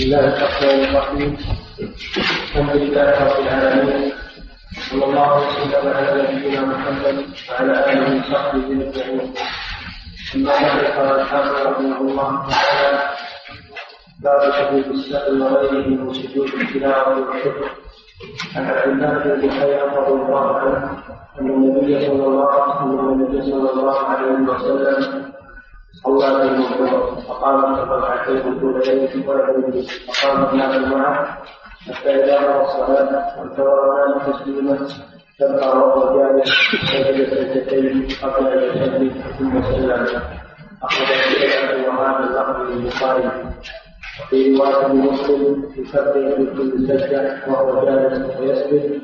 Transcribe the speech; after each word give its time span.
بسم 0.00 0.08
الله 0.08 0.36
الرحمن 0.36 0.80
الرحيم. 0.84 1.36
الحمد 2.48 2.76
لله 2.76 3.08
رب 3.20 3.38
العالمين. 3.44 4.12
صلى 4.90 5.04
الله 5.04 5.30
وسلم 5.36 5.84
على 5.96 6.10
نبينا 6.22 6.60
محمد 6.72 7.16
وعلى 7.48 7.74
آله 7.92 8.08
وصحبه 8.16 8.64
أجمعين. 8.64 9.34
أما 10.34 10.52
بعد 10.62 10.84
قال 10.96 11.20
الحافظ 11.20 11.56
رحمه 11.66 11.98
الله 12.00 12.30
تعالى 12.48 12.92
باب 14.24 14.40
سجود 14.56 14.86
السهل 14.96 15.42
وغيره 15.42 15.88
من 15.88 16.14
سجود 16.14 16.48
التلاوة 16.48 17.20
والشكر 17.20 17.70
عن 18.56 18.64
عبد 18.72 18.88
الله 18.92 19.12
بن 19.24 19.48
بحيرة 19.48 19.84
رضي 20.00 20.12
الله 20.12 20.46
عنه 20.60 20.80
أن 21.40 21.46
النبي 21.50 22.06
صلى 22.08 22.24
الله 23.72 23.98
عليه 24.08 24.32
وسلم 24.48 25.29
صلى 26.04 26.40
بين 26.40 26.60
الظهر 26.62 27.16
فقام 27.28 27.74
في 27.76 27.82
الركعتين 27.82 28.36
الاوليين 28.36 29.28
ولم 29.28 29.84
فقام 30.08 30.48
الناس 30.52 30.76
معه 30.92 31.42
حتى 31.86 32.10
اذا 32.24 32.40
مر 32.40 32.62
الصلاه 32.64 33.40
وانتظر 33.40 34.04
الناس 34.06 34.40
تسليما 34.40 34.88
كبر 35.38 35.78
وهو 35.78 36.18
جالس 36.18 36.48
سجد 36.92 37.28
سجدتين 37.30 38.08
قبل 38.22 38.46
ان 38.46 38.62
يسلم 38.76 39.22
ثم 39.38 39.62
سلم 39.62 40.06
اخرج 40.82 41.06
في 41.06 41.88
وهذا 41.88 42.18
اللفظ 42.18 42.70
للبخاري 42.70 43.30
وفي 44.22 44.56
روايه 44.56 44.86
مسلم 44.86 45.64
يكبر 45.76 46.12
في 46.12 46.44
كل 46.56 46.88
سجده 46.88 47.40
وهو 47.48 47.84
جالس 47.84 48.36
ويسجد 48.40 49.00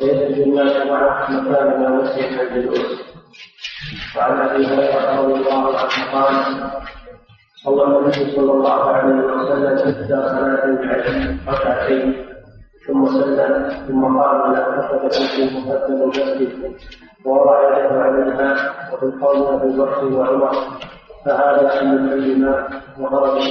ويسجد 0.00 0.38
الناس 0.38 0.86
معه 0.86 1.30
مكان 1.30 1.80
ما 1.82 2.02
نسي 2.02 2.22
عند 2.22 2.40
الجلوس 2.40 3.00
وعن 4.16 4.48
أبي 4.48 4.66
هريرة 4.66 5.20
رضي 5.20 5.34
الله 5.34 5.78
عنه 5.78 6.12
قال 6.12 6.34
صلى 7.64 7.82
النبي 7.84 8.12
صلى 8.36 8.52
الله 8.52 8.80
عليه 8.90 9.14
وسلم 9.14 9.66
احدى 9.66 10.08
صلاتين 10.08 11.40
ركعتين 11.48 12.26
ثم 12.86 13.06
سلم 13.06 13.68
ثم 13.88 14.18
قال 14.18 14.52
لا 14.52 14.98
كتب 14.98 15.10
في 15.10 15.58
مقدم 15.58 15.94
المسجد 16.02 16.52
ووضع 17.24 17.68
يده 17.68 18.02
عليها 18.02 18.74
وفي 18.92 19.02
القول 19.02 19.54
ابي 19.54 19.76
بكر 19.78 20.04
وعمر 20.04 20.52
فهذا 21.24 21.80
ان 21.80 21.94
الكلمات 22.12 22.68
وخرج 23.00 23.42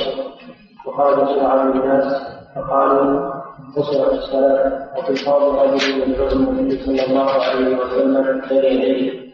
وخرج 0.85 1.35
شعار 1.35 1.61
الناس 1.61 2.21
فقالوا 2.55 3.33
قصرت 3.77 4.13
الصلاة. 4.13 4.87
وفي 4.97 5.09
القول 5.21 5.55
رجل 5.73 6.11
يدعو 6.11 6.27
النبي 6.27 6.83
صلى 6.83 7.05
الله 7.07 7.31
عليه 7.31 7.77
وسلم 7.77 8.41
بين 8.49 8.81
يديه 8.81 9.28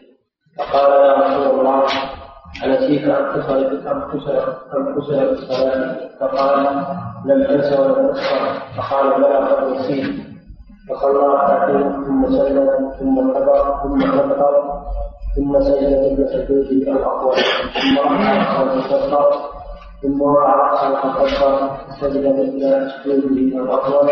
فقال 0.58 0.92
يا 0.92 1.14
رسول 1.14 1.60
الله 1.60 1.82
أنسيت 2.64 3.04
أن 3.08 3.40
تصل 3.40 3.64
أن 3.64 4.02
تصل 4.12 4.36
أن 4.76 4.94
تصل 4.96 5.14
الصلاة 5.14 5.96
فقال 6.20 6.66
لم 7.24 7.42
أنس 7.42 7.78
ولم 7.78 8.10
أسخر 8.10 8.60
فقال 8.76 9.22
بلى 9.22 9.36
قد 9.36 9.74
نسيت. 9.74 10.26
فصلى 10.90 11.18
ركعتين 11.18 12.04
ثم 12.04 12.26
سلم 12.26 12.90
ثم 12.98 13.32
كبر 13.32 13.80
ثم 13.82 14.00
كبر 14.00 14.82
ثم 15.36 15.60
سجد 15.60 16.12
مثل 16.12 16.28
سجوده 16.32 16.92
الأطول 16.92 17.34
ثم 17.74 17.98
رفع 17.98 18.32
رأسه 18.32 18.80
فكبر 18.88 19.32
ثم 20.02 20.22
وضع 20.22 20.54
رأسه 20.54 20.94
فكبر 20.94 21.70
سجد 22.00 22.26
مثل 22.26 22.90
سجوده 23.04 23.62
الأطول 23.62 24.08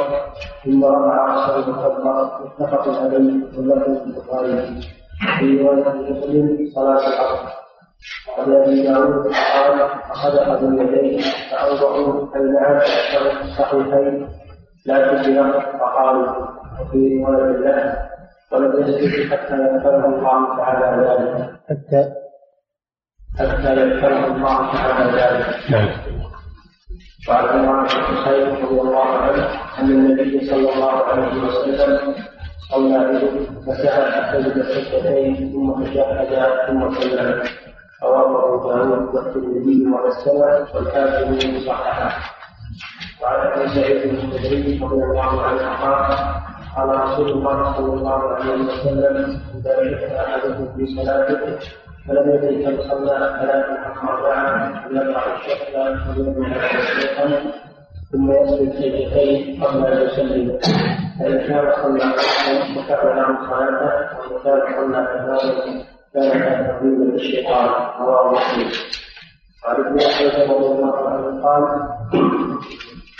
ثم 0.64 0.84
رفع 0.84 1.24
رأسه 1.26 1.62
فكبر 1.62 2.30
متفق 2.58 2.88
عليه. 3.00 3.32
واللفظ 3.56 3.90
البخاري. 4.06 4.80
في 5.38 5.58
رواية 5.62 5.88
مسلم 5.88 6.58
صلاة 6.74 7.06
العصر 7.08 7.54
عن 8.38 8.52
أبي 8.52 8.82
داود 8.82 9.26
قال 9.26 9.80
أخذ 10.10 10.36
أحد 10.38 10.62
اليدين 10.64 11.20
فأوضعوا 11.50 12.36
النعم 12.36 12.78
في 12.80 13.42
الصحيحين 13.44 14.28
لا 14.86 15.22
تجرى 15.22 15.52
فقالوا 15.80 16.46
وفي 16.80 17.24
رواية 17.24 17.56
له 17.56 18.08
ولم 18.52 18.82
يسجد 18.88 19.32
حتى 19.32 19.54
يذكره 19.54 20.06
الله 20.06 20.56
تعالى 20.56 21.06
ذلك 21.06 21.50
حتى 21.68 22.10
حتى 23.38 23.72
يذكره 23.80 24.26
الله 24.26 24.72
تعالى 24.72 25.10
ذلك 25.20 25.70
نعم 25.70 25.88
وعن 27.28 27.44
عمران 27.44 27.84
بن 27.84 27.90
حسين 27.90 28.48
رضي 28.48 28.80
الله 28.80 29.06
عنه 29.08 29.48
أن 29.78 29.90
النبي 29.90 30.46
صلى 30.50 30.72
الله 30.74 30.90
عليه 31.04 31.42
وسلم 31.42 32.14
صلى 32.70 32.98
به 32.98 33.46
فسأل 33.66 34.32
سجد 34.32 34.62
سجدتين 34.62 35.52
ثم 35.52 35.84
تشهد 35.84 36.66
ثم 36.66 36.94
سلم 36.94 37.42
رواه 38.02 38.44
أبو 38.44 38.68
داود 38.68 39.14
والترمذي 39.14 39.86
والسنة 39.86 40.66
والحاكم 40.74 41.60
صححه. 41.66 42.34
وعن 43.22 43.46
أبي 43.52 43.68
سعيد 43.68 44.14
الخدري 44.14 44.80
رضي 44.82 45.04
الله 45.04 45.42
عنه 45.42 45.76
قال 45.82 46.16
قال 46.76 47.00
رسول 47.00 47.28
الله 47.30 47.76
صلى 47.76 47.92
الله 47.94 48.22
عليه 48.34 48.54
وسلم 48.54 49.40
اذا 49.54 49.74
شك 49.90 50.12
أحدكم 50.12 50.68
في 50.76 50.86
صلاته 50.86 51.58
فلم 52.08 52.30
يدري 52.34 52.64
كم 52.64 52.82
صلى 52.82 53.16
ثلاث 53.40 53.66
ركعات 54.04 54.84
فليقع 54.84 55.22
الشك 55.36 55.74
وليبني 56.08 56.54
على 56.54 57.42
ثم 58.12 58.30
يسجد 58.32 58.72
سجدتين 58.72 59.64
قبل 59.64 59.86
أن 59.86 60.06
يسلم 60.06 60.58
فإن 61.18 61.38
كان 61.38 61.72
صلى 61.82 62.04
وكفى 62.76 63.06
له 63.14 63.26
صلاته 63.50 64.18
وإن 64.18 64.42
كان 64.44 64.60
صلى 64.76 65.06
كذلك 65.06 65.86
كان 66.14 66.66
تقريبا 66.66 67.04
للشيطان 67.04 67.68
رواه 68.00 68.32
مسلم 68.32 68.70
وعن 69.64 69.76
ابن 69.76 69.94
مسعود 69.94 70.50
رضي 70.50 70.66
الله 70.66 71.08
عنه 71.08 71.42
قال 71.42 71.62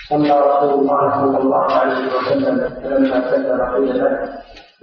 صلى 0.09 0.41
رسول 0.41 0.81
الله 0.81 1.11
صلى 1.21 1.39
الله 1.39 1.65
عليه 1.73 2.07
وسلم 2.17 2.69
فلما 2.83 3.31
سلم 3.31 3.61
قيل 3.75 3.99
له 3.99 4.29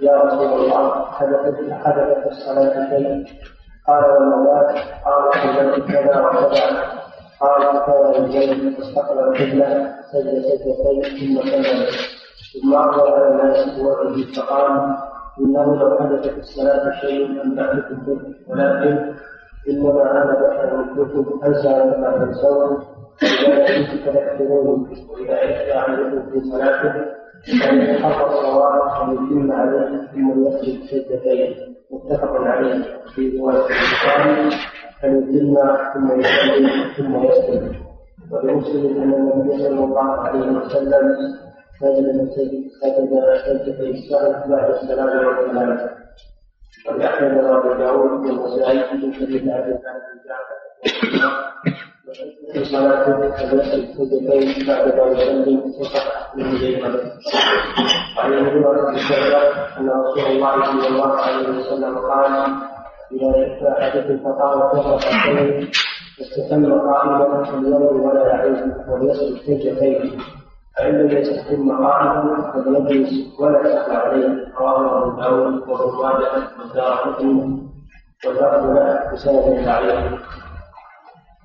يا 0.00 0.16
رسول 0.22 0.60
الله 0.60 1.04
حدثت 1.12 1.72
حدثت 1.84 2.26
الصلاة 2.26 2.90
شيء 2.90 3.24
قال 3.86 4.04
وما 4.04 4.46
ذاك 4.50 4.84
قال 5.04 5.32
صليت 5.42 5.84
كذا 5.88 6.20
وكذا 6.20 6.92
قال 7.40 7.62
كان 7.86 8.24
الجنة 8.24 8.76
فاستقبل 8.76 9.18
القبلة 9.18 9.94
سجد 10.12 10.42
سجدتين 10.42 11.02
ثم 11.42 11.50
سلم 11.50 11.86
ثم 12.52 12.74
أقبل 12.74 13.12
على 13.12 13.28
الناس 13.28 13.78
بوجهه 13.78 14.32
فقال 14.36 14.96
إنه 15.40 15.76
لو 15.76 15.98
حدث 15.98 16.28
في 16.28 16.38
الصلاة 16.38 17.00
شيء 17.00 17.26
لم 17.26 17.58
أحدث 17.58 17.92
به 18.06 18.18
ولكن 18.48 19.14
إنما 19.68 20.10
أنا 20.10 20.24
بشر 20.24 20.76
مثلكم 20.76 21.40
أنسى 21.44 21.68
ولا 21.68 22.24
تنسون 22.24 22.82
إذا 23.22 23.62
نسيت 23.64 24.00
فذكروني 24.04 25.06
وإذا 25.10 25.78
أحدكم 25.78 26.30
في 26.30 26.40
صلاته 26.40 26.92
فإن 27.60 27.80
يتحقق 27.80 28.26
الصواب 28.26 28.90
فليتم 29.06 29.52
عليه 29.52 30.06
ثم 30.12 30.46
يسجد 30.46 30.84
سجدتين 30.84 31.76
متفق 31.90 32.40
عليه 32.40 32.84
في 33.14 33.38
رواية 33.38 33.56
البخاري 33.66 34.50
فليتم 35.02 35.56
ثم 35.94 36.20
يسلم 36.20 36.70
ثم 36.96 37.24
يسلم 37.24 37.72
ولمسلم 38.30 39.02
أن 39.02 39.12
النبي 39.14 39.58
صلى 39.58 39.84
الله 39.84 40.10
عليه 40.10 40.50
وسلم 40.50 41.18
سجد 41.82 42.30
سجد 42.36 43.10
سجدة 43.44 43.80
السهل 43.90 44.32
بعد 44.50 44.70
السلام 44.70 45.26
والسلام 45.26 45.88
وبأحمد 46.88 47.44
وأبي 47.44 47.78
داود 47.78 48.10
والنسائي 48.10 48.78
في 48.78 49.12
حديث 49.14 49.48
عبد 49.48 49.66
الله 49.66 49.94
بن 50.02 50.16
جعفر 50.26 50.58
فليسجد 53.50 53.94
سجدتين 53.96 54.66
بعد 54.68 54.86
ما 54.96 55.04
يسلم 55.06 55.58
وصح 55.80 56.36
من 56.36 56.54
جيبه 56.54 56.88
وعن 58.16 58.32
ابي 58.32 58.50
بن 58.50 58.96
ان 59.78 59.88
رسول 59.90 60.26
الله 60.26 60.64
صلى 60.64 60.88
الله 60.88 61.12
عليه 61.20 61.48
وسلم 61.48 61.98
قال 61.98 62.32
اذا 63.12 63.32
شك 63.32 63.62
احدكم 63.62 64.18
فقال 64.24 64.58
كفر 64.72 64.94
ركعتين 64.94 65.70
استتم 66.20 66.80
قائما 66.80 67.44
فلينظر 67.44 67.94
ولا 67.94 68.26
يعود 68.26 68.72
وليسجد 68.88 69.36
سجدتين 69.46 70.20
فإن 70.82 70.94
لم 70.94 71.10
يستتم 71.18 71.86
قائما 71.86 72.52
فليجلس 72.52 73.40
ولا 73.40 73.60
يسأل 73.60 73.96
عليه. 73.96 74.52
رواه 74.58 75.02
أبو 75.02 75.20
داود 75.20 75.68
وابن 75.68 76.02
ماجه 76.02 76.32
والدار 76.58 76.92
قطني 76.92 77.62
واللفظ 78.26 78.64
له 78.70 79.12
بسند 79.12 80.18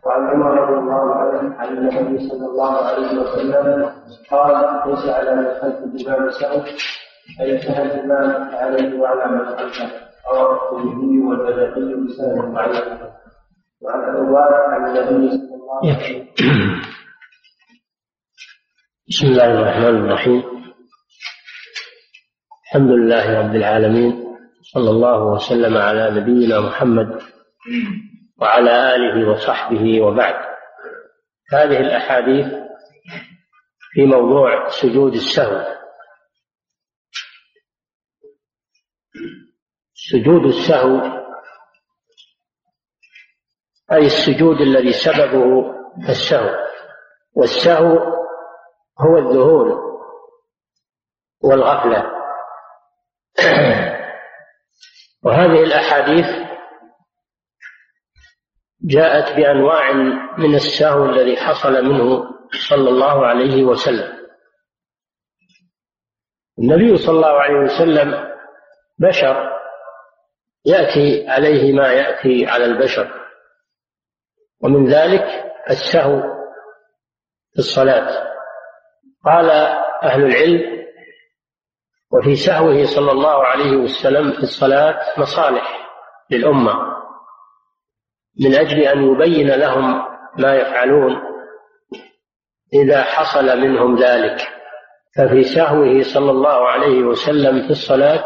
وعن 0.06 0.28
عمر 0.30 0.52
رضي 0.62 0.80
الله 0.80 1.16
عنه 1.16 1.56
عن 1.56 1.68
النبي 1.78 2.30
صلى 2.30 2.46
الله 2.46 2.74
عليه 2.86 3.20
وسلم 3.22 3.90
قال 4.32 4.66
ليس 4.90 5.06
على 5.10 5.36
من 5.36 5.46
خلف 5.62 5.78
الإمام 5.84 6.30
سهل 6.30 6.64
أي 7.42 7.62
سهل 7.62 7.92
الإمام 7.92 8.56
عليه 8.56 9.00
وعلى 9.00 9.32
من 9.32 9.46
خلفه. 9.46 9.88
رواه 10.32 10.54
الترمذي 10.56 11.20
والبيهقي 11.20 11.94
بسند 12.06 12.54
ضعيف. 12.56 12.86
وعن 13.82 14.00
أبي 14.04 14.38
عن 14.74 14.98
النبي 14.98 15.30
صلى 15.30 15.56
الله 15.56 15.78
عليه 15.84 16.24
وسلم 16.34 16.97
بسم 19.10 19.28
الله 19.28 19.46
الرحمن 19.46 19.96
الرحيم. 20.06 20.44
الحمد 22.66 22.90
لله 22.92 23.40
رب 23.40 23.56
العالمين. 23.56 24.38
صلى 24.62 24.90
الله 24.90 25.24
وسلم 25.24 25.78
على 25.78 26.12
نبينا 26.12 26.60
محمد 26.60 27.22
وعلى 28.38 28.96
آله 28.96 29.32
وصحبه 29.32 30.02
وبعد. 30.02 30.36
هذه 31.54 31.80
الأحاديث 31.80 32.46
في 33.94 34.06
موضوع 34.06 34.70
سجود 34.70 35.14
السهو. 35.14 35.66
سجود 39.94 40.46
السهو 40.46 41.24
أي 43.92 44.06
السجود 44.06 44.62
الذي 44.62 44.94
سببه 44.94 45.74
السهو. 46.10 46.56
والسهو 47.34 48.18
هو 49.02 49.18
الذهول 49.18 49.88
والغفلة. 51.42 52.12
وهذه 55.24 55.64
الأحاديث 55.64 56.26
جاءت 58.82 59.36
بأنواع 59.36 59.92
من 60.38 60.56
السهو 60.56 61.06
الذي 61.06 61.38
حصل 61.38 61.86
منه 61.86 62.24
صلى 62.70 62.90
الله 62.90 63.26
عليه 63.26 63.64
وسلم. 63.64 64.18
النبي 66.60 66.98
صلى 66.98 67.16
الله 67.16 67.42
عليه 67.42 67.60
وسلم 67.60 68.34
بشر 69.00 69.58
يأتي 70.66 71.28
عليه 71.30 71.74
ما 71.74 71.94
يأتي 71.94 72.46
على 72.46 72.66
البشر. 72.66 73.28
ومن 74.62 74.88
ذلك 74.88 75.54
السهو 75.70 76.22
في 77.54 77.60
الصلاة. 77.60 78.37
قال 79.28 79.50
أهل 80.04 80.24
العلم 80.24 80.78
وفي 82.12 82.36
سهوه 82.36 82.86
صلى 82.86 83.12
الله 83.12 83.46
عليه 83.46 83.78
وسلم 83.78 84.32
في 84.32 84.44
الصلاة 84.44 85.00
مصالح 85.18 85.90
للأمة 86.32 86.74
من 88.40 88.56
أجل 88.56 88.80
أن 88.80 89.04
يبين 89.04 89.48
لهم 89.48 90.04
ما 90.38 90.56
يفعلون 90.56 91.22
إذا 92.74 93.04
حصل 93.04 93.62
منهم 93.62 93.96
ذلك. 93.96 94.38
ففي 95.18 95.44
سهوه 95.44 96.02
صلى 96.02 96.32
الله 96.32 96.68
عليه 96.68 97.04
وسلم 97.04 97.62
في 97.62 97.70
الصلاة 97.70 98.26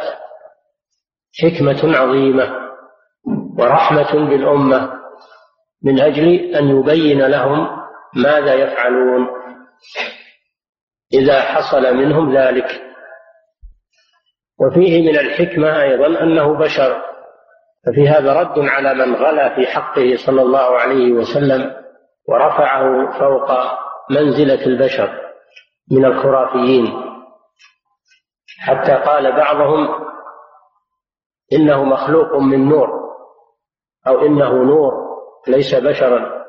حكمة 1.44 1.98
عظيمة 1.98 2.56
ورحمة 3.58 4.14
بالأمة 4.30 4.94
من 5.84 6.00
أجل 6.02 6.56
أن 6.56 6.68
يبين 6.68 7.22
لهم 7.22 7.68
ماذا 8.16 8.54
يفعلون. 8.54 9.28
إذا 11.14 11.42
حصل 11.42 11.96
منهم 11.96 12.38
ذلك. 12.38 12.82
وفيه 14.60 15.12
من 15.12 15.20
الحكمة 15.20 15.82
أيضا 15.82 16.08
أنه 16.08 16.58
بشر. 16.58 17.02
ففي 17.86 18.10
هذا 18.10 18.34
رد 18.34 18.60
على 18.60 18.94
من 18.94 19.16
غلا 19.16 19.56
في 19.56 19.68
حقه 19.68 20.16
صلى 20.26 20.42
الله 20.42 20.78
عليه 20.78 21.12
وسلم 21.12 21.76
ورفعه 22.28 23.20
فوق 23.20 23.52
منزلة 24.10 24.66
البشر 24.66 25.22
من 25.92 26.06
الخرافيين. 26.06 26.94
حتى 28.60 28.94
قال 28.94 29.32
بعضهم 29.32 29.88
إنه 31.54 31.84
مخلوق 31.84 32.36
من 32.36 32.70
نور 32.70 32.90
أو 34.08 34.26
إنه 34.26 34.64
نور 34.64 34.92
ليس 35.48 35.76
بشرا. 35.76 36.42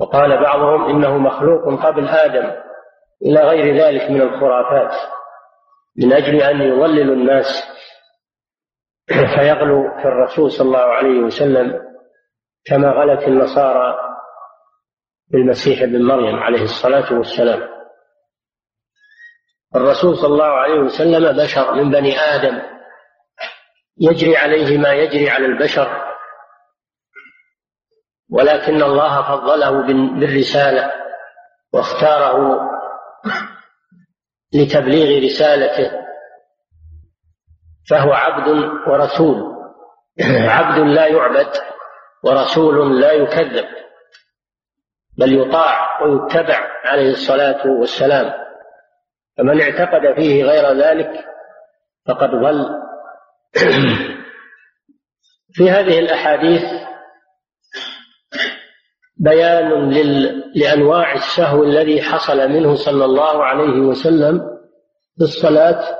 وقال 0.00 0.42
بعضهم 0.42 0.84
إنه 0.90 1.18
مخلوق 1.18 1.86
قبل 1.86 2.08
آدم 2.08 2.50
إلى 3.22 3.40
غير 3.40 3.76
ذلك 3.76 4.10
من 4.10 4.20
الخرافات 4.20 4.92
من 5.98 6.12
أجل 6.12 6.42
أن 6.42 6.60
يضللوا 6.60 7.14
الناس 7.14 7.46
فيغلو 9.06 9.82
في 10.02 10.04
الرسول 10.08 10.50
صلى 10.50 10.66
الله 10.66 10.78
عليه 10.94 11.18
وسلم 11.20 11.80
كما 12.66 12.90
غلت 12.90 13.22
النصارى 13.28 13.98
بالمسيح 15.30 15.82
ابن 15.82 16.02
مريم 16.02 16.36
عليه 16.36 16.62
الصلاة 16.62 17.12
والسلام. 17.18 17.68
الرسول 19.76 20.16
صلى 20.16 20.26
الله 20.32 20.44
عليه 20.44 20.78
وسلم 20.78 21.36
بشر 21.44 21.74
من 21.74 21.90
بني 21.90 22.18
آدم 22.18 22.62
يجري 23.98 24.36
عليه 24.36 24.78
ما 24.78 24.92
يجري 24.92 25.30
على 25.30 25.46
البشر 25.46 26.09
ولكن 28.32 28.82
الله 28.82 29.22
فضله 29.22 29.70
بالرسالة 30.20 30.92
واختاره 31.72 32.60
لتبليغ 34.54 35.24
رسالته 35.24 35.90
فهو 37.90 38.12
عبد 38.12 38.48
ورسول. 38.88 39.56
عبد 40.30 40.78
لا 40.78 41.06
يعبد 41.06 41.50
ورسول 42.24 43.00
لا 43.00 43.12
يكذب 43.12 43.66
بل 45.18 45.40
يطاع 45.40 46.02
ويتبع 46.02 46.68
عليه 46.84 47.10
الصلاة 47.10 47.66
والسلام. 47.66 48.32
فمن 49.38 49.60
اعتقد 49.60 50.14
فيه 50.16 50.44
غير 50.44 50.72
ذلك 50.72 51.24
فقد 52.08 52.30
ضل. 52.30 52.80
في 55.52 55.70
هذه 55.70 55.98
الأحاديث 55.98 56.89
بيان 59.20 59.90
لأنواع 60.54 61.14
السهو 61.14 61.64
الذي 61.64 62.02
حصل 62.02 62.48
منه 62.48 62.74
صلى 62.74 63.04
الله 63.04 63.44
عليه 63.44 63.80
وسلم 63.80 64.40
في 65.18 65.24
الصلاة 65.24 65.96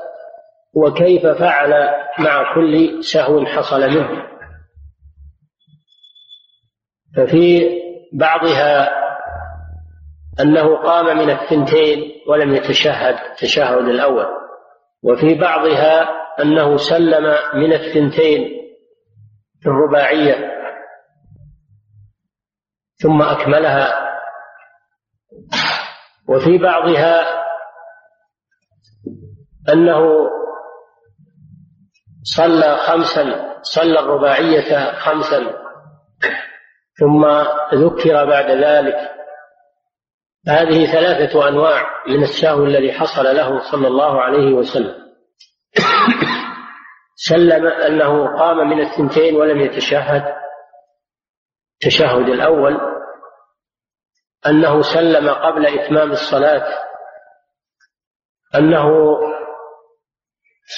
وكيف 0.74 1.26
فعل 1.26 1.70
مع 2.18 2.54
كل 2.54 3.04
سهو 3.04 3.46
حصل 3.46 3.80
منه. 3.80 4.22
ففي 7.16 7.68
بعضها 8.12 8.90
أنه 10.40 10.76
قام 10.76 11.18
من 11.18 11.30
الثنتين 11.30 12.12
ولم 12.28 12.54
يتشهد 12.54 13.16
التشهد 13.30 13.88
الأول 13.88 14.26
وفي 15.02 15.34
بعضها 15.34 16.08
أنه 16.42 16.76
سلم 16.76 17.36
من 17.54 17.72
الثنتين 17.72 18.48
في 19.60 19.66
الرباعية. 19.66 20.59
ثم 23.02 23.22
أكملها. 23.22 24.10
وفي 26.28 26.58
بعضها 26.58 27.44
أنه 29.72 30.30
صلى 32.22 32.76
خمسا 32.76 33.54
صلى 33.62 34.00
الرباعية 34.00 34.92
خمسا 34.92 35.38
ثم 37.00 37.26
ذكر 37.74 38.24
بعد 38.24 38.50
ذلك. 38.50 39.10
هذه 40.48 40.92
ثلاثة 40.92 41.48
أنواع 41.48 42.04
من 42.08 42.22
السهو 42.22 42.64
الذي 42.64 42.92
حصل 42.92 43.24
له 43.24 43.70
صلى 43.70 43.88
الله 43.88 44.22
عليه 44.22 44.52
وسلم. 44.52 45.10
سلم 47.14 47.66
أنه 47.66 48.38
قام 48.38 48.70
من 48.70 48.80
الثنتين 48.80 49.36
ولم 49.36 49.60
يتشهد. 49.60 50.40
التشهد 51.82 52.28
الأول 52.28 52.89
أنه 54.46 54.82
سلم 54.82 55.30
قبل 55.30 55.66
إتمام 55.66 56.12
الصلاة 56.12 56.78
أنه 58.54 59.18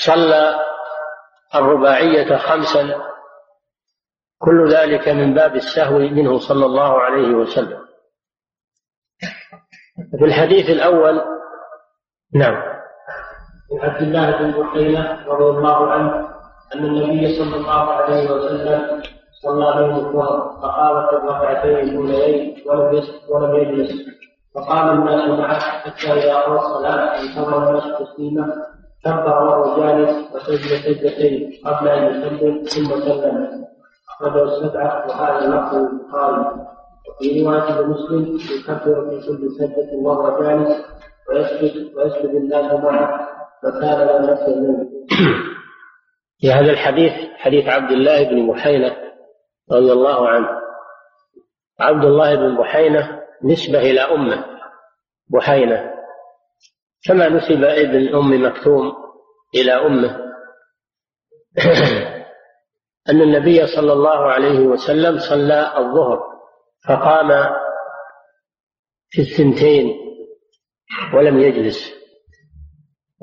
صلى 0.06 0.60
الرباعية 1.54 2.36
خمسا 2.36 3.12
كل 4.38 4.68
ذلك 4.68 5.08
من 5.08 5.34
باب 5.34 5.54
السهو 5.56 5.98
منه 5.98 6.38
صلى 6.38 6.66
الله 6.66 7.00
عليه 7.00 7.34
وسلم. 7.34 7.82
في 10.18 10.24
الحديث 10.24 10.70
الأول 10.70 11.22
نعم. 12.34 12.54
عن 13.72 13.90
عبد 13.90 14.02
الله 14.02 14.38
بن 14.38 14.50
بحينة 14.50 15.26
رضي 15.26 15.58
الله 15.58 15.92
عنه 15.92 16.28
أن 16.74 16.84
النبي 16.84 17.38
صلى 17.38 17.56
الله 17.56 17.92
عليه 17.92 18.30
وسلم 18.30 19.02
صلى 19.42 19.74
بين 19.78 19.94
الظهر 19.96 20.58
فقام 20.62 20.96
الركعتين 20.96 21.78
الأوليين 21.78 22.56
ولم 22.66 23.02
ولم 23.30 23.54
يجلس. 23.54 23.92
فقام 24.54 24.98
الناس 24.98 25.38
معه 25.38 25.58
حتى 25.58 26.12
إذا 26.12 26.34
قضى 26.34 26.56
الصلاة 26.56 27.20
انتظر 27.22 27.68
الناس 27.68 27.84
تسليمه 27.98 28.46
كبر 29.04 29.44
وهو 29.44 29.80
جالس 29.80 30.34
وسجد 30.34 30.80
سجدتين 30.84 31.52
قبل 31.64 31.88
أن 31.88 32.04
يسلم 32.10 32.64
ثم 32.64 33.00
سلم. 33.00 33.64
أخرجه 34.10 34.42
السبعة 34.42 35.06
وهذا 35.08 35.46
لفظ 35.48 35.74
البخاري. 35.74 36.66
وفي 37.08 37.42
رواية 37.42 37.86
مسلم 37.86 38.38
يكبر 38.58 39.10
في 39.10 39.26
كل 39.26 39.50
سجدة 39.50 39.90
وهو 40.02 40.42
جالس 40.42 40.84
ويسجد 41.28 41.96
ويسجد 41.96 42.34
الناس 42.34 42.72
معه 42.72 43.28
فكان 43.62 44.06
لا 44.06 44.32
نفس 44.32 44.42
في 46.40 46.52
هذا 46.52 46.70
الحديث 46.70 47.12
حديث 47.36 47.68
عبد 47.68 47.90
الله 47.90 48.30
بن 48.30 48.46
محينة 48.46 48.92
رضي 49.72 49.92
الله 49.92 50.28
عنه. 50.28 50.48
عبد 51.80 52.04
الله 52.04 52.34
بن 52.34 52.56
بحينة 52.56 53.22
نسبة 53.44 53.78
إلى 53.78 54.00
أمة 54.00 54.44
بحينة. 55.28 55.92
كما 57.04 57.28
نسب 57.28 57.64
ابن 57.64 58.14
أم 58.14 58.44
مكتوم 58.46 58.92
إلى 59.54 59.72
أمه. 59.72 60.18
أن 63.08 63.20
النبي 63.20 63.66
صلى 63.66 63.92
الله 63.92 64.32
عليه 64.32 64.58
وسلم 64.58 65.18
صلى 65.18 65.78
الظهر 65.78 66.20
فقام 66.88 67.28
في 69.10 69.22
الثنتين 69.22 69.96
ولم 71.14 71.38
يجلس. 71.38 72.02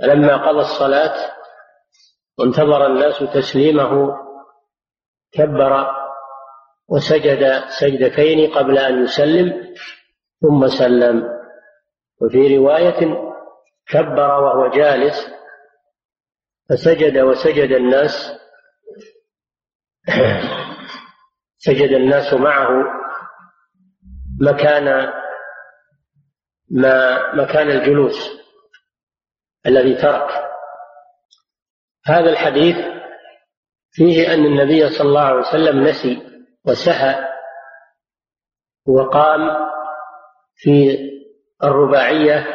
فلما 0.01 0.49
قضى 0.49 0.59
الصلاة 0.59 1.39
وانتظر 2.39 2.85
الناس 2.85 3.19
تسليمه 3.33 4.15
كبر 5.31 5.98
وسجد 6.91 7.63
سجدتين 7.79 8.51
قبل 8.51 8.77
أن 8.77 9.03
يسلم 9.03 9.75
ثم 10.41 10.67
سلم. 10.67 11.39
وفي 12.21 12.57
رواية 12.57 13.29
كبر 13.87 14.41
وهو 14.43 14.67
جالس 14.67 15.27
فسجد 16.69 17.17
وسجد 17.17 17.71
الناس 17.71 18.31
سجد 21.57 21.91
الناس 21.91 22.33
معه. 22.33 22.69
مكان 24.41 25.13
ما 26.71 27.35
مكان 27.35 27.69
الجلوس 27.69 28.29
الذي 29.65 29.95
ترك. 29.95 30.29
هذا 32.05 32.29
الحديث 32.29 32.75
فيه 33.91 34.33
أن 34.33 34.45
النبي 34.45 34.89
صلى 34.89 35.07
الله 35.07 35.21
عليه 35.21 35.39
وسلم 35.39 35.83
نسي. 35.83 36.28
وسهى 36.69 37.27
وقام 38.87 39.67
في 40.55 40.97
الرباعية 41.63 42.47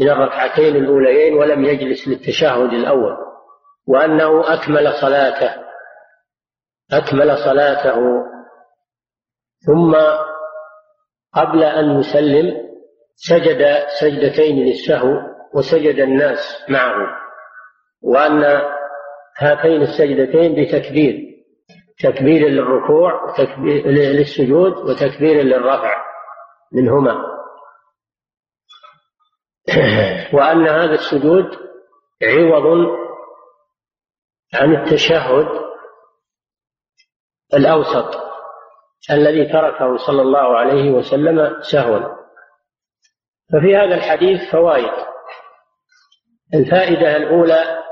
من 0.00 0.10
الركعتين 0.10 0.76
الأوليين 0.76 1.34
ولم 1.34 1.64
يجلس 1.64 2.08
للتشهد 2.08 2.72
الأول 2.72 3.16
وأنه 3.86 4.54
أكمل 4.54 4.92
صلاته 4.92 5.64
أكمل 6.92 7.38
صلاته. 7.38 7.96
ثم 9.66 9.94
قبل 11.34 11.62
أن 11.62 11.98
يسلم 11.98 12.64
سجد 13.14 13.86
سجدتين 14.00 14.56
للسهو 14.66 15.12
وسجد 15.54 15.98
الناس 15.98 16.64
معه 16.68 16.94
وأن 18.02 18.44
هاتين 19.38 19.82
السجدتين 19.82 20.54
بتكبير. 20.54 21.33
تكبير 21.98 22.48
للركوع 22.48 23.24
وتكبير 23.24 23.86
للسجود 23.86 24.72
وتكبير 24.72 25.42
للرفع 25.42 26.04
منهما. 26.72 27.34
وأن 30.34 30.68
هذا 30.68 30.94
السجود 30.94 31.46
عوض 32.22 32.88
عن 34.54 34.76
التشهد 34.76 35.48
الأوسط 37.54 38.24
الذي 39.10 39.52
تركه 39.52 39.96
صلى 39.96 40.22
الله 40.22 40.58
عليه 40.58 40.90
وسلم 40.90 41.62
سهوا. 41.62 42.14
ففي 43.52 43.76
هذا 43.76 43.94
الحديث 43.94 44.50
فوائد. 44.52 45.14
الفائدة 46.54 47.16
الأولى 47.16 47.84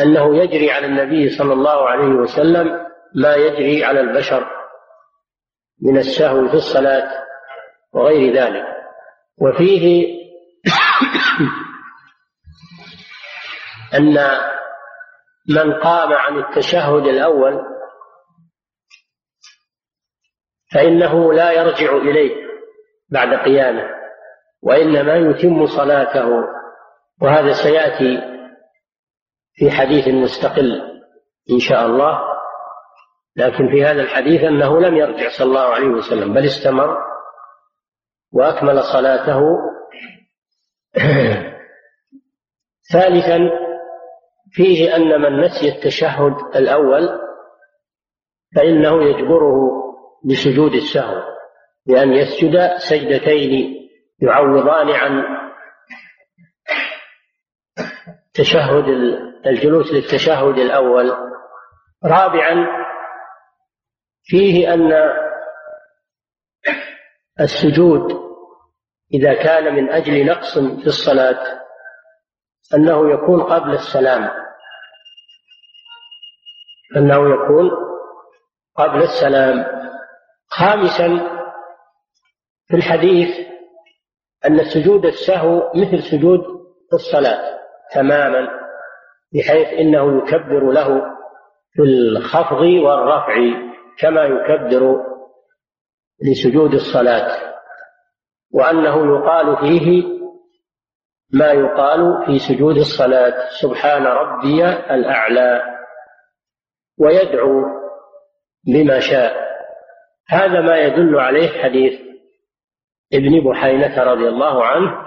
أنه 0.00 0.36
يجري 0.36 0.70
على 0.70 0.86
النبي 0.86 1.38
صلى 1.38 1.52
الله 1.52 1.88
عليه 1.88 2.14
وسلم 2.14 2.86
ما 3.14 3.34
يجري 3.34 3.84
على 3.84 4.00
البشر 4.00 4.50
من 5.82 5.98
السهو 5.98 6.48
في 6.48 6.54
الصلاة 6.54 7.24
وغير 7.92 8.34
ذلك. 8.34 8.64
وفيه 9.38 10.16
أن 13.98 14.18
من 15.48 15.72
قام 15.72 16.12
عن 16.12 16.38
التشهد 16.38 17.06
الأول 17.06 17.62
فإنه 20.74 21.32
لا 21.32 21.52
يرجع 21.52 21.96
إليه 21.96 22.46
بعد 23.08 23.34
قيامه 23.34 23.90
وإنما 24.62 25.14
يتم 25.14 25.66
صلاته. 25.66 26.28
وهذا 27.22 27.52
سيأتي 27.52 28.20
في 29.54 29.70
حديث 29.70 30.08
مستقل 30.08 30.82
إن 31.50 31.58
شاء 31.58 31.86
الله. 31.86 32.35
لكن 33.36 33.70
في 33.70 33.84
هذا 33.84 34.02
الحديث 34.02 34.42
أنه 34.42 34.80
لم 34.80 34.96
يرجع 34.96 35.28
صلى 35.28 35.46
الله 35.46 35.74
عليه 35.74 35.88
وسلم 35.88 36.34
بل 36.34 36.44
استمر 36.44 36.96
وأكمل 38.32 38.82
صلاته. 38.82 39.40
ثالثا 42.92 43.38
فيه 44.50 44.96
أن 44.96 45.20
من 45.20 45.40
نسي 45.40 45.68
التشهد 45.68 46.56
الأول 46.56 47.08
فإنه 48.56 49.04
يجبره 49.04 49.72
بسجود 50.24 50.72
السهو 50.74 51.22
بأن 51.86 52.12
يسجد 52.12 52.76
سجدتين 52.76 53.76
يعوضان 54.22 54.90
عن 54.90 55.22
تشهد 58.34 58.84
الجلوس 59.46 59.92
للتشهد 59.92 60.58
الأول. 60.58 61.12
رابعا 62.04 62.85
فيه 64.26 64.74
أن 64.74 64.92
السجود 67.40 68.26
إذا 69.14 69.34
كان 69.34 69.74
من 69.74 69.90
أجل 69.90 70.26
نقص 70.26 70.58
في 70.58 70.86
الصلاة 70.86 71.62
أنه 72.74 73.10
يكون 73.10 73.42
قبل 73.42 73.72
السلام. 73.72 74.30
أنه 76.96 77.34
يكون 77.34 77.70
قبل 78.76 79.02
السلام. 79.02 79.66
خامسا 80.48 81.08
في 82.68 82.76
الحديث 82.76 83.46
أن 84.46 84.64
سجود 84.64 85.06
السهو 85.06 85.72
مثل 85.74 86.02
سجود 86.02 86.40
الصلاة 86.92 87.58
تماما 87.94 88.48
بحيث 89.34 89.68
إنه 89.68 90.18
يكبر 90.18 90.72
له 90.72 91.02
في 91.72 91.82
الخفض 91.82 92.60
والرفع. 92.60 93.66
كما 93.98 94.24
يكبر 94.24 95.04
لسجود 96.22 96.74
الصلاة 96.74 97.56
وأنه 98.52 99.16
يقال 99.16 99.56
فيه 99.56 100.16
ما 101.32 101.50
يقال 101.52 102.26
في 102.26 102.38
سجود 102.38 102.76
الصلاة 102.76 103.48
سبحان 103.60 104.06
ربي 104.06 104.64
الأعلى 104.68 105.62
ويدعو 106.98 107.62
بما 108.66 109.00
شاء. 109.00 109.46
هذا 110.28 110.60
ما 110.60 110.76
يدل 110.76 111.18
عليه 111.18 111.62
حديث 111.62 112.00
ابن 113.12 113.50
بحينة 113.50 114.02
رضي 114.02 114.28
الله 114.28 114.64
عنه 114.64 115.04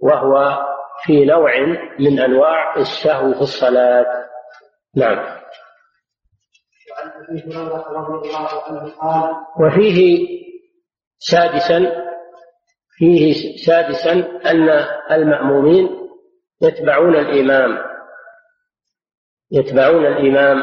وهو 0.00 0.66
في 1.04 1.24
نوع 1.24 1.50
من 1.98 2.20
أنواع 2.20 2.76
السهو 2.76 3.34
في 3.34 3.40
الصلاة. 3.40 4.06
نعم. 4.96 5.41
وفيه 9.60 10.28
سادسا 11.18 12.02
فيه 12.96 13.56
سادسا 13.66 14.12
أن 14.46 14.68
المأمومين 15.10 15.88
يتبعون 16.62 17.16
الإمام. 17.16 17.78
يتبعون 19.50 20.06
الإمام 20.06 20.62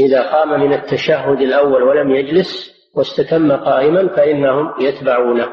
إذا 0.00 0.32
قام 0.32 0.60
من 0.60 0.72
التشهد 0.72 1.40
الأول 1.40 1.82
ولم 1.82 2.10
يجلس 2.10 2.76
واستتم 2.96 3.52
قائما 3.52 4.16
فإنهم 4.16 4.74
يتبعونه. 4.80 5.48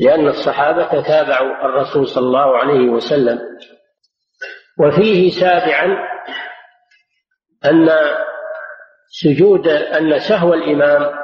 لأن 0.00 0.28
الصحابة 0.28 1.02
تابعوا 1.02 1.64
الرسول 1.64 2.06
صلى 2.06 2.26
الله 2.26 2.56
عليه 2.56 2.88
وسلم. 2.88 3.38
وفيه 4.80 5.30
سابعا 5.30 6.17
أن 7.64 7.88
سجود 9.06 9.68
أن 9.68 10.18
سهو 10.18 10.54
الإمام 10.54 11.18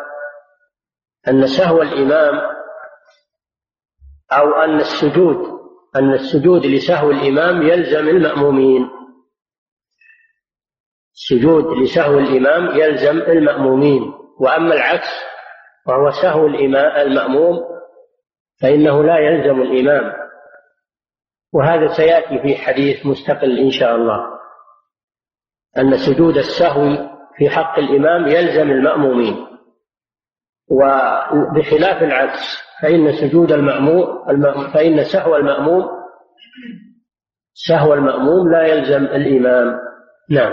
أن 1.29 1.47
سهو 1.47 1.83
الإمام 1.83 2.55
أو 4.33 4.53
أن 4.53 4.81
السجود 4.81 5.55
أن 5.97 6.13
السجود 6.13 6.67
لسهو 6.67 7.11
الإمام 7.11 7.63
يلزم 7.63 8.09
المأمومين. 8.09 8.91
السجود 11.15 11.65
لسهو 11.83 12.19
الإمام 12.19 12.79
يلزم 12.81 13.19
المأمومين. 13.19 14.15
وأما 14.41 14.75
العكس 14.75 15.25
وهو 15.87 16.11
سهو 16.11 16.47
الإمام 16.47 17.07
المأموم 17.07 17.65
فإنه 18.63 19.05
لا 19.05 19.19
يلزم 19.19 19.63
الإمام. 19.63 20.13
وهذا 21.53 21.93
سيأتي 21.93 22.43
في 22.43 22.57
حديث 22.57 23.07
مستقل 23.07 23.59
إن 23.59 23.71
شاء 23.71 23.95
الله. 23.95 24.35
أن 25.79 25.97
سجود 25.97 26.37
السهو 26.37 27.09
في 27.37 27.51
حق 27.51 27.79
الإمام 27.79 28.29
يلزم 28.29 28.71
المأمومين. 28.71 29.47
وبخلاف 30.71 32.03
العكس 32.03 32.59
فإن 32.83 33.13
سجود 33.13 33.53
المأموم 33.53 34.07
فإن 34.75 35.05
سهو 35.05 35.37
المأموم 35.37 35.89
سهو 37.55 37.95
المأموم 37.95 38.53
لا 38.53 38.67
يلزم 38.67 39.05
الإمام. 39.05 39.79
نعم. 40.31 40.53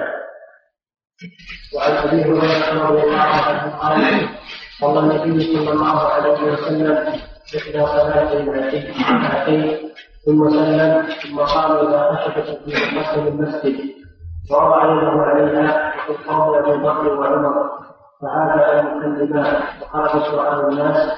وعن 1.76 1.92
أبي 1.92 2.24
هريرة 2.24 2.90
رضي 2.90 3.04
الله 3.04 3.22
عنه 3.22 3.76
قال 3.78 4.30
صلى 4.80 5.00
النبي 5.00 5.42
صلى 5.56 5.72
الله 5.72 6.00
عليه 6.00 6.52
وسلم 6.52 6.92
إحدى 7.58 7.86
صلاتي 7.86 8.38
ركعتين 8.50 9.90
ثم 10.26 10.50
سلم 10.50 11.08
ثم 11.24 11.40
قام 11.40 11.72
إلى 11.88 12.18
خشبة 12.18 12.44
في 13.14 13.30
المسجد. 13.30 14.01
ووضع 14.52 14.86
يده 14.86 15.22
عليها 15.24 15.94
القوم 16.10 16.56
أبو 16.56 16.72
بكر 16.72 17.20
وعمر. 17.20 17.70
فهذا 18.22 18.80
أن 18.80 18.86
يكلمان 18.88 19.64
وخرج 19.82 20.24
سؤال 20.24 20.70
الناس. 20.70 21.12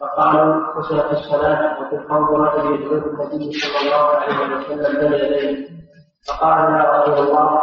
فقالوا 0.00 0.74
كسرت 0.74 1.12
الصلاة 1.12 1.80
وفي 1.80 1.96
القوم 1.96 2.42
رجل 2.42 2.74
يدعو 2.74 2.94
النبي 2.94 3.52
صلى 3.52 3.78
الله 3.82 4.06
عليه 4.16 4.56
وسلم 4.56 5.00
بين 5.00 5.12
يديه. 5.12 5.68
فقال 6.28 6.74
يا 6.74 7.02
رسول 7.02 7.26
الله 7.26 7.60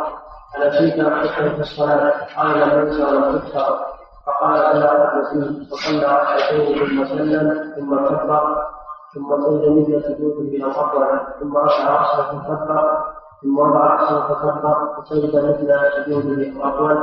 أنسيت 0.57 0.99
أن 0.99 1.21
تكسر 1.23 1.59
الصلاة؟ 1.59 2.13
قال 2.37 2.59
لم 2.59 2.69
انسى 2.69 3.03
ولم 3.03 3.39
تكسر 3.39 3.85
فقال 4.25 4.55
ألا 4.55 4.89
قد 4.89 5.17
نسيت 5.17 5.69
فصلى 5.69 6.05
ركعتين 6.05 6.75
ثم 6.75 7.05
سلم 7.05 7.73
ثم 7.75 7.95
كبر 7.95 8.65
ثم 9.13 9.29
سجد 9.41 9.69
مثل 9.69 10.03
سجوده 10.03 10.57
الأول 10.57 11.19
ثم 11.39 11.57
رفع 11.57 11.89
رأسه 11.89 12.41
فكبر. 12.41 13.12
ثم 13.43 13.57
وضع 13.59 13.79
رأسه 13.79 14.27
فكبر 14.27 14.99
وسجد 14.99 15.35
مثل 15.35 15.69
سجوده 16.05 16.33
الأول 16.33 16.97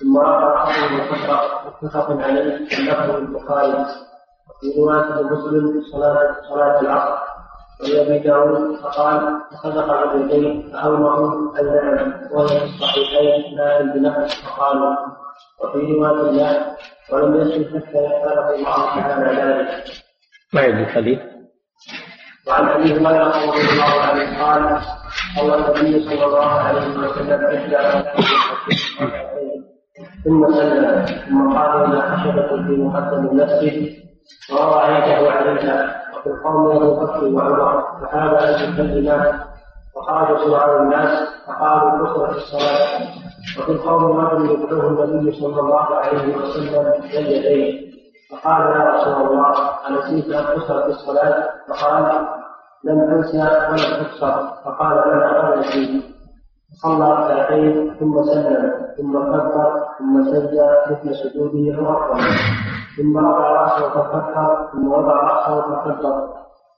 ثم 0.00 0.18
رفع 0.18 0.38
رأسه 0.38 0.94
وكبر 0.94 1.40
متفق 1.82 2.22
عليه 2.24 2.58
لفظ 2.64 3.10
البخاري 3.16 3.86
وفي 4.48 4.80
رواية 4.80 5.22
مسلم 5.22 5.82
صلاه 5.92 6.36
صلاة 6.48 6.80
العصر 6.80 7.18
ولأبي 7.82 8.18
داود 8.18 8.76
فقال 8.76 9.40
فصدق 9.52 9.92
عبدين 9.92 10.72
فأومروا 10.72 11.60
أن 11.60 11.66
نعم 11.66 12.12
وهي 12.32 12.48
في 12.48 12.64
الصحيحين 12.64 13.56
لا 13.58 13.82
بنفس 13.82 14.42
فقالوا 14.44 14.96
وفي 15.64 15.92
رواية 15.92 16.30
لا 16.30 16.76
ولم 17.12 17.36
يسجد 17.40 17.66
حتى 17.68 17.98
يختاره 18.04 18.50
الله 18.54 19.00
تعالى 19.00 19.40
ذلك. 19.42 19.84
ما 20.54 20.62
يدري 20.62 20.82
الحديث. 20.82 21.18
وعن 22.48 22.68
أبي 22.68 22.92
هريرة 22.92 23.46
رضي 23.46 23.60
الله 23.72 24.02
عنه 24.02 24.44
قال 24.44 24.80
صلى 25.36 25.54
النبي 25.54 26.04
صلى 26.08 26.24
الله 26.24 26.46
عليه 26.46 26.98
وسلم 26.98 27.44
إحدى 27.44 28.08
ثم 30.24 30.54
سلم 30.54 31.04
ثم 31.28 31.58
قال 31.58 31.84
إلى 31.84 32.02
خشبه 32.02 32.48
في 32.48 32.72
مقدم 32.82 33.26
المسجد 33.26 33.96
ووضع 34.52 34.98
يده 34.98 35.30
عليها 35.30 36.02
وفي 36.16 36.26
القوم 36.26 36.76
أبو 36.76 37.00
بكر 37.00 37.24
وعمر. 37.24 37.84
فهذا 38.00 38.38
ان 38.48 38.72
يكلمان 38.72 39.40
وخرج 39.96 40.38
سرعان 40.44 40.82
الناس 40.82 41.28
فقالوا 41.46 42.06
كثرت 42.06 42.36
الصلاة. 42.36 43.00
وفي 43.58 43.72
القوم 43.72 44.20
رجل 44.20 44.50
يدعوه 44.50 45.04
النبي 45.04 45.40
صلى 45.40 45.60
الله 45.60 45.96
عليه 45.96 46.36
وسلم 46.36 46.92
بين 47.02 47.26
يديه. 47.26 47.86
فقال 48.30 48.60
يا 48.60 48.90
رسول 48.94 49.26
الله 49.26 49.54
أنسيت 49.88 50.34
أن 50.34 50.44
تكسر 50.44 50.86
الصلاة؟ 50.86 51.48
فقال 51.68 52.26
لم 52.84 53.00
أنسى 53.00 53.38
ولم 53.38 54.04
تكسر 54.04 54.48
فقال 54.64 54.94
بلى 55.04 55.30
أنا 55.30 55.56
نسيت 55.56 56.04
صلى 56.82 57.12
ركعتين 57.12 57.94
ثم 58.00 58.22
سلم 58.22 58.86
ثم 58.96 59.12
كبر 59.18 59.84
ثم 59.98 60.24
سجد 60.24 60.70
مثل 60.90 61.14
سجوده 61.14 61.78
أو 61.78 62.14
ثم 62.96 63.18
رفع 63.18 63.52
رأسه 63.52 63.88
فكبر 63.90 64.68
ثم 64.72 64.92
وضع 64.92 65.12
رأسه 65.14 65.60
فكبر. 65.60 66.28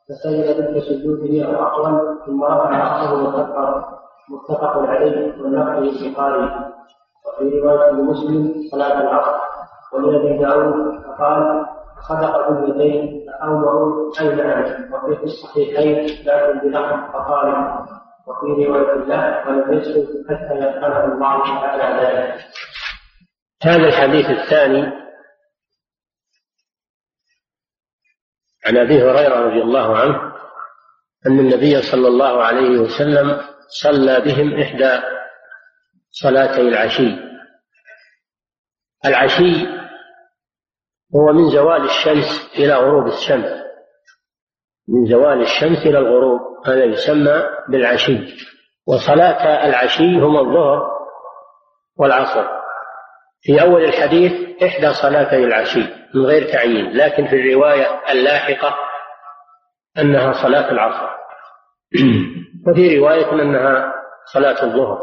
فسجد 0.08 0.70
مثل 0.70 0.82
سجوده 0.82 1.44
أو 1.46 1.66
أطول 1.66 2.18
ثم 2.26 2.44
رفع 2.44 2.70
رأسه 2.70 3.14
وكبر. 3.14 3.84
متفق 4.30 4.78
عليه 4.78 5.42
واللفظ 5.42 5.82
للبخاري 5.82 6.50
وفي 7.26 7.58
رواية 7.60 7.90
لمسلم 7.90 8.54
صلاة 8.72 9.00
العصر. 9.00 9.38
ولأبي 9.92 10.38
داود 10.38 11.00
فقال 11.06 11.66
صدق 12.08 12.50
باليدين 12.50 13.17
فأومروا 13.40 14.12
أي 14.20 14.34
نعم 14.34 14.92
وفي 14.92 15.24
الصحيحين 15.24 16.04
لكن 16.04 16.68
بلحظ 16.68 17.12
فقال 17.12 17.48
وفي 18.26 18.64
رواية 18.66 18.92
الله 18.92 19.48
ولم 19.48 19.80
حتى 20.28 20.54
يدخله 20.54 21.04
الله 21.04 21.60
تعالى 21.60 22.06
ذلك. 22.06 22.44
هذا 23.62 23.86
الحديث 23.88 24.30
الثاني 24.30 24.92
عن 28.66 28.76
أبي 28.76 29.02
هريرة 29.02 29.40
رضي 29.40 29.62
الله 29.62 29.98
عنه 29.98 30.32
أن 31.26 31.38
النبي 31.38 31.82
صلى 31.82 32.08
الله 32.08 32.42
عليه 32.44 32.78
وسلم 32.78 33.40
صلى 33.82 34.20
بهم 34.20 34.60
إحدى 34.60 35.02
صلاتي 36.10 36.60
العشي 36.60 37.16
العشي 39.06 39.66
هو 41.16 41.32
من 41.32 41.50
زوال 41.50 41.84
الشمس 41.84 42.52
إلى 42.58 42.74
غروب 42.74 43.06
الشمس 43.06 43.68
من 44.88 45.06
زوال 45.06 45.40
الشمس 45.40 45.86
إلى 45.86 45.98
الغروب 45.98 46.40
هذا 46.66 46.84
يسمى 46.84 47.42
بالعشي. 47.68 48.18
وصلاة 48.86 49.66
العشي 49.66 50.18
هما 50.20 50.40
الظهر 50.40 50.90
والعصر. 51.96 52.44
في 53.40 53.62
أول 53.62 53.84
الحديث 53.84 54.62
إحدى 54.62 54.92
صلاتي 54.92 55.44
العشي 55.44 55.84
من 56.14 56.26
غير 56.26 56.52
تعيين 56.52 56.96
لكن 56.96 57.26
في 57.26 57.36
الرواية 57.36 58.00
اللاحقة 58.10 58.76
أنها 59.98 60.32
صلاة 60.32 60.72
العصر. 60.72 61.08
وفي 62.66 62.98
رواية 62.98 63.32
أنها 63.32 63.92
صلاة 64.32 64.62
الظهر. 64.64 64.98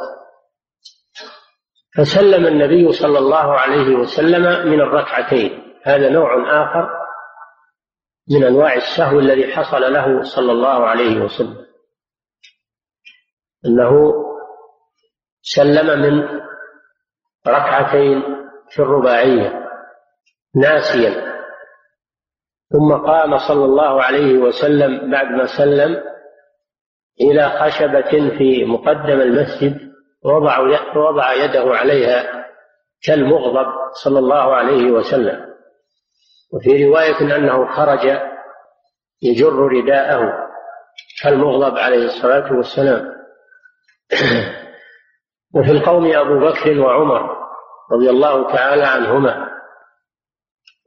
فسلم 1.97 2.45
النبي 2.45 2.91
صلى 2.91 3.19
الله 3.19 3.59
عليه 3.59 3.95
وسلم 3.95 4.71
من 4.71 4.81
الركعتين. 4.81 5.64
هذا 5.85 6.09
نوع 6.09 6.33
آخر 6.63 6.89
من 8.31 8.43
أنواع 8.43 8.73
السهو 8.73 9.19
الذي 9.19 9.53
حصل 9.53 9.93
له 9.93 10.23
صلى 10.35 10.51
الله 10.51 10.87
عليه 10.87 11.19
وسلم. 11.23 11.65
أنه 13.65 14.13
سلم 15.41 15.99
من 15.99 16.39
ركعتين 17.47 18.23
في 18.69 18.79
الرباعية 18.79 19.65
ناسيا 20.55 21.35
ثم 22.69 22.93
قام 22.93 23.37
صلى 23.37 23.65
الله 23.65 24.03
عليه 24.03 24.37
وسلم 24.37 25.11
بعد 25.11 25.27
ما 25.27 25.45
سلم 25.57 26.03
إلى 27.21 27.49
خشبة 27.49 28.37
في 28.37 28.65
مقدم 28.65 29.21
المسجد 29.21 29.91
وضع 30.95 31.33
يده 31.33 31.75
عليها 31.77 32.45
كالمغضب 33.07 33.67
صلى 34.03 34.19
الله 34.19 34.55
عليه 34.55 34.91
وسلم. 34.91 35.54
وفي 36.55 36.85
رواية 36.85 37.35
أنه 37.35 37.75
خرج 37.75 38.19
يجر 39.21 39.53
رداءه 39.53 40.33
كالمغضب 41.23 41.77
عليه 41.77 42.05
الصلاة 42.05 42.53
والسلام. 42.53 43.15
وفي 45.55 45.71
القوم 45.71 46.11
أبو 46.15 46.39
بكر 46.39 46.79
وعمر 46.79 47.35
رضي 47.91 48.09
الله 48.09 48.53
تعالى 48.53 48.83
عنهما 48.83 49.49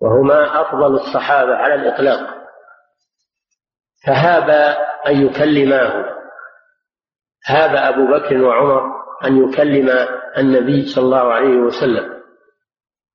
وهما 0.00 0.60
أفضل 0.60 0.94
الصحابة 0.94 1.54
على 1.56 1.74
الإطلاق. 1.74 2.38
فهابا 4.06 4.76
أن 5.06 5.26
يكلماه 5.26 6.18
هاب 7.46 7.94
أبو 7.94 8.06
بكر 8.06 8.42
وعمر 8.42 8.82
أن 9.24 9.48
يكلم 9.48 10.08
النبي 10.38 10.86
صلى 10.86 11.04
الله 11.04 11.32
عليه 11.32 11.56
وسلم. 11.56 12.17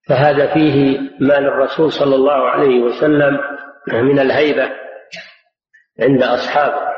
فهذا 0.09 0.53
فيه 0.53 0.99
ما 1.19 1.33
للرسول 1.33 1.91
صلى 1.91 2.15
الله 2.15 2.49
عليه 2.49 2.79
وسلم 2.79 3.39
من 3.87 4.19
الهيبة 4.19 4.71
عند 5.99 6.23
أصحابه. 6.23 6.93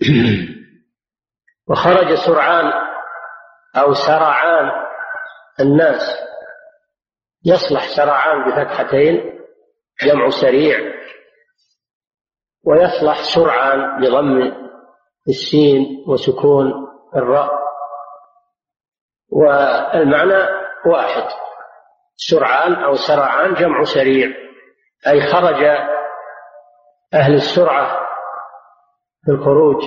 وخرج 1.68 2.14
سرعان 2.14 2.72
أو 3.76 3.94
سرعان 3.94 4.70
الناس. 5.60 6.18
يصلح 7.44 7.88
سرعان 7.96 8.44
بفتحتين 8.44 9.40
جمع 10.02 10.30
سريع. 10.30 10.78
ويصلح 12.64 13.22
سرعان 13.22 14.00
بضم 14.00 14.52
السين 15.28 16.04
وسكون 16.08 16.72
الراء. 17.16 17.50
والمعنى 19.30 20.67
واحد. 20.86 21.28
سرعان 22.16 22.74
أو 22.74 22.94
سرعان 22.94 23.54
جمع 23.54 23.84
سريع. 23.84 24.28
أي 25.06 25.20
خرج 25.20 25.64
أهل 27.14 27.34
السرعة 27.34 28.08
في 29.24 29.30
الخروج 29.30 29.84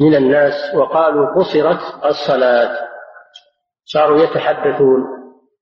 من 0.00 0.14
الناس 0.14 0.74
وقالوا 0.74 1.34
قصرت 1.34 2.04
الصلاة. 2.04 2.88
صاروا 3.84 4.18
يتحدثون. 4.18 5.04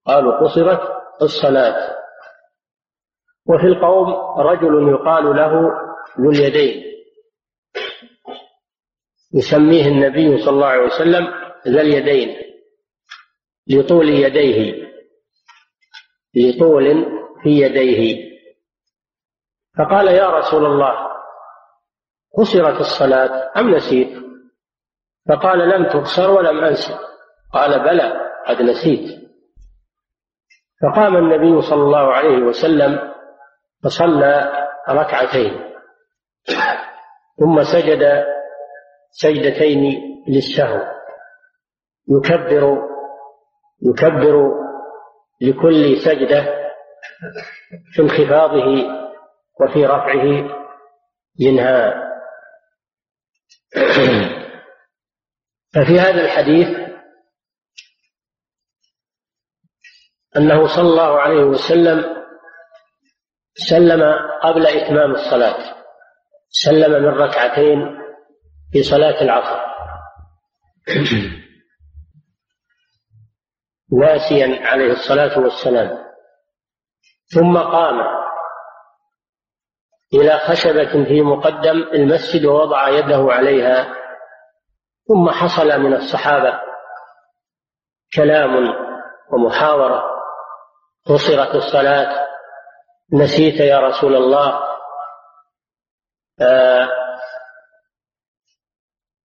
قالوا 0.06 0.40
قصرت 0.40 0.80
الصلاة. 1.22 1.96
وفي 3.48 3.66
القوم 3.66 4.14
رجل 4.40 4.88
يقال 4.88 5.36
له 5.36 5.70
ذو 6.20 6.30
اليدين. 6.30 6.84
يسميه 9.34 9.88
النبي 9.88 10.38
صلى 10.38 10.50
الله 10.50 10.66
عليه 10.66 10.82
وسلم 10.82 11.26
ذا 11.68 11.80
اليدين. 11.80 12.53
لطول 13.66 14.08
يديه. 14.08 14.84
لطول 16.34 17.06
في 17.42 17.50
يديه. 17.50 18.24
فقال 19.78 20.08
يا 20.08 20.30
رسول 20.30 20.66
الله 20.66 20.94
قصرت 22.38 22.80
الصلاة 22.80 23.52
أم 23.60 23.74
نسيت؟ 23.74 24.24
فقال 25.28 25.58
لم 25.58 25.88
تقصر 25.88 26.30
ولم 26.30 26.64
أنسى. 26.64 26.98
قال 27.52 27.84
بلى 27.84 28.30
قد 28.46 28.62
نسيت. 28.62 29.24
فقام 30.82 31.16
النبي 31.16 31.62
صلى 31.62 31.82
الله 31.82 32.12
عليه 32.12 32.38
وسلم 32.38 33.14
فصلى 33.84 34.66
ركعتين. 34.88 35.74
ثم 37.38 37.62
سجد 37.62 38.24
سجدتين 39.10 40.00
للسهو 40.28 40.80
يكبر 42.08 42.93
يكبر 43.84 44.50
لكل 45.40 45.96
سجدة 45.98 46.64
في 47.92 48.02
انخفاضه 48.02 48.66
وفي 49.60 49.86
رفعه 49.86 50.50
منها. 51.40 52.04
ففي 55.74 56.00
هذا 56.00 56.24
الحديث 56.24 56.68
أنه 60.36 60.66
صلى 60.66 60.88
الله 60.88 61.20
عليه 61.20 61.44
وسلم 61.44 62.24
سلم 63.54 64.02
قبل 64.42 64.66
إتمام 64.66 65.10
الصلاة 65.10 65.74
سلم 66.48 67.02
من 67.02 67.08
ركعتين 67.08 67.98
في 68.72 68.82
صلاة 68.82 69.22
العصر. 69.22 69.60
ناسيا 74.00 74.66
عليه 74.66 74.92
الصلاة 74.92 75.38
والسلام. 75.38 76.04
ثم 77.34 77.58
قام 77.58 78.00
إلى 80.14 80.38
خشبة 80.38 81.04
في 81.04 81.22
مقدم 81.22 81.82
المسجد 81.82 82.44
ووضع 82.44 82.88
يده 82.88 83.26
عليها 83.32 83.94
ثم 85.08 85.30
حصل 85.30 85.80
من 85.80 85.94
الصحابة 85.94 86.60
كلام 88.16 88.74
ومحاورة. 89.32 90.04
قصرت 91.06 91.54
الصلاة 91.54 92.26
نسيت 93.12 93.60
يا 93.60 93.80
رسول 93.80 94.16
الله. 94.16 94.60
آه 96.40 96.88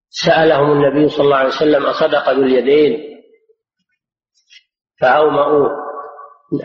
سألهم 0.09 0.71
النبي 0.71 1.09
صلى 1.09 1.25
الله 1.25 1.37
عليه 1.37 1.49
وسلم 1.49 1.85
أصدق 1.85 2.29
ذو 2.29 2.43
اليدين؟ 2.43 3.18
فأومأوا. 5.01 5.69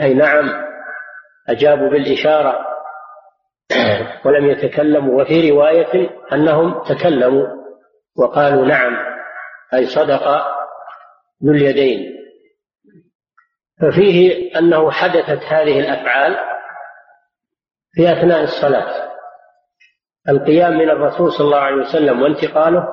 أي 0.01 0.15
نعم 0.15 0.65
أجابوا 1.49 1.89
بالإشارة. 1.89 2.67
ولم 4.25 4.51
يتكلموا. 4.51 5.23
وفي 5.23 5.51
رواية 5.51 6.11
أنهم 6.33 6.83
تكلموا 6.83 7.47
وقالوا 8.17 8.67
نعم 8.67 8.97
أي 9.75 9.87
صدق 9.87 10.29
ذو 11.45 11.53
اليدين. 11.53 12.15
ففيه 13.81 14.51
أنه 14.59 14.91
حدثت 14.91 15.43
هذه 15.43 15.81
الأفعال 15.81 16.37
في 17.95 18.13
أثناء 18.13 18.43
الصلاة. 18.43 19.15
القيام 20.29 20.73
من 20.73 20.91
الرسول 20.91 21.33
صلى 21.33 21.45
الله 21.45 21.59
عليه 21.59 21.77
وسلم 21.77 22.23
وانتقاله 22.23 22.89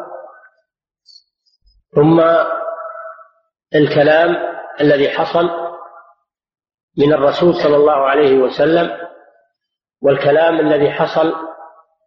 ثم 1.95 2.21
الكلام 3.75 4.37
الذي 4.81 5.09
حصل 5.09 5.49
من 6.97 7.13
الرسول 7.13 7.55
صلى 7.55 7.75
الله 7.75 8.09
عليه 8.09 8.37
وسلم 8.37 8.97
والكلام 10.01 10.59
الذي 10.59 10.91
حصل 10.91 11.33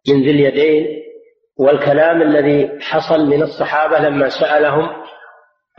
من 0.09 0.23
ذي 0.23 0.31
اليدين 0.31 1.05
والكلام 1.59 2.21
الذي 2.21 2.79
حصل 2.81 3.25
من 3.25 3.43
الصحابة 3.43 3.99
لما 3.99 4.29
سألهم 4.29 4.89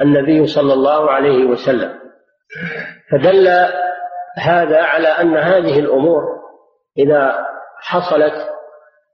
النبي 0.00 0.46
صلى 0.46 0.72
الله 0.72 1.10
عليه 1.10 1.44
وسلم. 1.44 2.00
فدل 3.12 3.48
هذا 4.38 4.82
على 4.82 5.08
أن 5.08 5.36
هذه 5.36 5.78
الأمور 5.78 6.22
إذا 6.98 7.46
حصلت 7.80 8.48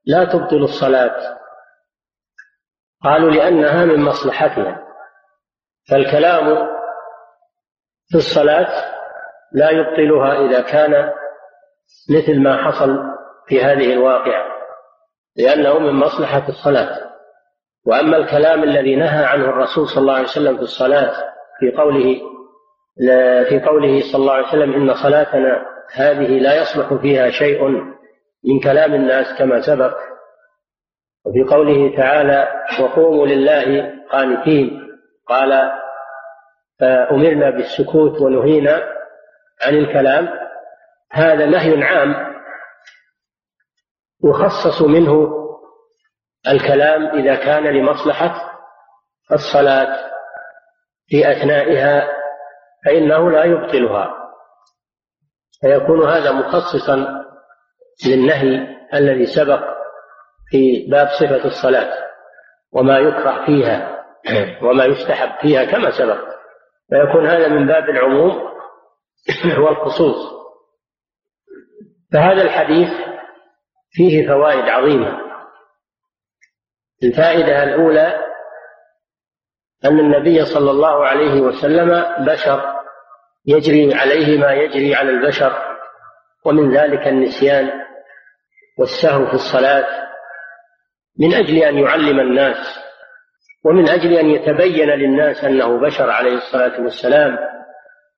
لا 0.06 0.24
تبطل 0.24 0.62
الصلاة. 0.62 1.38
قالوا 3.04 3.30
لأنها 3.30 3.84
من 3.84 4.00
مصلحتها 4.04 4.82
فالكلام 5.90 6.68
في 8.10 8.18
الصلاة 8.18 8.68
لا 9.52 9.70
يبطلها 9.70 10.46
إذا 10.46 10.60
كان 10.60 11.10
مثل 12.10 12.40
ما 12.40 12.64
حصل 12.64 12.98
في 13.48 13.62
هذه 13.64 13.92
الواقعة 13.92 14.44
لأنه 15.36 15.78
من 15.78 15.92
مصلحة 15.92 16.48
الصلاة. 16.48 17.12
وأما 17.86 18.16
الكلام 18.16 18.62
الذي 18.62 18.96
نهى 18.96 19.24
عنه 19.24 19.44
الرسول 19.44 19.88
صلى 19.88 20.00
الله 20.00 20.14
عليه 20.14 20.24
وسلم 20.24 20.56
في 20.56 20.62
الصلاة 20.62 21.12
في 21.60 21.76
قوله 21.76 22.20
في 23.48 23.60
قوله 23.66 24.00
صلى 24.12 24.20
الله 24.20 24.32
عليه 24.32 24.48
وسلم 24.48 24.72
إن 24.74 24.94
صلاتنا 24.94 25.66
هذه 25.94 26.38
لا 26.38 26.62
يصلح 26.62 26.94
فيها 26.94 27.30
شيء 27.30 27.68
من 28.44 28.60
كلام 28.64 28.94
الناس 28.94 29.38
كما 29.38 29.60
سبق. 29.60 29.96
وفي 31.24 31.54
قوله 31.54 31.96
تعالى 31.96 32.48
وقوموا 32.80 33.26
لله 33.26 33.92
قانتين 34.10 34.88
قال 35.28 35.70
فأمرنا 36.82 37.50
بالسكوت 37.50 38.20
ونهينا 38.20 38.82
عن 39.62 39.74
الكلام. 39.74 40.28
هذا 41.12 41.46
نهي 41.46 41.84
عام 41.84 42.32
يخصص 44.24 44.82
منه 44.82 45.28
الكلام 46.48 47.06
إذا 47.06 47.34
كان 47.34 47.62
لمصلحة 47.62 48.52
الصلاة 49.32 50.10
في 51.08 51.32
أثنائها 51.32 52.08
فإنه 52.86 53.30
لا 53.30 53.44
يبطلها. 53.44 54.14
فيكون 55.60 56.08
هذا 56.08 56.32
مخصصا 56.32 57.24
للنهي 58.06 58.76
الذي 58.94 59.26
سبق 59.26 59.60
في 60.50 60.86
باب 60.90 61.08
صفة 61.08 61.44
الصلاة 61.44 61.98
وما 62.72 62.98
يكره 62.98 63.46
فيها 63.46 64.04
وما 64.62 64.84
يستحب 64.84 65.40
فيها 65.40 65.64
كما 65.64 65.90
سبق. 65.90 66.31
فيكون 66.92 67.26
هذا 67.26 67.48
من 67.48 67.66
باب 67.66 67.90
العموم 67.90 68.52
والخصوص 69.58 70.32
فهذا 72.12 72.42
الحديث 72.42 72.88
فيه 73.90 74.28
فوائد 74.28 74.64
عظيمة. 74.68 75.18
الفائدة 77.02 77.62
الأولى 77.62 78.26
أن 79.84 79.98
النبي 79.98 80.44
صلى 80.44 80.70
الله 80.70 81.06
عليه 81.06 81.40
وسلم 81.40 82.04
بشر 82.26 82.74
يجري 83.46 83.94
عليه 83.94 84.38
ما 84.38 84.52
يجري 84.52 84.94
على 84.94 85.10
البشر 85.10 85.78
ومن 86.44 86.76
ذلك 86.76 87.06
النسيان 87.06 87.70
والسهو 88.78 89.26
في 89.26 89.34
الصلاة 89.34 90.08
من 91.18 91.34
أجل 91.34 91.56
أن 91.56 91.78
يعلم 91.78 92.20
الناس. 92.20 92.81
ومن 93.64 93.88
أجل 93.88 94.12
أن 94.12 94.30
يتبين 94.30 94.88
للناس 94.88 95.44
أنه 95.44 95.80
بشر 95.80 96.10
عليه 96.10 96.34
الصلاة 96.36 96.80
والسلام 96.80 97.38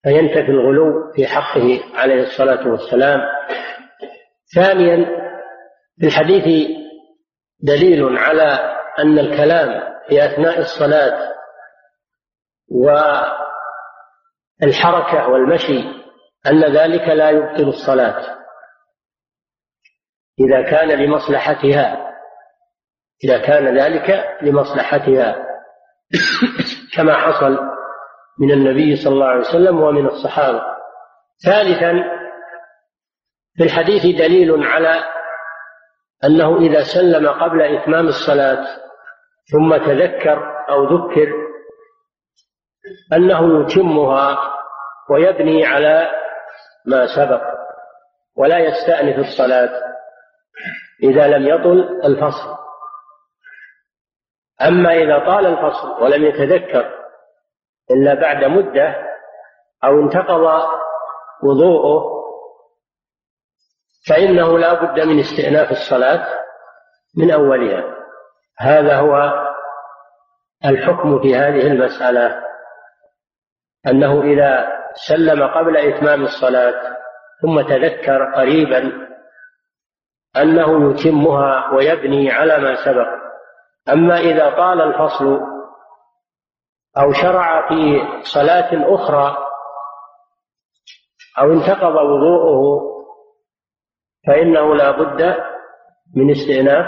فينتفي 0.02 0.50
الغلو 0.50 1.12
في 1.16 1.26
حقه 1.26 1.80
عليه 1.94 2.22
الصلاة 2.22 2.68
والسلام. 2.68 3.20
ثانيا 4.54 5.07
في 6.00 6.07
الحديث 6.07 6.68
دليل 7.61 8.18
على 8.18 8.76
أن 8.98 9.18
الكلام 9.18 9.94
في 10.09 10.24
أثناء 10.24 10.59
الصلاة 10.59 11.35
والحركة 14.62 15.28
والمشي 15.28 15.80
أن 16.46 16.76
ذلك 16.76 17.09
لا 17.09 17.30
يبطل 17.30 17.68
الصلاة 17.68 18.37
إذا 20.40 20.62
كان 20.70 20.88
لمصلحتها. 20.88 22.04
إذا 23.24 23.38
كان 23.38 23.78
ذلك 23.78 24.24
لمصلحتها. 24.42 25.37
كما 26.96 27.14
حصل 27.14 27.58
من 28.40 28.50
النبي 28.50 28.96
صلى 28.96 29.12
الله 29.12 29.26
عليه 29.26 29.40
وسلم 29.40 29.80
ومن 29.82 30.06
الصحابة. 30.06 30.62
ثالثا 31.44 32.04
في 33.56 33.64
الحديث 33.64 34.02
دليل 34.02 34.64
على 34.64 35.04
أنه 36.24 36.56
إذا 36.58 36.82
سلم 36.82 37.28
قبل 37.28 37.62
إتمام 37.62 38.06
الصلاة 38.06 38.66
ثم 39.52 39.76
تذكر 39.76 40.54
أو 40.70 40.84
ذكر 40.84 41.32
أنه 43.12 43.62
يتمها 43.62 44.38
ويبني 45.10 45.66
على 45.66 46.10
ما 46.87 47.06
سبق 47.06 47.42
ولا 48.37 48.58
يستأنف 48.58 49.18
الصلاة 49.18 49.70
إذا 51.02 51.26
لم 51.26 51.46
يطل 51.48 52.00
الفصل. 52.04 52.63
أما 54.64 54.92
إذا 54.92 55.18
طال 55.18 55.46
الفصل 55.46 56.03
ولم 56.03 56.24
يتذكر 56.24 56.94
إلا 57.90 58.14
بعد 58.14 58.44
مدة 58.44 58.94
أو 59.85 60.00
انتقض 60.00 60.68
وضوءه 61.42 62.14
فإنه 64.09 64.59
لا 64.59 64.74
بد 64.74 65.00
من 65.00 65.20
استئناف 65.20 65.70
الصلاة 65.70 66.27
من 67.16 67.31
أولها. 67.31 67.94
هذا 68.59 68.96
هو 68.96 69.33
الحكم 70.64 71.22
في 71.22 71.37
هذه 71.37 71.66
المسألة 71.66 72.44
أنه 73.87 74.22
إذا 74.22 74.68
سلم 75.09 75.46
قبل 75.46 75.77
إتمام 75.77 76.22
الصلاة 76.22 76.96
ثم 77.42 77.61
تذكر 77.61 78.33
قريبا 78.35 79.09
أنه 80.37 80.90
يتمها 80.90 81.74
ويبني 81.74 82.31
على 82.31 82.59
ما 82.59 82.85
سبق. 82.85 83.23
أما 83.88 84.18
إذا 84.18 84.57
طال 84.57 84.81
الفصل 84.81 85.40
أو 86.99 87.12
شرع 87.12 87.68
في 87.68 88.03
صلاة 88.23 88.94
أخرى 88.94 89.37
أو 91.38 91.53
انتقض 91.53 91.94
وضوءه 91.94 92.81
فإنه 94.27 94.75
لا 94.75 94.90
بد 94.90 95.37
من 96.16 96.31
استئناف 96.31 96.87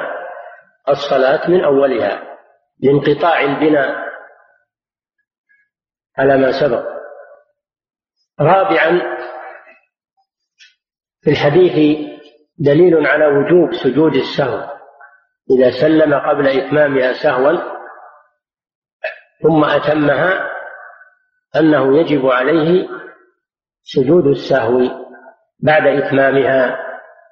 الصلاة 0.89 1.51
من 1.51 1.65
أولها 1.65 2.39
لانقطاع 2.81 3.41
البناء 3.41 4.07
على 6.19 6.37
ما 6.37 6.61
سبق. 6.61 6.85
رابعا 8.41 9.17
في 11.21 11.31
الحديث 11.31 11.99
دليل 12.59 13.07
على 13.07 13.27
وجوب 13.27 13.73
سجود 13.85 14.15
السهو. 14.15 14.76
إذا 15.51 15.71
سلم 15.81 16.15
قبل 16.15 16.49
إتمامها 16.49 17.13
سهوا 17.13 17.77
ثم 19.43 19.65
أتمها 19.65 20.51
أنه 21.57 21.99
يجب 22.01 22.27
عليه 22.27 22.89
سجود 23.83 24.27
السهو 24.27 24.81
بعد 25.63 25.87
إتمامها 25.87 26.79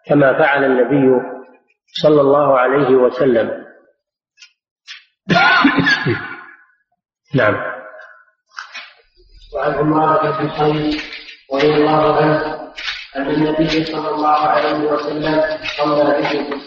كما 0.06 0.38
فعل 0.38 0.64
النبي 0.64 1.34
صلى 2.02 2.20
الله 2.20 2.58
عليه 2.58 2.88
وسلم. 2.88 3.64
نعم. 7.34 7.54
وعن 9.54 9.74
عمارة 9.74 10.38
بن 10.38 10.48
قيس 10.48 11.14
رضي 11.54 11.74
الله 11.74 12.16
عنه 12.16 12.54
أن 13.16 13.30
النبي 13.30 13.84
صلى 13.84 14.10
الله 14.10 14.38
عليه 14.38 14.92
وسلم 14.92 15.42
صلى 15.78 16.04
بهم 16.04 16.60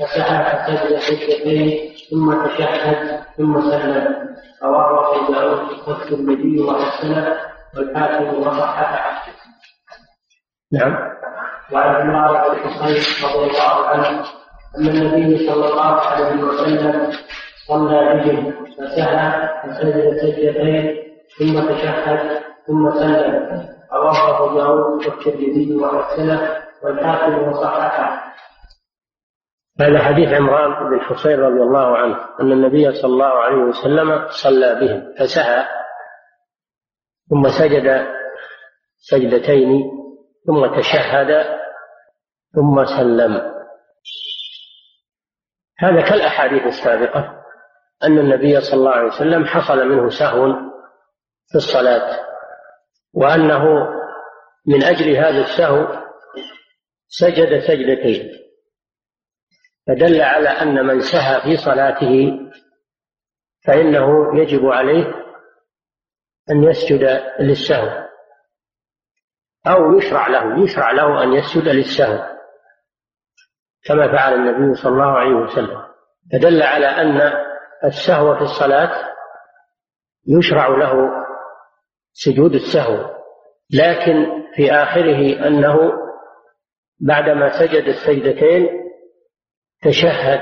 فسحب 0.00 0.66
سجد 0.66 0.98
سجدتين 0.98 1.92
ثم 2.10 2.46
تشهد 2.46 3.20
ثم 3.36 3.60
سلم 3.60 4.36
رواه 4.62 5.16
أبو 5.16 5.32
داود 5.32 5.88
والترمذي 5.88 6.62
وحسنه 6.62 7.36
والحاكم 7.76 8.42
وصححه. 8.42 9.22
نعم. 10.72 10.96
وعن 11.72 11.94
عمارة 11.94 12.48
بن 12.48 12.58
حصين 12.58 13.28
رضي 13.28 13.50
الله 13.50 13.86
عنه 13.86 14.24
أن 14.78 14.86
النبي 14.86 15.48
صلى 15.48 15.68
الله 15.68 15.94
عليه 16.00 16.42
وسلم 16.42 17.12
صلى 17.68 18.14
بهم 18.14 18.54
فسهى 18.78 19.48
فسجد 19.62 20.16
سجدتين 20.20 20.96
ثم 21.38 21.60
تشهد 21.72 22.40
ثم 22.66 22.90
سلم 22.90 23.66
رواه 23.92 24.36
أبو 24.36 24.58
داود 24.58 25.06
والترمذي 25.06 25.76
وحسنه 25.76 26.50
والحاكم 26.82 27.48
وصححه. 27.48 28.29
هذا 29.80 29.98
حديث 29.98 30.28
عمران 30.28 30.90
بن 30.90 31.00
حصين 31.00 31.40
رضي 31.40 31.62
الله 31.62 31.98
عنه 31.98 32.16
أن 32.40 32.52
النبي 32.52 32.92
صلى 32.92 33.12
الله 33.12 33.26
عليه 33.26 33.56
وسلم 33.56 34.28
صلى 34.28 34.74
بهم 34.80 35.14
فسعى 35.18 35.66
ثم 37.30 37.48
سجد 37.48 38.06
سجدتين 38.96 39.90
ثم 40.46 40.66
تشهد 40.76 41.46
ثم 42.54 42.84
سلم. 42.84 43.52
هذا 45.78 46.00
كالأحاديث 46.00 46.62
السابقة 46.62 47.42
أن 48.02 48.18
النبي 48.18 48.60
صلى 48.60 48.78
الله 48.78 48.90
عليه 48.90 49.08
وسلم 49.08 49.44
حصل 49.44 49.88
منه 49.88 50.08
سهو 50.08 50.52
في 51.48 51.54
الصلاة 51.54 52.20
وأنه 53.14 53.64
من 54.66 54.84
أجل 54.84 55.16
هذا 55.16 55.40
السهو 55.40 55.86
سجد 57.08 57.58
سجدتين. 57.58 58.39
فدل 59.86 60.22
على 60.22 60.48
أن 60.48 60.86
من 60.86 61.00
سهى 61.00 61.40
في 61.40 61.56
صلاته 61.56 62.38
فإنه 63.66 64.38
يجب 64.40 64.66
عليه 64.66 65.14
أن 66.50 66.64
يسجد 66.64 67.20
للسهو 67.40 68.08
أو 69.66 69.98
يشرع 69.98 70.28
له 70.28 70.64
يشرع 70.64 70.90
له 70.90 71.22
أن 71.22 71.32
يسجد 71.32 71.68
للسهو 71.68 72.30
كما 73.84 74.12
فعل 74.12 74.34
النبي 74.34 74.74
صلى 74.74 74.92
الله 74.92 75.18
عليه 75.18 75.34
وسلم. 75.34 75.82
فدل 76.32 76.62
على 76.62 76.86
أن 76.86 77.32
السهو 77.84 78.34
في 78.34 78.42
الصلاة 78.42 79.10
يشرع 80.28 80.68
له 80.68 81.10
سجود 82.12 82.54
السهو 82.54 83.20
لكن 83.74 84.26
في 84.54 84.72
آخره 84.72 85.46
أنه 85.46 85.92
بعدما 87.00 87.48
سجد 87.48 87.84
السجدتين 87.84 88.79
تشهد 89.82 90.40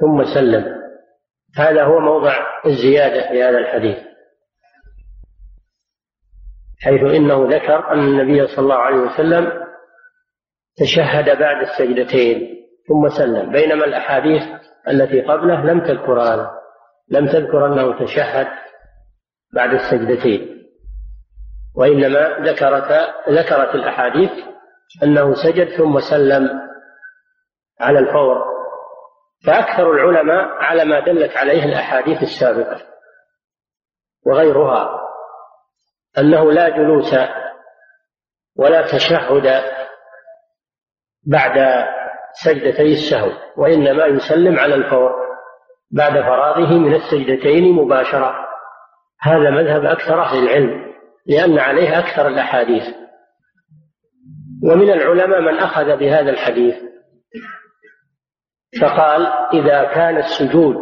ثم 0.00 0.24
سلم. 0.34 0.84
هذا 1.56 1.84
هو 1.84 1.98
موضع 2.00 2.32
الزيادة 2.66 3.28
في 3.28 3.42
هذا 3.42 3.58
الحديث. 3.58 3.98
حيث 6.82 7.02
إنه 7.02 7.56
ذكر 7.56 7.92
أن 7.92 7.98
النبي 7.98 8.46
صلى 8.46 8.58
الله 8.58 8.74
عليه 8.74 8.96
وسلم 8.96 9.52
تشهد 10.76 11.38
بعد 11.38 11.66
السجدتين 11.66 12.64
ثم 12.88 13.08
سلم. 13.18 13.52
بينما 13.52 13.84
الأحاديث 13.84 14.42
التي 14.88 15.20
قبله 15.20 15.64
لم 15.64 15.80
تذكر 15.80 16.22
هذا 16.22 16.50
لم 17.10 17.26
تذكر 17.26 17.66
أنه 17.66 18.04
تشهد 18.04 18.48
بعد 19.54 19.70
السجدتين. 19.72 20.64
وإنما 21.76 22.28
ذكرت 22.50 23.14
ذكرت 23.28 23.74
الأحاديث 23.74 24.30
أنه 25.02 25.34
سجد 25.34 25.68
ثم 25.68 26.00
سلم 26.00 26.48
على 27.80 27.98
الفور. 27.98 28.53
فأكثر 29.46 29.92
العلماء 29.92 30.48
على 30.48 30.84
ما 30.84 31.00
دلت 31.00 31.36
عليه 31.36 31.64
الأحاديث 31.64 32.22
السابقة 32.22 32.80
وغيرها 34.26 35.00
أنه 36.18 36.52
لا 36.52 36.68
جلوس 36.68 37.14
ولا 38.56 38.82
تشهد 38.82 39.62
بعد 41.26 41.84
سجدتي 42.32 42.92
السهو 42.92 43.30
وإنما 43.56 44.06
يسلم 44.06 44.58
على 44.58 44.74
الفور 44.74 45.24
بعد 45.90 46.12
فراغه 46.12 46.78
من 46.78 46.94
السجدتين 46.94 47.72
مباشرة. 47.72 48.34
هذا 49.20 49.50
مذهب 49.50 49.84
أكثر 49.84 50.22
أهل 50.22 50.38
العلم 50.38 50.94
لأن 51.26 51.58
عليه 51.58 51.98
أكثر 51.98 52.28
الأحاديث. 52.28 52.84
ومن 54.64 54.90
العلماء 54.90 55.40
من 55.40 55.58
أخذ 55.58 55.96
بهذا 55.96 56.30
الحديث. 56.30 56.74
فقال 58.80 59.26
إذا 59.52 59.84
كان 59.84 60.16
السجود 60.16 60.76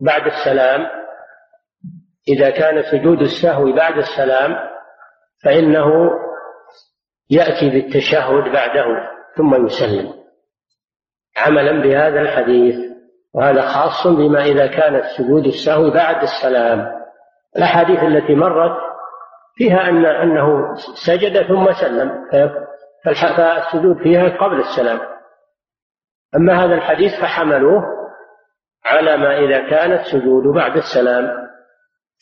بعد 0.00 0.26
السلام 0.26 0.86
إذا 2.28 2.50
كان 2.50 2.82
سجود 2.82 3.20
السهو 3.20 3.72
بعد 3.72 3.98
السلام 3.98 4.56
فإنه 5.44 6.10
يأتي 7.30 7.70
بالتشهد 7.70 8.52
بعده 8.52 8.86
ثم 9.36 9.66
يسلم. 9.66 10.12
عملا 11.36 11.82
بهذا 11.82 12.20
الحديث 12.20 12.76
وهذا 13.34 13.62
خاص 13.62 14.06
بما 14.06 14.44
إذا 14.44 14.66
كان 14.66 15.02
سجود 15.16 15.46
السهو 15.46 15.90
بعد 15.90 16.22
السلام. 16.22 16.86
الأحاديث 17.56 18.02
التي 18.02 18.34
مرت 18.34 18.76
فيها 19.56 19.88
أن 19.88 20.06
أنه 20.06 20.74
سجد 20.94 21.42
ثم 21.42 21.72
سلم 21.72 22.12
فالسجود 23.04 23.96
فيها 24.02 24.28
قبل 24.28 24.60
السلام. 24.60 25.13
أما 26.36 26.64
هذا 26.64 26.74
الحديث 26.74 27.20
فحملوه 27.20 27.82
على 28.84 29.16
ما 29.16 29.38
إذا 29.38 29.70
كان 29.70 29.92
السجود 29.92 30.54
بعد 30.54 30.76
السلام 30.76 31.44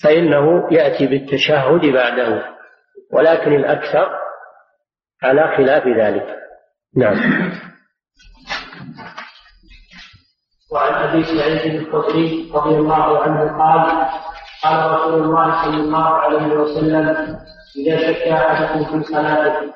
فإنه 0.05 0.69
يأتي 0.73 1.07
بالتشهد 1.07 1.87
بعده 1.87 2.45
ولكن 3.13 3.53
الأكثر 3.53 4.09
على 5.23 5.57
خلاف 5.57 5.87
ذلك. 5.87 6.27
نعم. 6.97 7.17
وعن 10.73 11.09
أبي 11.09 11.25
سعيد 11.25 11.75
الخدري 11.75 12.51
رضي 12.55 12.77
الله 12.77 13.23
عنه 13.23 13.59
قال 13.59 14.09
قال 14.65 14.91
رسول 14.91 15.23
الله 15.23 15.65
صلى 15.65 15.81
الله 15.81 16.09
عليه 16.09 16.55
وسلم 16.55 17.39
إذا 17.77 18.13
شك 18.13 18.29
أحدكم 18.29 19.03
في 19.03 19.05
صلاته 19.05 19.73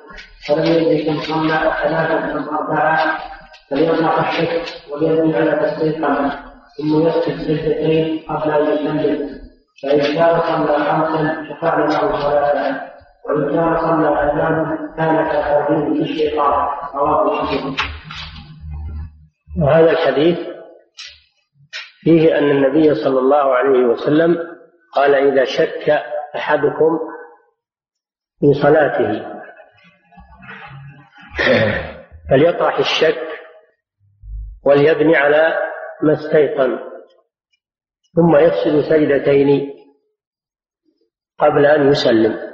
فلم 0.48 0.64
يجد 0.64 1.06
كم 1.06 1.20
صلى 1.20 1.72
ثلاثة 1.82 2.32
أم 2.32 2.48
أربعة 2.48 3.18
فليطلق 3.70 4.18
الشك 4.18 4.62
وليبني 4.92 5.36
على 5.36 5.50
تستيقن 5.50 6.30
ثم 6.78 7.06
يسجد 7.06 7.36
سجدتين 7.36 8.22
قبل 8.28 8.50
أن 8.50 8.66
يسلم 8.66 9.36
فإن 9.82 10.00
كان 10.00 10.40
صلى 10.40 10.78
خمسا 10.78 11.46
شفعنا 11.48 11.84
له 11.84 12.20
صلاة 12.20 12.90
وإن 13.24 13.56
كان 13.56 13.80
صلى 13.80 14.08
أذانا 14.08 14.94
كان 14.96 15.28
كترديد 15.28 16.00
الشيطان 16.00 16.68
رواه 16.94 17.42
مسلم. 17.42 17.76
وهذا 19.62 19.90
الحديث 19.90 20.38
فيه 22.00 22.38
أن 22.38 22.50
النبي 22.50 22.94
صلى 22.94 23.18
الله 23.18 23.54
عليه 23.54 23.84
وسلم 23.84 24.38
قال 24.94 25.14
إذا 25.14 25.44
شك 25.44 26.02
أحدكم 26.36 26.98
في 28.40 28.54
صلاته 28.62 29.36
فليطرح 32.30 32.78
الشك 32.78 33.35
وليبني 34.66 35.16
على 35.16 35.58
ما 36.02 36.12
استيقن 36.12 36.78
ثم 38.16 38.36
يفسد 38.36 38.80
سجدتين 38.80 39.72
قبل 41.38 41.66
أن 41.66 41.88
يسلم. 41.88 42.52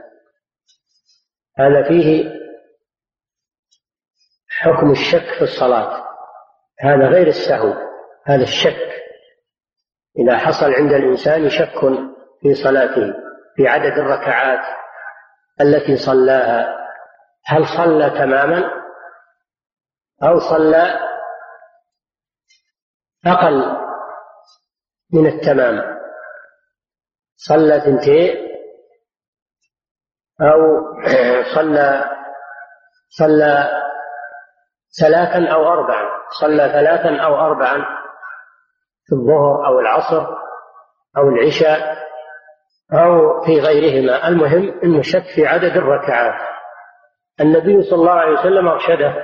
هذا 1.58 1.88
فيه 1.88 2.32
حكم 4.48 4.90
الشك 4.90 5.34
في 5.38 5.42
الصلاة. 5.42 6.04
هذا 6.80 7.08
غير 7.08 7.26
السهو 7.26 7.74
هذا 8.26 8.42
الشك. 8.42 8.92
إذا 10.18 10.38
حصل 10.38 10.72
عند 10.72 10.92
الإنسان 10.92 11.48
شك 11.48 11.80
في 12.42 12.54
صلاته 12.54 13.14
في 13.56 13.68
عدد 13.68 13.98
الركعات 13.98 14.64
التي 15.60 15.96
صلاها 15.96 16.78
هل 17.46 17.66
صلى 17.66 18.10
تماما 18.10 18.70
أو 20.22 20.38
صلى 20.38 21.11
أقل 23.26 23.76
من 25.12 25.26
التمام. 25.26 25.92
صلى 27.36 27.80
ثنتين 27.80 28.36
أو 30.40 30.92
صلى 31.56 32.10
صلى 33.08 33.82
ثلاثا 35.00 35.52
أو 35.52 35.68
أربعا. 35.68 36.08
صلى 36.40 36.68
ثلاثا 36.68 37.16
أو 37.22 37.36
أربعا 37.36 37.84
في 39.06 39.12
الظهر 39.12 39.66
أو 39.66 39.80
العصر 39.80 40.26
أو 41.16 41.28
العشاء 41.28 41.98
أو 42.92 43.40
في 43.40 43.60
غيرهما. 43.60 44.28
المهم 44.28 44.80
أنه 44.84 45.02
شك 45.02 45.24
في 45.34 45.46
عدد 45.46 45.76
الركعات. 45.76 46.48
النبي 47.40 47.82
صلى 47.82 47.98
الله 47.98 48.12
عليه 48.12 48.40
وسلم 48.40 48.68
أرشده 48.68 49.14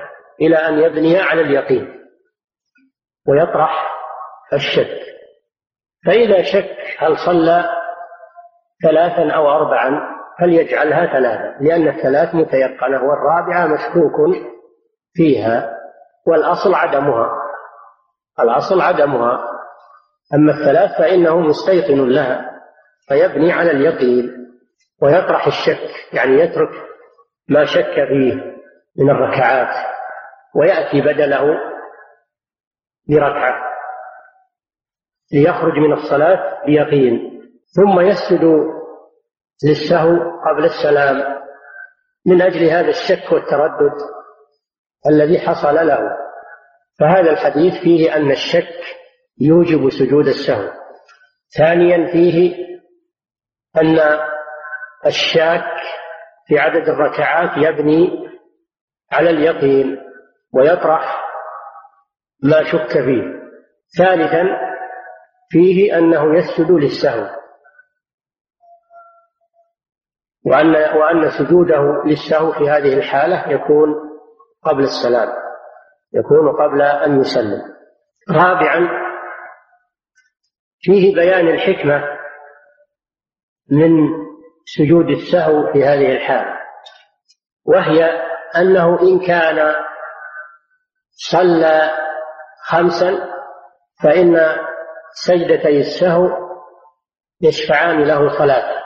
إلى 0.41 0.57
أن 0.57 0.79
يبني 0.79 1.21
على 1.21 1.41
اليقين. 1.41 1.98
ويطرح 3.29 3.87
الشك. 4.53 4.99
فإذا 6.07 6.43
شك 6.43 6.77
هل 6.99 7.17
صلى 7.27 7.65
ثلاثا 8.83 9.31
أو 9.31 9.51
أربعا 9.51 10.01
فليجعلها 10.41 11.07
ثلاثة 11.07 11.63
لأن 11.63 11.89
الثلاث 11.89 12.35
متيقنة 12.35 13.03
والرابعة 13.03 13.67
مشكوك 13.67 14.37
فيها 15.15 15.79
والأصل 16.27 16.75
عدمها. 16.75 17.31
الأصل 18.41 18.81
عدمها. 18.81 19.45
أما 20.35 20.53
الثلاث 20.53 20.99
فإنه 20.99 21.41
مستيقن 21.41 22.09
لها 22.09 22.51
فيبني 23.09 23.53
على 23.53 23.71
اليقين 23.71 24.31
ويطرح 25.03 25.47
الشك 25.47 26.15
يعني 26.15 26.41
يترك 26.41 26.71
ما 27.49 27.65
شك 27.65 27.95
فيه 28.09 28.35
من 28.99 29.11
الركعات 29.11 29.87
ويأتي 30.55 31.01
بدله 31.01 31.59
بركعة 33.09 33.69
ليخرج 35.33 35.73
من 35.73 35.93
الصلاة 35.93 36.65
بيقين 36.67 37.43
ثم 37.77 38.01
يسجد 38.01 38.45
للسهو 39.65 40.17
قبل 40.47 40.65
السلام. 40.65 41.39
من 42.27 42.43
أجل 42.43 42.65
هذا 42.65 42.89
الشك 42.89 43.33
والتردد 43.33 43.95
الذي 45.11 45.39
حصل 45.41 45.75
له. 45.75 46.01
فهذا 47.01 47.31
الحديث 47.31 47.83
فيه 47.83 48.17
أن 48.17 48.31
الشك 48.31 48.85
يوجب 49.41 49.91
سجود 49.91 50.27
السهو. 50.27 50.71
ثانيا 51.59 52.13
فيه 52.13 52.55
أن 53.77 53.99
الشاك 55.07 55.75
في 56.47 56.59
عدد 56.59 56.89
الركعات 56.89 57.51
يبني 57.57 58.29
على 59.13 59.31
اليقين 59.31 59.99
ويطرح 60.55 61.28
ما 62.43 62.65
شك 62.65 62.93
فيه. 62.93 63.39
ثالثا 63.99 64.45
فيه 65.51 65.99
أنه 65.99 66.39
يسجد 66.39 66.71
للسهو. 66.71 67.39
وأن 70.47 70.75
وأن 70.97 71.31
سجوده 71.31 72.03
للسهو 72.07 72.53
في 72.53 72.71
هذه 72.71 72.95
الحالة 72.95 73.53
يكون 73.53 73.95
قبل 74.63 74.83
السلام 74.83 75.29
يكون 76.15 76.57
قبل 76.57 76.83
أن 76.83 77.21
يسلم. 77.21 77.63
رابعا 78.31 78.89
فيه 80.81 81.15
بيان 81.15 81.49
الحكمة 81.49 82.19
من 83.71 83.91
سجود 84.65 85.09
السهو 85.09 85.73
في 85.73 85.85
هذه 85.85 86.13
الحالة. 86.13 86.59
وهي 87.65 88.05
أنه 88.57 89.03
إن 89.03 89.27
كان 89.27 89.75
صلى 91.31 92.08
خمسا 92.69 93.29
فإن 94.03 94.37
سجدتي 95.27 95.79
السهو 95.79 96.29
يشفعان 97.41 98.05
له 98.05 98.39
صلاة 98.39 98.83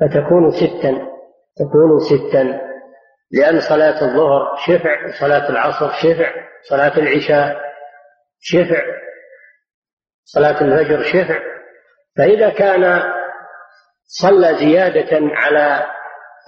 فتكون 0.00 0.50
ستا 0.50 0.92
تكون 1.56 1.98
ستا 2.00 2.60
لأن 3.30 3.60
صلاة 3.60 4.02
الظهر 4.02 4.56
شفع 4.66 5.10
صلاة 5.20 5.50
العصر 5.50 5.92
شفع 5.92 6.34
صلاة 6.68 6.98
العشاء 6.98 7.60
شفع 8.40 8.82
صلاة 10.24 10.60
الفجر 10.60 11.02
شفع 11.02 11.40
فإذا 12.16 12.50
كان 12.50 13.02
صلى 14.06 14.54
زيادة 14.54 15.18
على 15.20 15.86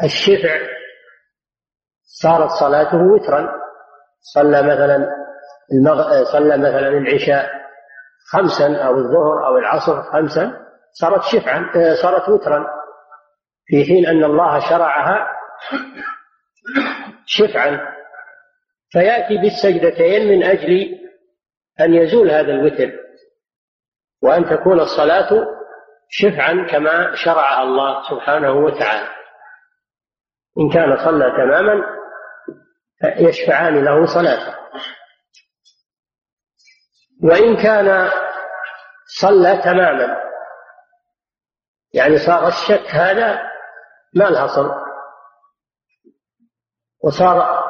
الشفع 0.04 0.58
صارت 2.22 2.50
صلاته 2.50 2.96
وترا 2.96 3.48
صلى 4.20 4.62
مثلا 4.62 5.25
المغ... 5.72 6.24
صلى 6.24 6.58
مثلا 6.58 6.88
العشاء 6.88 7.50
خمسا 8.32 8.76
أو 8.76 8.94
الظهر 8.98 9.46
أو 9.46 9.58
العصر 9.58 10.02
خمسا 10.02 10.66
صارت 10.92 11.22
شفعا 11.22 11.70
صارت 12.02 12.28
وترا 12.28 12.66
في 13.66 13.84
حين 13.84 14.06
أن 14.06 14.24
الله 14.24 14.58
شرعها 14.70 15.26
شفعا. 17.26 17.80
فيأتي 18.90 19.38
بالسجدتين 19.38 20.28
من 20.28 20.44
أجل 20.44 20.98
أن 21.80 21.94
يزول 21.94 22.30
هذا 22.30 22.52
الوتر 22.52 22.92
وأن 24.22 24.44
تكون 24.44 24.80
الصلاة 24.80 25.46
شفعا 26.08 26.66
كما 26.70 27.14
شرعها 27.14 27.62
الله 27.62 28.02
سبحانه 28.10 28.52
وتعالى. 28.52 29.08
إن 30.58 30.70
كان 30.70 30.96
صلى 30.96 31.30
تماما 31.30 31.84
يشفعان 33.04 33.84
له 33.84 34.06
صلاته 34.06 34.54
وإن 37.22 37.56
كان 37.56 38.10
صلى 39.20 39.56
تماما 39.64 40.16
يعني 41.94 42.18
صار 42.18 42.48
الشك 42.48 42.86
هذا 42.90 43.42
ما 44.14 44.24
لها 44.24 44.46
صل 44.46 44.70
وصار 47.04 47.66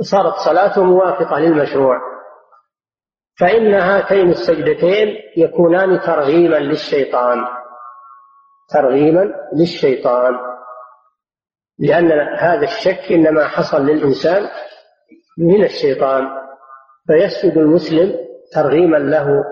صارت 0.00 0.34
صلاته 0.34 0.84
موافقة 0.84 1.38
للمشروع. 1.38 2.00
فإن 3.40 3.74
هاتين 3.74 4.28
السجدتين 4.28 5.08
يكونان 5.36 6.00
ترغيما 6.00 6.56
للشيطان. 6.56 7.46
ترغيما 8.68 9.34
للشيطان. 9.52 10.34
لأن 11.78 12.12
هذا 12.38 12.64
الشك 12.64 13.12
إنما 13.12 13.48
حصل 13.48 13.86
للإنسان 13.86 14.48
من 15.38 15.64
الشيطان. 15.64 16.28
فيسجد 17.06 17.56
المسلم 17.56 18.25
ترغيما 18.54 18.96
له 18.96 19.44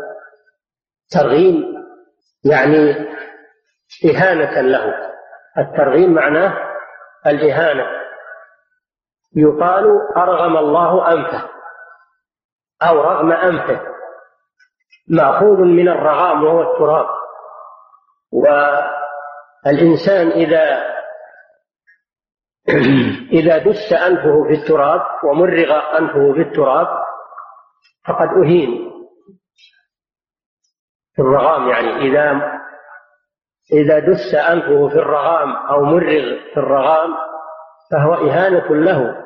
ترغيم 1.11 1.75
يعني 2.45 3.09
إهانة 4.05 4.61
له. 4.61 5.11
الترغيم 5.59 6.15
معناه 6.15 6.55
الإهانة. 7.27 7.87
يقال 9.37 9.85
أرغم 10.17 10.57
الله 10.57 11.13
أنفه 11.13 11.49
أو 12.83 13.01
رغم 13.01 13.33
أنفه. 13.33 13.81
مأخوذ 15.09 15.59
من 15.59 15.89
الرغام 15.89 16.45
وهو 16.45 16.73
التراب. 16.73 17.07
والإنسان 19.65 20.29
إذا 20.29 20.95
إذا 23.39 23.59
دس 23.59 23.93
أنفه 23.93 24.45
في 24.49 24.55
التراب 24.55 25.01
ومرغ 25.25 25.99
أنفه 25.99 26.33
في 26.33 26.41
التراب 26.41 26.89
فقد 28.09 28.29
أهين 28.29 28.91
في 31.15 31.23
الرغام 31.23 31.69
يعني. 31.69 31.97
إذا 31.97 32.55
إذا 33.73 33.99
دس 33.99 34.35
أنفه 34.35 34.89
في 34.89 34.95
الرغام 34.95 35.57
أو 35.57 35.85
مرغ 35.85 36.23
في 36.55 36.57
الرغام 36.57 37.15
فهو 37.93 38.15
إهانة 38.15 38.75
له. 38.75 39.25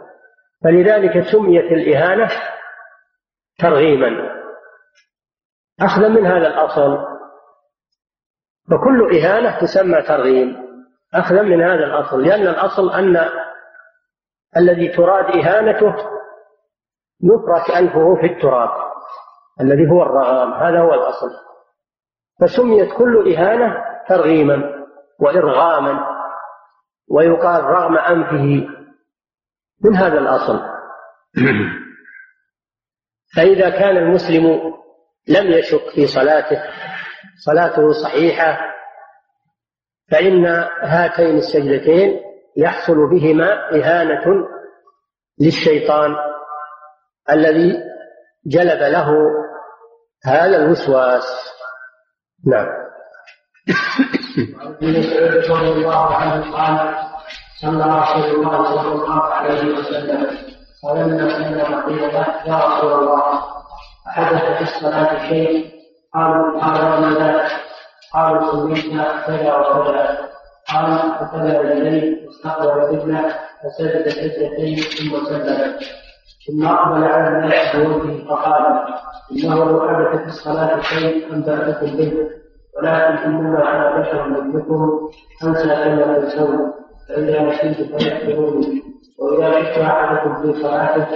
فلذلك 0.65 1.25
سميت 1.33 1.73
الإهانة 1.73 2.29
ترغيما. 3.59 4.39
أخذا 5.81 6.09
من 6.09 6.27
هذا 6.27 6.47
الأصل. 6.47 6.99
فكل 8.71 9.19
إهانة 9.19 9.61
تسمى 9.61 10.03
ترغيم. 10.03 10.57
أخذا 11.15 11.43
من 11.43 11.63
هذا 11.63 11.85
الأصل. 11.85 12.23
لأن 12.23 12.43
الأصل 12.43 12.91
أن 12.91 13.29
الذي 14.57 14.89
تراد 14.89 15.25
إهانته 15.25 16.18
يفرك 17.23 17.71
أنفه 17.71 18.15
في 18.21 18.27
التراب 18.27 18.71
الذي 19.61 19.91
هو 19.91 20.03
الرغام 20.03 20.53
هذا 20.53 20.81
هو 20.81 20.95
الأصل. 20.95 21.31
فسميت 22.41 22.93
كل 22.93 23.35
إهانة 23.35 23.85
ترغيما 24.09 24.85
وإرغاما 25.21 26.19
ويقال 27.11 27.65
رغم 27.65 27.99
أنفه 27.99 28.69
من 29.85 29.97
هذا 29.97 30.19
الأصل. 30.19 30.61
فإذا 33.37 33.71
كان 33.71 33.97
المسلم 33.97 34.75
لم 35.29 35.47
يشك 35.47 35.91
في 35.95 36.07
صلاته 36.07 36.63
صلاته 37.47 37.93
صحيحة 37.93 38.59
فإن 40.11 40.47
هاتين 40.83 41.37
السجدتين 41.37 42.21
يحصل 42.57 43.11
بهما 43.11 43.75
إهانة 43.75 44.49
للشيطان. 45.41 46.17
الذي 47.31 47.79
جلب 48.47 48.83
له 48.83 49.09
هذا 50.25 50.57
الوسواس. 50.57 51.25
نعم. 52.47 52.69
ابن 54.83 54.99
مسعود 54.99 55.63
رضي 55.63 55.73
الله 55.73 56.15
عنه 56.15 56.57
قال 56.57 56.95
صلى 57.61 57.85
رسول 58.01 58.25
الله 58.25 58.65
صلى 58.65 58.93
الله 58.93 59.23
عليه 59.25 59.79
وسلم. 59.79 60.49
فلما 60.83 61.29
سلم 61.29 61.81
قيل 61.81 62.03
له 62.15 62.27
يا 62.47 62.57
رسول 62.65 62.93
الله 62.93 63.43
أحدث 64.09 64.43
في 64.43 64.63
الصلاة 64.63 65.29
شيء 65.29 65.71
قالوا 66.15 66.61
قال 66.61 66.93
وما 66.93 67.19
ذاك 67.19 67.51
قالوا 68.15 68.53
سميتنا 68.53 69.27
كذا 69.27 69.55
وكذا 69.55 70.29
قال 70.73 71.13
فكذا 71.21 71.61
اليه 71.61 72.27
واستقبل 72.27 72.69
القبلة 72.69 73.39
فسجد 73.63 74.09
سجدتين 74.09 74.77
ثم 74.77 75.27
سلم 75.27 75.79
ثم 76.49 76.67
أقبل 76.67 77.05
على 77.05 77.29
الناس 77.29 77.77
بوجهه 77.77 78.25
فقال 78.29 78.85
إنه 79.33 79.65
لو 79.65 79.81
حدث 79.89 80.21
في 80.21 80.27
الصلاة 80.27 80.81
شيء 80.81 81.33
أنبأتكم 81.33 81.87
به 81.97 82.13
ولكن 82.77 83.29
إنما 83.29 83.71
أنا 83.71 84.01
بشر 84.01 84.29
مثلكم 84.29 85.09
أنسى 85.45 85.69
كما 85.69 86.19
تنسون. 86.19 86.73
فإذا 87.09 87.43
نسيت 87.43 87.91
فاذكروني 87.93 88.83
وإذا 89.19 89.63
شك 89.63 89.79
أحدكم 89.79 90.43
في 90.43 90.63
صلاته 90.63 91.07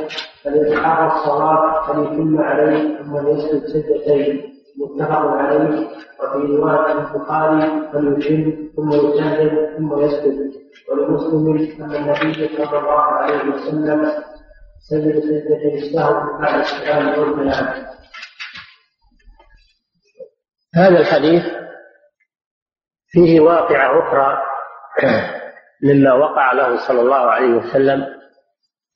فليتحرى 0.45 1.07
الصواب 1.13 1.83
فليتم 1.87 2.41
عليه 2.41 3.03
ثم 3.03 3.29
يسجد 3.29 3.67
سجدتين. 3.67 4.53
متفق 4.79 5.27
عليه. 5.27 5.89
وفي 6.23 6.57
رواية 6.57 6.93
البخاري 6.93 7.83
فليتم 7.93 8.67
ثم 8.77 8.91
يسجد 8.93 9.77
ثم 9.77 10.01
يسجد. 10.01 10.53
ولمسلم 10.91 11.47
أن 11.85 11.95
النبي 11.95 12.49
صلى 12.57 12.79
الله 12.79 13.01
عليه 13.01 13.55
وسلم 13.55 14.11
بعد 16.41 16.65
هذا 20.75 20.99
الحديث 20.99 21.43
فيه 23.09 23.41
واقعة 23.41 24.09
أخرى 24.09 24.43
مما 25.83 26.15
وقع 26.15 26.53
له 26.53 26.89
صلى 26.89 27.01
الله 27.01 27.31
عليه 27.31 27.55
وسلم 27.55 28.23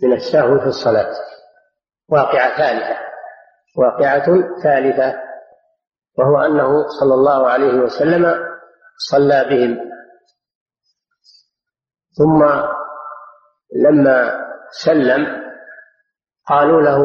من 0.03 0.13
السهو 0.13 0.59
في 0.59 0.67
الصلاة. 0.67 1.15
واقعة 2.09 2.57
ثالثة. 2.57 3.01
واقعة 3.77 4.27
ثالثة 4.63 5.23
وهو 6.19 6.39
أنه 6.39 6.89
صلى 7.01 7.15
الله 7.15 7.51
عليه 7.51 7.75
وسلم 7.75 8.35
صلى 9.11 9.45
بهم. 9.45 9.91
ثم 12.19 12.45
لما 13.85 14.47
سلم 14.85 15.46
قالوا 16.49 16.83
له 16.83 16.99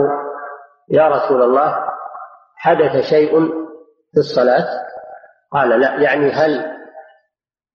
يا 0.89 1.07
رسول 1.07 1.43
الله 1.43 1.75
حدث 2.55 3.09
شيء 3.09 3.39
في 4.11 4.17
الصلاة؟ 4.17 4.67
قال 5.51 5.79
لا 5.79 6.01
يعني 6.01 6.31
هل 6.31 6.77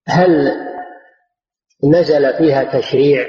هل 0.09 0.53
نزل 1.85 2.35
فيها 2.39 2.79
تشريع 2.79 3.27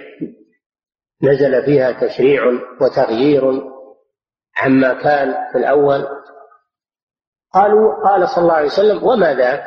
نزل 1.23 1.65
فيها 1.65 1.91
تشريع 1.91 2.41
وتغيير 2.81 3.43
عما 4.57 4.93
كان 4.93 5.51
في 5.51 5.57
الأول؟ 5.57 6.07
قالوا 7.53 8.03
قال 8.03 8.29
صلى 8.29 8.41
الله 8.41 8.53
عليه 8.53 8.67
وسلم 8.67 9.03
وما 9.03 9.33
ذاك؟ 9.33 9.63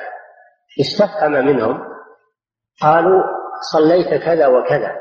استفهم 0.80 1.32
منهم. 1.32 1.80
قالوا 2.82 3.22
صليت 3.72 4.22
كذا 4.22 4.46
وكذا. 4.46 4.96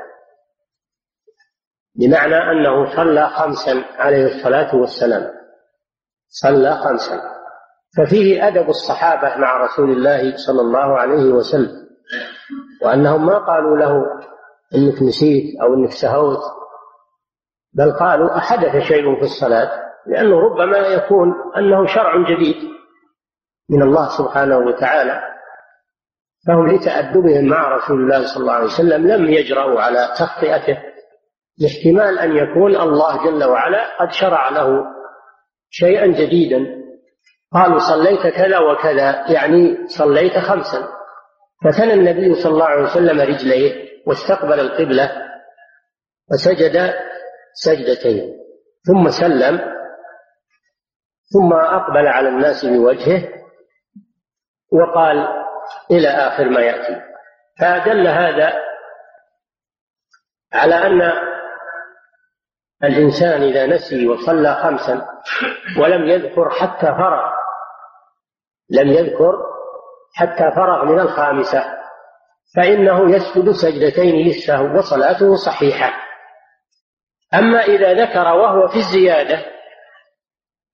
بمعنى 1.99 2.35
أنه 2.35 2.95
صلى 2.95 3.29
خمسا 3.29 3.83
عليه 3.97 4.25
الصلاة 4.25 4.75
والسلام. 4.75 5.31
صلى 6.29 6.75
خمسا. 6.75 7.21
ففيه 7.97 8.47
أدب 8.47 8.69
الصحابة 8.69 9.37
مع 9.37 9.57
رسول 9.65 9.91
الله 9.91 10.37
صلى 10.37 10.61
الله 10.61 10.99
عليه 10.99 11.33
وسلم 11.33 11.89
وأنهم 12.83 13.25
ما 13.25 13.37
قالوا 13.37 13.77
له 13.77 14.03
إنك 14.75 15.01
نسيت 15.01 15.61
أو 15.61 15.73
إنك 15.73 15.91
سهوت 15.91 16.39
بل 17.73 17.91
قالوا 17.91 18.37
أحدث 18.37 18.83
شيء 18.87 19.15
في 19.15 19.21
الصلاة 19.21 19.71
لأنه 20.07 20.39
ربما 20.39 20.77
يكون 20.77 21.33
أنه 21.57 21.85
شرع 21.85 22.29
جديد 22.29 22.55
من 23.69 23.81
الله 23.81 24.17
سبحانه 24.17 24.57
وتعالى. 24.57 25.21
فهم 26.47 26.67
لتأدبهم 26.67 27.45
مع 27.45 27.75
رسول 27.75 28.01
الله 28.01 28.27
صلى 28.33 28.41
الله 28.41 28.53
عليه 28.53 28.65
وسلم 28.65 29.07
لم 29.07 29.29
يجرؤوا 29.29 29.81
على 29.81 30.07
تخطئته. 30.19 30.77
لاحتمال 31.59 32.19
أن 32.19 32.31
يكون 32.37 32.75
الله 32.75 33.25
جل 33.25 33.43
وعلا 33.43 33.97
قد 33.99 34.11
شرع 34.11 34.49
له 34.49 34.83
شيئا 35.69 36.05
جديدا. 36.07 36.79
قالوا 37.53 37.77
صليت 37.77 38.33
كذا 38.35 38.59
وكذا 38.59 39.31
يعني 39.31 39.87
صليت 39.87 40.37
خمسا. 40.37 40.87
فثنى 41.65 41.93
النبي 41.93 42.33
صلى 42.33 42.51
الله 42.51 42.65
عليه 42.65 42.83
وسلم 42.83 43.21
رجليه 43.21 43.89
واستقبل 44.07 44.59
القبلة 44.59 45.11
وسجد 46.31 46.93
سجدتين 47.53 48.39
ثم 48.87 49.09
سلم 49.09 49.59
ثم 51.33 51.53
أقبل 51.53 52.07
على 52.07 52.29
الناس 52.29 52.65
بوجهه 52.65 53.29
وقال 54.71 55.27
إلى 55.91 56.07
آخر 56.07 56.49
ما 56.49 56.61
يأتي. 56.61 57.01
فدل 57.59 58.07
هذا 58.07 58.53
على 60.53 60.75
أن 60.75 61.01
الإنسان 62.83 63.41
إذا 63.43 63.65
نسي 63.65 64.07
وصلى 64.07 64.55
خمسا 64.55 65.05
ولم 65.79 66.07
يذكر 66.07 66.49
حتى 66.49 66.85
فرغ 66.85 67.39
لم 68.69 68.87
يذكر 68.87 69.33
حتى 70.13 70.51
فرغ 70.55 70.85
من 70.85 70.99
الخامسة 70.99 71.79
فإنه 72.55 73.15
يسجد 73.15 73.51
سجدتين 73.51 74.15
للسهو 74.15 74.77
وصلاته 74.77 75.35
صحيحة. 75.35 75.93
أما 77.33 77.61
إذا 77.63 77.93
ذكر 77.93 78.25
وهو 78.27 78.67
في 78.67 78.75
الزيادة 78.75 79.45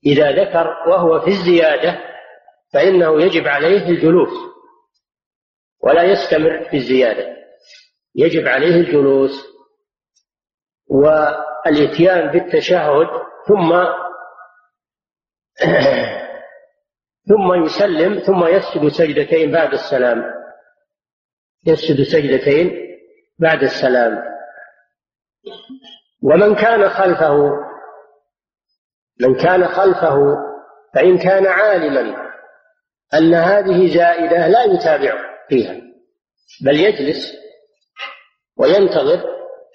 إذا 0.06 0.32
ذكر 0.32 0.68
وهو 0.88 1.20
في 1.20 1.28
الزيادة 1.28 1.99
فإنه 2.74 3.22
يجب 3.22 3.47
عليه 3.47 3.89
الجلوس 3.89 4.34
ولا 5.84 6.03
يستمر 6.03 6.64
في 6.70 6.78
الزيادة 6.78 7.36
يجب 8.16 8.47
عليه 8.47 8.76
الجلوس. 8.76 9.56
والاتيان 11.66 12.32
بالتشهد 12.32 13.07
ثم 13.47 13.74
ثم 17.30 17.66
يسلم 17.66 18.20
ثم 18.20 18.47
يسجد 18.47 18.88
سجدتين 18.88 19.51
بعد 19.51 19.74
السلام. 19.74 20.24
يسجد 21.66 22.03
سجدتين 22.03 22.72
بعد 23.39 23.63
السلام. 23.63 24.24
ومن 26.24 26.55
كان 26.55 26.89
خلفه 26.89 27.38
من 29.22 29.36
كان 29.36 29.68
خلفه 29.68 30.18
فإن 30.93 31.18
كان 31.18 31.47
عالما 31.47 32.32
أن 33.13 33.34
هذه 33.34 33.93
زائدة 33.97 34.47
لا 34.47 34.63
يتابع 34.63 35.13
فيها 35.49 35.76
بل 36.66 36.80
يجلس 36.80 37.34
وينتظر 38.57 39.24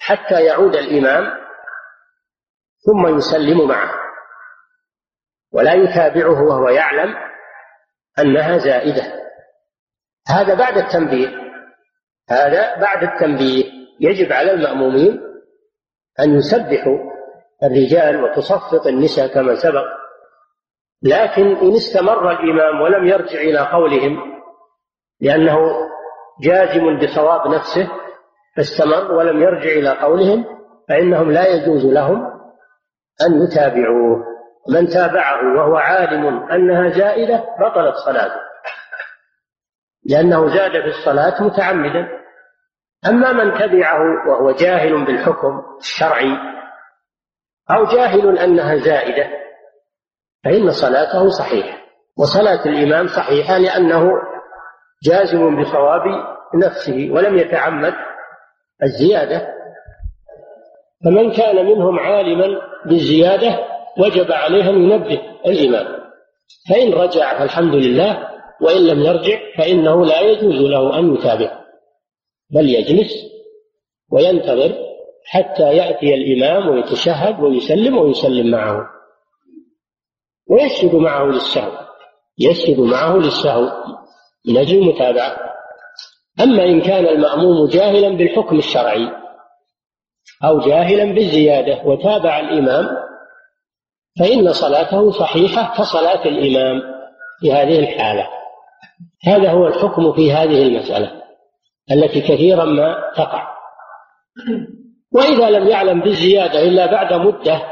حتى 0.00 0.44
يعود 0.44 0.76
الإمام 0.76 1.39
ثم 2.86 3.16
يسلم 3.16 3.68
معه. 3.68 3.90
ولا 5.52 5.74
يتابعه 5.74 6.42
وهو 6.42 6.68
يعلم 6.68 7.14
أنها 8.18 8.58
زائدة. 8.58 9.02
هذا 10.28 10.54
بعد 10.54 10.78
التنبيه. 10.78 11.28
هذا 12.30 12.80
بعد 12.80 13.02
التنبيه. 13.02 13.64
يجب 14.00 14.32
على 14.32 14.52
المأمومين 14.52 15.20
أن 16.20 16.34
يسبحوا 16.34 16.98
الرجال 17.62 18.24
وتصفق 18.24 18.86
النساء 18.86 19.34
كما 19.34 19.54
سبق. 19.54 20.00
لكن 21.02 21.56
إن 21.56 21.74
استمر 21.74 22.30
الإمام 22.30 22.80
ولم 22.80 23.06
يرجع 23.06 23.40
إلى 23.40 23.58
قولهم 23.58 24.40
لأنه 25.20 25.56
جازم 26.40 26.98
بصواب 26.98 27.54
نفسه 27.54 27.88
فاستمر 28.56 29.12
ولم 29.12 29.42
يرجع 29.42 29.70
إلى 29.70 29.90
قولهم 29.90 30.44
فإنهم 30.88 31.30
لا 31.30 31.46
يجوز 31.48 31.86
لهم 31.86 32.39
أن 33.26 33.42
يتابعوه. 33.42 34.30
من 34.68 34.88
تابعه 34.88 35.56
وهو 35.56 35.76
عالم 35.76 36.50
أنها 36.52 36.88
زائدة 36.88 37.44
بطلت 37.60 37.94
صلاته. 37.94 38.40
لأنه 40.04 40.48
زاد 40.48 40.72
في 40.72 40.86
الصلاة 40.86 41.42
متعمدا. 41.42 42.08
أما 43.08 43.32
من 43.32 43.58
تبعه 43.58 44.28
وهو 44.28 44.50
جاهل 44.50 45.04
بالحكم 45.04 45.62
الشرعي 45.78 46.36
أو 47.70 47.84
جاهل 47.84 48.38
أنها 48.38 48.76
زائدة 48.76 49.30
فإن 50.44 50.70
صلاته 50.70 51.28
صحيحة. 51.28 51.78
وصلاة 52.18 52.64
الإمام 52.66 53.06
صحيحة 53.06 53.58
لأنه 53.58 54.10
جازم 55.02 55.62
بصواب 55.62 56.02
نفسه 56.54 57.10
ولم 57.12 57.38
يتعمد 57.38 57.94
الزيادة. 58.82 59.59
فمن 61.04 61.30
كان 61.32 61.66
منهم 61.66 61.98
عالما 61.98 62.58
بالزيادة 62.86 63.58
وجب 63.98 64.32
عليه 64.32 64.70
أن 64.70 64.82
ينبه 64.82 65.20
الإمام. 65.46 66.00
فإن 66.70 66.92
رجع 66.92 67.38
فالحمد 67.38 67.74
لله 67.74 68.28
وإن 68.62 68.86
لم 68.86 69.00
يرجع 69.02 69.38
فإنه 69.58 70.06
لا 70.06 70.20
يجوز 70.20 70.60
له 70.60 70.98
أن 70.98 71.14
يتابع. 71.14 71.60
بل 72.50 72.68
يجلس 72.68 73.12
وينتظر 74.12 74.74
حتى 75.26 75.76
يأتي 75.76 76.14
الإمام 76.14 76.68
ويتشهد 76.68 77.40
ويسلم 77.40 77.98
ويسلم 77.98 78.50
معه. 78.50 78.86
ويسجد 80.50 80.94
معه 80.94 81.24
للسهو. 81.24 81.72
يسجد 82.38 82.80
معه 82.80 83.16
للسهو. 83.16 83.70
من 84.48 84.56
أجل 84.56 84.78
المتابعة. 84.78 85.36
أما 86.40 86.64
إن 86.64 86.80
كان 86.80 87.06
المأموم 87.06 87.68
جاهلا 87.68 88.08
بالحكم 88.08 88.58
الشرعي 88.58 89.08
أو 90.44 90.60
جاهلا 90.60 91.04
بالزيادة 91.04 91.82
وتابع 91.84 92.40
الإمام 92.40 92.96
فإن 94.18 94.52
صلاته 94.52 95.10
صحيحة 95.10 95.74
كصلاة 95.78 96.24
الإمام 96.24 96.82
في 97.40 97.52
هذه 97.52 97.78
الحالة. 97.78 98.28
هذا 99.26 99.50
هو 99.50 99.66
الحكم 99.66 100.12
في 100.12 100.32
هذه 100.32 100.62
المسألة 100.62 101.22
التي 101.92 102.20
كثيرا 102.20 102.64
ما 102.64 103.12
تقع. 103.16 103.48
وإذا 105.12 105.50
لم 105.50 105.68
يعلم 105.68 106.00
بالزيادة 106.00 106.62
إلا 106.62 106.86
بعد 106.86 107.12
مدة 107.12 107.62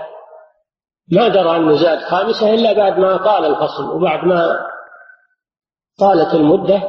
ما 1.12 1.28
درى 1.28 1.56
أنه 1.56 1.76
زاد 1.76 1.98
خامسة 1.98 2.54
إلا 2.54 2.72
بعد 2.72 2.98
ما 2.98 3.16
طال 3.16 3.44
الفصل 3.44 3.90
وبعد 3.96 4.24
ما 4.24 4.66
طالت 5.98 6.34
المدة 6.34 6.82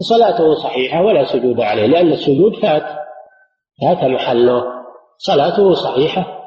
صلاته 0.00 0.54
صحيحة 0.54 1.02
ولا 1.02 1.24
سجود 1.24 1.60
عليه 1.60 1.86
لأن 1.86 2.12
السجود 2.12 2.56
فات 2.62 2.86
فات 3.82 4.04
محله. 4.04 4.77
صلاته 5.18 5.74
صحيحة 5.74 6.38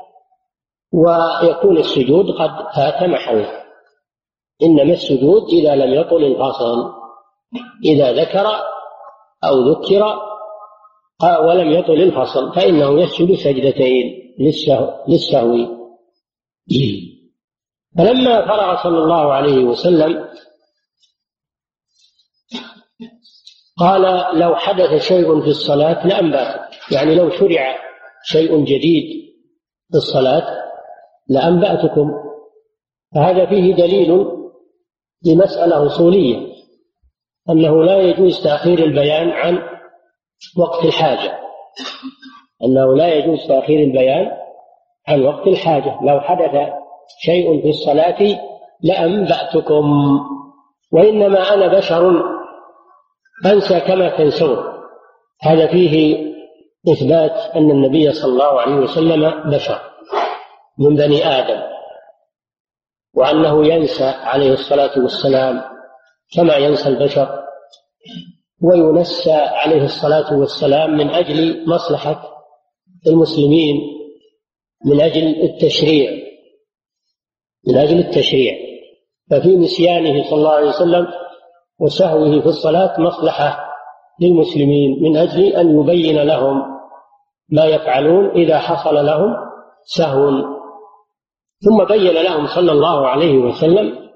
ويكون 0.93 1.77
السجود 1.77 2.25
قد 2.31 2.75
فات 2.75 3.03
محله. 3.03 3.61
إنما 4.63 4.93
السجود 4.93 5.49
إذا 5.49 5.75
لم 5.75 5.93
يطل 5.93 6.23
الفصل 6.23 6.93
إذا 7.85 8.11
ذكر 8.11 8.47
أو 9.43 9.69
ذكر 9.71 10.19
ولم 11.41 11.71
يطل 11.71 12.01
الفصل 12.01 12.53
فإنه 12.53 13.01
يسجد 13.01 13.33
سجدتين 13.35 14.35
للسهو, 14.39 15.03
للسهو. 15.07 15.81
فلما 17.97 18.47
فرغ 18.47 18.83
صلى 18.83 18.97
الله 18.97 19.33
عليه 19.33 19.63
وسلم 19.63 20.27
قال 23.77 24.01
لو 24.39 24.55
حدث 24.55 25.01
شيء 25.07 25.41
في 25.41 25.47
الصلاة 25.47 26.07
لأنبأت 26.07 26.75
يعني 26.91 27.15
لو 27.15 27.29
شرع 27.29 27.90
شيء 28.23 28.63
جديد 28.63 29.31
في 29.91 29.97
الصلاة 29.97 30.61
لأنبأتكم. 31.29 32.11
فهذا 33.15 33.45
فيه 33.45 33.75
دليل 33.75 34.27
لمسألة 35.25 35.87
أصولية 35.87 36.51
أنه 37.49 37.83
لا 37.83 37.97
يجوز 37.97 38.43
تأخير 38.43 38.79
البيان 38.79 39.29
عن 39.29 39.59
وقت 40.57 40.85
الحاجة. 40.85 41.39
أنه 42.63 42.95
لا 42.95 43.13
يجوز 43.13 43.47
تأخير 43.47 43.79
البيان 43.79 44.31
عن 45.07 45.23
وقت 45.23 45.47
الحاجة. 45.47 45.99
لو 46.03 46.19
حدث 46.19 46.73
شيء 47.19 47.61
في 47.61 47.69
الصلاة 47.69 48.39
لأنبأتكم. 48.83 49.85
وإنما 50.93 51.53
أنا 51.53 51.77
بشر 51.77 52.23
أنسى 53.45 53.79
كما 53.79 54.17
تنسون. 54.17 54.57
هذا 55.41 55.67
فيه 55.67 56.30
إثبات 56.89 57.55
أن 57.55 57.71
النبي 57.71 58.11
صلى 58.13 58.31
الله 58.31 58.61
عليه 58.61 58.75
وسلم 58.75 59.49
بشر 59.51 59.81
من 60.79 60.95
بني 60.95 61.25
آدم 61.25 61.61
وأنه 63.15 63.67
ينسى 63.67 64.03
عليه 64.03 64.53
الصلاة 64.53 64.99
والسلام 64.99 65.61
كما 66.35 66.55
ينسى 66.55 66.89
البشر 66.89 67.41
وينسى 68.61 69.33
عليه 69.33 69.83
الصلاة 69.83 70.33
والسلام 70.39 70.91
من 70.97 71.09
أجل 71.09 71.69
مصلحة 71.69 72.31
المسلمين 73.07 73.75
من 74.85 75.01
أجل 75.01 75.43
التشريع 75.43 76.11
من 77.67 77.77
أجل 77.77 77.99
التشريع. 77.99 78.53
ففي 79.31 79.55
نسيانه 79.55 80.23
صلى 80.29 80.37
الله 80.37 80.51
عليه 80.51 80.67
وسلم 80.67 81.07
وسهوه 81.79 82.41
في 82.41 82.47
الصلاة 82.47 82.99
مصلحة 83.01 83.70
للمسلمين 84.19 85.03
من 85.03 85.17
أجل 85.17 85.43
أن 85.43 85.79
يبين 85.79 86.21
لهم 86.23 86.61
ما 87.49 87.65
يفعلون 87.65 88.29
إذا 88.29 88.59
حصل 88.59 89.05
لهم 89.05 89.35
سهو. 89.83 90.29
ثم 91.59 91.83
بين 91.83 92.13
لهم 92.13 92.47
صلى 92.47 92.71
الله 92.71 93.07
عليه 93.07 93.37
وسلم 93.37 94.09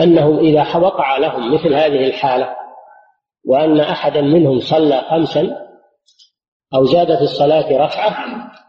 أنه 0.00 0.38
إذا 0.40 0.76
وقع 0.76 1.18
لهم 1.18 1.54
مثل 1.54 1.74
هذه 1.74 2.06
الحالة 2.06 2.56
وأن 3.46 3.80
أحدا 3.80 4.20
منهم 4.20 4.60
صلى 4.60 5.00
خمسا 5.10 5.56
أو 6.74 6.84
زاد 6.84 7.16
في 7.16 7.22
الصلاة 7.22 7.72
ركعة 7.72 8.16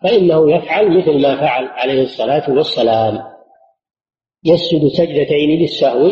فإنه 0.03 0.51
يفعل 0.51 0.97
مثل 0.97 1.21
ما 1.21 1.35
فعل 1.35 1.65
عليه 1.65 2.03
الصلاة 2.03 2.49
والسلام. 2.49 3.23
يسجد 4.45 4.87
سجدتين 4.87 5.59
للسهو 5.61 6.11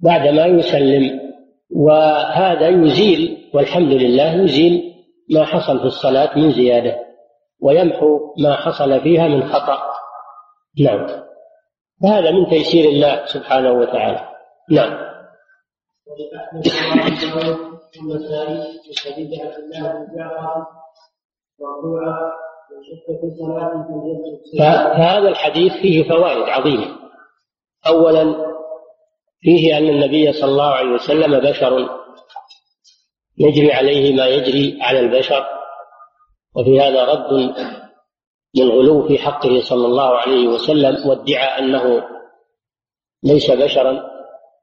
بعدما 0.00 0.46
يسلم. 0.46 1.29
وهذا 1.76 2.68
يزيل 2.68 3.50
والحمد 3.54 3.92
لله 3.92 4.42
يزيل 4.42 4.94
ما 5.30 5.44
حصل 5.44 5.78
في 5.78 5.84
الصلاة 5.84 6.38
من 6.38 6.52
زيادة 6.52 6.96
ويمحو 7.62 8.34
ما 8.38 8.56
حصل 8.56 9.00
فيها 9.00 9.28
من 9.28 9.48
خطأ. 9.48 9.78
نعم. 10.80 11.06
هذا 12.04 12.30
من 12.30 12.46
تيسير 12.50 12.84
الله 12.88 13.26
سبحانه 13.26 13.72
وتعالى. 13.72 14.28
نعم. 14.70 15.10
فهذا 24.58 25.28
الحديث 25.28 25.72
فيه 25.72 26.08
فوائد 26.08 26.48
عظيمة. 26.48 26.86
أولا 27.86 28.49
فيه 29.40 29.78
أن 29.78 29.88
النبي 29.88 30.32
صلى 30.32 30.50
الله 30.50 30.70
عليه 30.70 30.90
وسلم 30.90 31.40
بشر. 31.50 32.00
يجري 33.38 33.72
عليه 33.72 34.16
ما 34.16 34.26
يجري 34.26 34.78
على 34.82 35.00
البشر. 35.00 35.46
وفي 36.56 36.80
هذا 36.80 37.04
رد 37.04 37.54
للغلو 38.54 39.08
في 39.08 39.18
حقه 39.18 39.60
صلى 39.60 39.86
الله 39.86 40.18
عليه 40.18 40.48
وسلم 40.48 41.08
وادعى 41.08 41.58
أنه 41.58 42.02
ليس 43.22 43.50
بشرا 43.50 44.10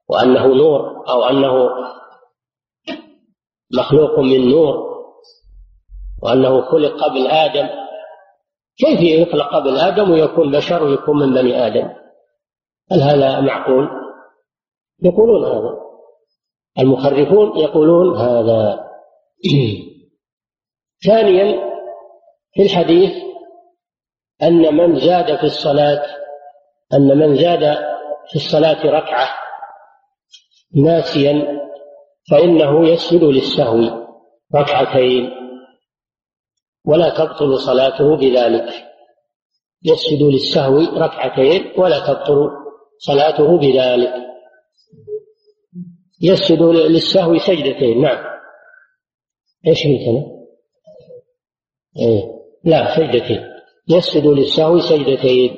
وأنه 0.09 0.47
نور 0.47 1.09
أو 1.09 1.23
أنه 1.23 1.69
مخلوق 3.73 4.19
من 4.19 4.49
نور 4.49 4.75
وأنه 6.23 6.61
خلق 6.61 7.03
قبل 7.03 7.27
آدم. 7.27 7.69
كيف 8.77 9.01
يخلق 9.01 9.55
قبل 9.55 9.77
آدم 9.77 10.11
ويكون 10.11 10.51
بشر 10.51 10.83
ويكون 10.83 11.19
من 11.19 11.33
بني 11.33 11.67
آدم؟ 11.67 11.89
هل 12.91 13.01
هذا 13.01 13.39
معقول؟ 13.41 13.89
يقولون 15.03 15.45
هذا. 15.45 15.79
المخرفون 16.79 17.57
يقولون 17.57 18.17
هذا. 18.17 18.87
ثانيا 21.05 21.67
في 22.53 22.61
الحديث 22.61 23.11
أن 24.43 24.75
من 24.77 24.99
زاد 24.99 25.37
في 25.37 25.43
الصلاة 25.43 26.05
أن 26.93 27.17
من 27.17 27.35
زاد 27.35 27.77
في 28.29 28.35
الصلاة 28.35 28.85
ركعة 28.85 29.29
ناسيا 30.75 31.61
فإنه 32.31 32.89
يسجد 32.89 33.23
للسهو 33.23 34.07
ركعتين. 34.55 35.31
ولا 36.85 37.09
تبطل 37.09 37.59
صلاته 37.59 38.15
بذلك. 38.15 38.73
يسجد 39.83 40.23
للسهو 40.23 40.77
ركعتين 40.77 41.73
ولا 41.77 41.99
تبطل 41.99 42.49
صلاته 42.97 43.57
بذلك. 43.57 44.26
يسجد 46.21 46.61
للسهو 46.61 47.37
سجدتين 47.37 48.01
نعم 48.01 48.25
إيش 49.67 49.79
مثلا؟ 49.79 50.37
إيه؟ 51.99 52.23
لا 52.63 52.95
سجدتين 52.95 53.43
يسجد 53.89 54.27
للسهو 54.27 54.79
سجدتين 54.79 55.57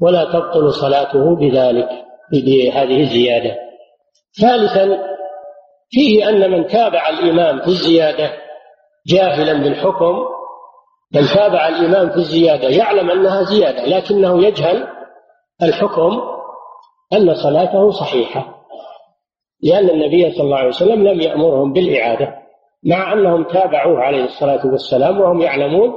ولا 0.00 0.24
تبطل 0.24 0.72
صلاته 0.72 1.36
بذلك 1.36 1.88
بهذه 2.32 3.00
الزيادة 3.00 3.56
ثالثا 4.40 5.14
فيه 5.90 6.28
أن 6.28 6.50
من 6.50 6.66
تابع 6.66 7.08
الإمام 7.08 7.60
في 7.60 7.68
الزيادة 7.68 8.32
جاهلا 9.06 9.52
بالحكم 9.52 10.14
من 11.14 11.26
تابع 11.34 11.68
الإمام 11.68 12.10
في 12.10 12.16
الزيادة 12.16 12.68
يعلم 12.68 13.10
أنها 13.10 13.42
زيادة 13.42 13.84
لكنه 13.86 14.46
يجهل 14.46 14.88
الحكم 15.62 16.22
أن 17.12 17.34
صلاته 17.34 17.90
صحيحة 17.90 18.53
لأن 19.64 19.90
النبي 19.90 20.32
صلى 20.32 20.44
الله 20.44 20.56
عليه 20.56 20.68
وسلم 20.68 21.08
لم 21.08 21.20
يأمرهم 21.20 21.72
بالإعادة 21.72 22.34
مع 22.82 23.12
أنهم 23.12 23.44
تابعوه 23.44 24.00
عليه 24.00 24.24
الصلاة 24.24 24.66
والسلام 24.66 25.20
وهم 25.20 25.40
يعلمون 25.42 25.94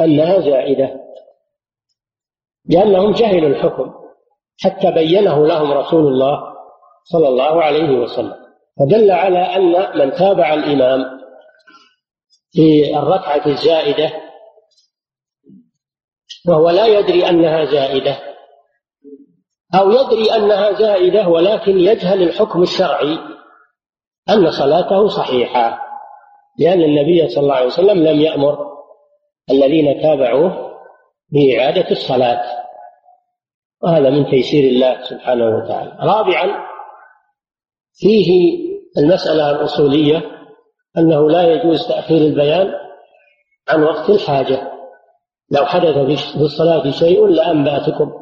أنها 0.00 0.40
زائدة 0.40 1.00
لأنهم 2.68 3.12
جهلوا 3.12 3.48
الحكم 3.48 3.94
حتى 4.60 4.90
بينه 4.90 5.46
لهم 5.46 5.72
رسول 5.72 6.06
الله 6.06 6.40
صلى 7.04 7.28
الله 7.28 7.62
عليه 7.62 7.90
وسلم. 7.98 8.34
فدل 8.78 9.10
على 9.10 9.38
أن 9.38 9.98
من 9.98 10.12
تابع 10.14 10.54
الإمام 10.54 11.04
في 12.52 12.96
الركعة 12.98 13.46
الزائدة 13.46 14.12
وهو 16.48 16.70
لا 16.70 16.86
يدري 16.86 17.28
أنها 17.28 17.64
زائدة. 17.64 18.16
أو 19.74 19.90
يدري 19.90 20.32
أنها 20.36 20.72
زائدة 20.72 21.28
ولكن 21.28 21.78
يجهل 21.78 22.22
الحكم 22.22 22.62
الشرعي 22.62 23.18
أن 24.30 24.50
صلاته 24.50 25.08
صحيحة 25.08 25.88
لأن 26.58 26.82
النبي 26.82 27.28
صلى 27.28 27.42
الله 27.42 27.54
عليه 27.54 27.66
وسلم 27.66 28.06
لم 28.06 28.20
يأمر 28.20 28.58
الذين 29.50 30.02
تابعوه 30.02 30.68
بإعادة 31.32 31.90
الصلاة. 31.90 32.42
وهذا 33.82 34.10
من 34.10 34.30
تيسير 34.30 34.70
الله 34.70 35.02
سبحانه 35.02 35.56
وتعالى. 35.56 35.96
رابعا 36.00 36.68
فيه 37.94 38.58
المسألة 38.98 39.50
الأصولية 39.50 40.22
أنه 40.98 41.30
لا 41.30 41.52
يجوز 41.52 41.88
تأخير 41.88 42.18
البيان 42.18 42.74
عن 43.68 43.82
وقت 43.82 44.10
الحاجة. 44.10 44.72
لو 45.50 45.66
حدث 45.66 45.94
في 46.36 46.40
الصلاة 46.40 46.90
شيء 46.90 47.26
لأنبأتكم. 47.26 48.12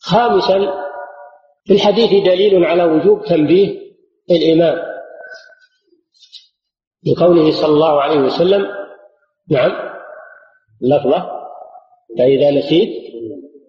خامسا 0.00 0.58
في 1.64 1.72
الحديث 1.72 2.10
دليل 2.24 2.64
على 2.64 2.84
وجوب 2.84 3.24
تنبيه 3.24 3.78
الإمام 4.30 4.88
لقوله 7.06 7.50
صلى 7.52 7.72
الله 7.72 8.02
عليه 8.02 8.18
وسلم 8.18 8.66
نعم 9.50 9.72
لفظة 10.80 11.30
فإذا 12.18 12.50
نسيت 12.50 13.08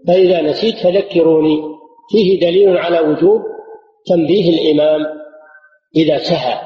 فإذا 0.08 0.42
نسيت 0.42 0.76
فذكروني. 0.76 1.62
فيه 2.12 2.40
دليل 2.40 2.78
على 2.78 3.00
وجوب 3.00 3.42
تنبيه 4.06 4.50
الإمام 4.50 5.06
إذا 5.96 6.18
سهى. 6.18 6.62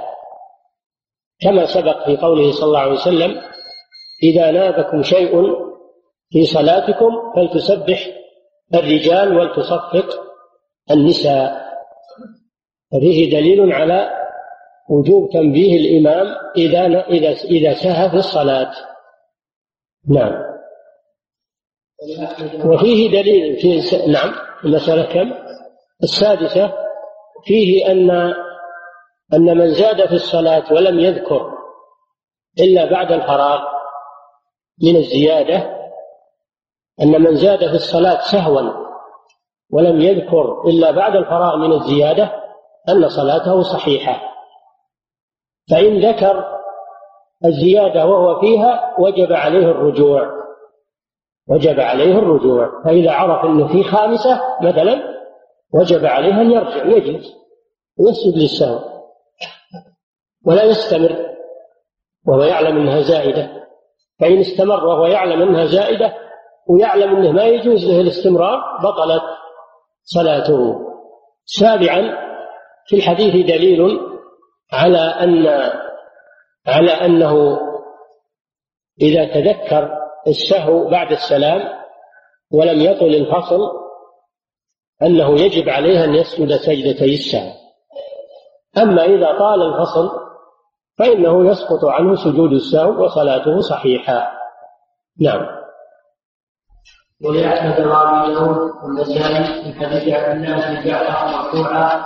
كما 1.42 1.66
سبق 1.66 2.06
في 2.06 2.18
قوله 2.18 2.52
صلى 2.52 2.66
الله 2.66 2.80
عليه 2.80 2.92
وسلم 2.92 3.42
إذا 4.24 4.52
نابكم 4.52 5.04
شيء 5.04 5.32
في 6.32 6.46
صلاتكم 6.46 7.12
فلتسبح 7.36 8.10
الرجال 8.76 9.38
ولتصفق 9.38 10.24
النساء. 10.92 11.64
ففيه 12.92 13.32
دليل 13.32 13.74
على 13.74 14.10
وجوب 14.90 15.30
تنبيه 15.34 15.78
الإمام 15.78 16.36
إذا 16.58 16.86
إذا 17.08 17.30
إذا 17.30 17.74
سهى 17.74 18.10
في 18.10 18.16
الصلاة. 18.16 18.72
نعم. 20.10 20.54
وفيه 22.66 23.22
دليل 23.22 23.56
في 23.56 23.82
نعم 24.12 24.34
المسألة 24.66 25.04
كم؟ 25.14 25.34
السادسة 26.04 26.74
فيه 27.46 27.92
أن 27.92 28.12
أن 29.34 29.58
من 29.58 29.74
زاد 29.74 30.06
في 30.08 30.14
الصلاة 30.14 30.74
ولم 30.74 31.00
يذكر 31.00 31.52
إلا 32.60 32.86
بعد 32.92 33.12
الفراغ 33.12 33.60
من 34.84 34.96
الزيادة 34.96 35.83
أن 37.02 37.22
من 37.22 37.36
زاد 37.36 37.60
في 37.60 37.76
الصلاة 37.76 38.22
سهوا 38.22 38.84
ولم 39.72 40.02
يذكر 40.02 40.62
إلا 40.66 40.92
بعد 40.92 41.16
الفراغ 41.16 41.58
من 41.58 41.74
الزيادة 41.74 42.32
أن 42.90 43.10
صلاته 43.10 43.62
صحيحة. 43.62 44.22
فإن 45.72 46.06
ذكر 46.06 46.46
الزيادة 47.46 48.06
وهو 48.06 48.42
فيها 48.42 48.96
وجب 49.00 49.34
عليه 49.34 49.66
الرجوع 49.66 50.44
وجب 51.50 51.80
عليه 51.80 52.18
الرجوع. 52.18 52.84
فإذا 52.86 53.12
عرف 53.12 53.46
أنه 53.46 53.68
في 53.68 53.84
خامسة 53.84 54.42
مثلا 54.62 55.04
وجب 55.74 56.06
عليه 56.06 56.42
أن 56.42 56.52
يرجع 56.52 56.86
يجلس 56.86 57.34
ويسجد 58.00 58.38
للسهو 58.38 58.80
ولا 60.46 60.64
يستمر 60.64 61.36
وهو 62.28 62.44
يعلم 62.44 62.78
أنها 62.78 63.02
زائدة. 63.02 63.64
فإن 64.20 64.40
استمر 64.40 64.86
وهو 64.86 65.06
يعلم 65.06 65.42
أنها 65.42 65.66
زائدة 65.66 66.14
ويعلم 66.70 67.16
أنه 67.16 67.32
ما 67.32 67.44
يجوز 67.44 67.86
له 67.86 68.02
الاستمرار 68.02 68.60
بطلت 68.84 69.24
صلاته. 70.04 70.80
سابعا 71.46 72.24
في 72.86 72.96
الحديث 72.96 73.46
دليل 73.46 74.00
على 74.74 74.98
أن 74.98 75.48
على 76.68 76.92
أنه 76.92 77.60
إذا 79.02 79.26
تذكر 79.26 79.92
السهو 80.28 80.90
بعد 80.90 81.12
السلام 81.12 81.62
ولم 82.52 82.82
يطل 82.82 83.06
الفصل 83.06 83.60
أنه 85.02 85.42
يجب 85.42 85.70
عليه 85.70 86.04
أن 86.04 86.16
يسجد 86.16 86.56
سجدتي 86.56 87.14
السهو 87.14 87.52
أما 88.78 89.06
إذا 89.06 89.40
طال 89.40 89.62
الفصل 89.62 90.12
فإنه 90.98 91.52
يسقط 91.52 91.86
عنه 91.86 92.16
سجود 92.16 92.52
السهو 92.52 93.04
وصلاته 93.04 93.60
صحيحة. 93.60 94.32
نعم. 95.20 95.63
ولأحمد 97.24 97.86
وأبي 97.86 98.34
داود 98.34 98.72
والنسائي 98.84 99.66
من 99.66 99.74
حديث 99.74 100.14
عبد 100.14 100.36
الله 100.36 100.82
بن 100.82 100.90
جعفر 100.90 101.38
مرفوعا 101.38 102.06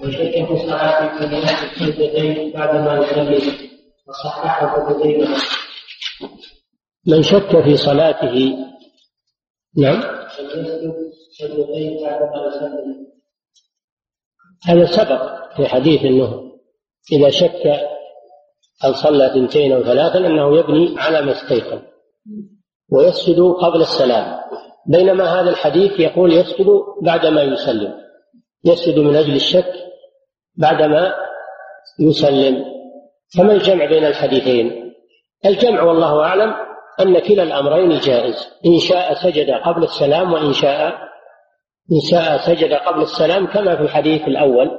وشك 0.00 0.46
في 0.46 0.56
صلاة 0.66 1.18
فليسجد 1.18 1.78
سجدتين 1.78 2.52
بعدما 2.52 2.98
يسلم 2.98 3.52
وصححه 4.08 4.92
قتيبة 4.92 5.28
من 7.06 7.22
شك 7.22 7.62
في 7.64 7.76
صلاته 7.76 8.56
نعم. 9.76 10.02
هذا 14.66 14.86
سبق 14.86 15.54
في 15.56 15.66
حديث 15.66 16.00
إنه 16.04 16.52
إذا 17.12 17.30
شك 17.30 17.66
هل 18.82 18.94
صلى 18.94 19.26
اثنتين 19.26 19.72
أو 19.72 19.82
ثلاثا 19.82 20.18
أنه 20.18 20.58
يبني 20.58 20.94
على 20.98 21.22
ما 21.22 21.32
استيقن. 21.32 21.82
ويسجد 22.92 23.40
قبل 23.40 23.80
السلام. 23.80 24.38
بينما 24.86 25.40
هذا 25.40 25.50
الحديث 25.50 26.00
يقول 26.00 26.32
يسجد 26.32 26.66
بعدما 27.02 27.42
يسلم. 27.42 27.94
يسجد 28.64 28.98
من 28.98 29.16
أجل 29.16 29.34
الشك 29.34 29.72
بعدما 30.58 31.14
يسلم. 32.00 32.64
فما 33.36 33.52
الجمع 33.52 33.84
بين 33.84 34.04
الحديثين؟ 34.04 34.92
الجمع 35.46 35.82
والله 35.82 36.20
أعلم 36.20 36.54
أن 37.00 37.18
كلا 37.18 37.42
الأمرين 37.42 37.98
جائز. 37.98 38.48
إن 38.66 38.78
شاء 38.78 39.14
سجد 39.14 39.50
قبل 39.50 39.82
السلام 39.82 40.32
وإن 40.32 40.52
شاء 40.52 41.06
إن 41.92 42.00
شاء 42.10 42.36
سجد 42.36 42.74
قبل 42.74 43.02
السلام 43.02 43.46
كما 43.46 43.76
في 43.76 43.82
الحديث 43.82 44.28
الأول 44.28 44.70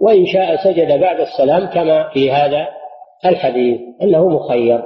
وإن 0.00 0.26
شاء 0.26 0.56
سجد 0.56 1.00
بعد 1.00 1.20
السلام 1.20 1.66
كما 1.66 2.10
في 2.14 2.32
هذا 2.32 2.68
الحديث 3.26 3.80
أنه 4.02 4.28
مخير. 4.28 4.82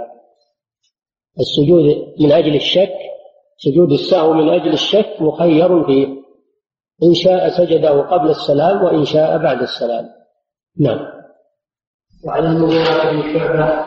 السجود 1.41 2.15
من 2.21 2.33
أجل 2.33 2.55
الشك 2.55 2.93
سجود 3.59 3.93
السهو 3.93 4.33
من 4.33 4.49
أجل 4.49 4.73
الشك 4.73 5.17
مخير 5.21 5.85
فيه. 5.85 6.07
إن 7.03 7.15
شاء 7.15 7.49
سجده 7.49 8.03
قبل 8.03 8.31
السلام 8.31 8.85
وإن 8.85 9.05
شاء 9.05 9.39
بعد 9.39 9.63
السلام. 9.63 10.09
نعم. 10.81 10.99
وعن 12.27 12.47
المغيرة 12.47 13.11
بن 13.11 13.39
شعبة 13.39 13.85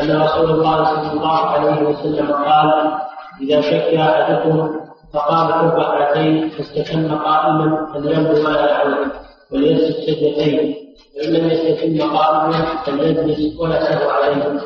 أن 0.00 0.22
رسول 0.22 0.50
الله 0.50 0.84
صلى 0.84 1.12
الله 1.12 1.38
عليه 1.38 1.88
وسلم 1.88 2.32
قال 2.32 2.98
إذا 3.42 3.60
شك 3.60 3.94
أحدكم 3.94 4.80
فقام 5.14 5.68
ركعتين 5.68 6.48
فاستتم 6.48 7.18
قائما 7.18 7.92
فليمضي 7.94 8.42
ما 8.42 8.56
يعلم 8.56 9.12
وليسجد 9.52 9.94
سجدتين 9.94 10.74
فإن 11.16 11.32
لم 11.32 11.50
يستتم 11.50 12.16
قائما 12.16 12.82
فليجلس 12.86 13.60
ولا 13.60 13.84
سهو 13.84 14.10
عليه 14.10 14.60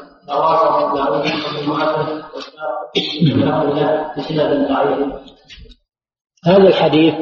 هذا 6.44 6.68
الحديث 6.68 7.14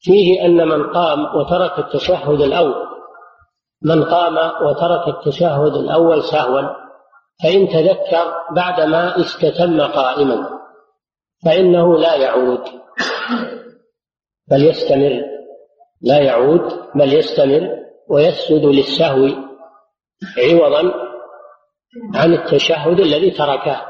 فيه 0.00 0.44
أن 0.44 0.68
من 0.68 0.90
قام 0.90 1.36
وترك 1.36 1.78
التشهد 1.78 2.40
الأول 2.40 2.86
من 3.82 4.04
قام 4.04 4.66
وترك 4.66 5.08
التشهد 5.08 5.74
الأول 5.74 6.22
سهوا 6.22 6.62
فإن 7.42 7.68
تذكر 7.68 8.34
بعدما 8.56 9.20
استتم 9.20 9.80
قائما 9.80 10.48
فإنه 11.44 11.98
لا 11.98 12.14
يعود 12.14 12.60
بل 14.50 14.64
يستمر. 14.64 15.22
لا 16.02 16.18
يعود 16.18 16.80
بل 16.94 17.12
يستمر 17.12 17.68
ويسجد 18.08 18.64
للسهو 18.64 19.28
عوضا 20.38 21.03
عن 22.14 22.32
التشهد 22.32 23.00
الذي 23.00 23.30
تركه. 23.30 23.82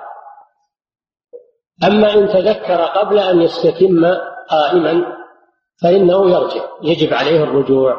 أما 1.85 2.15
إن 2.15 2.29
تذكر 2.29 2.85
قبل 2.85 3.19
أن 3.19 3.41
يستتم 3.41 4.05
قائما 4.51 5.03
فإنه 5.83 6.31
يرجع. 6.31 6.65
يجب 6.83 7.15
عليه 7.15 7.43
الرجوع. 7.43 7.97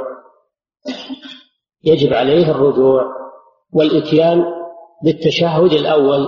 يجب 1.83 2.13
عليه 2.13 2.51
الرجوع 2.51 3.03
والإتيان 3.73 4.45
بالتشهد 5.03 5.73
الأول. 5.73 6.27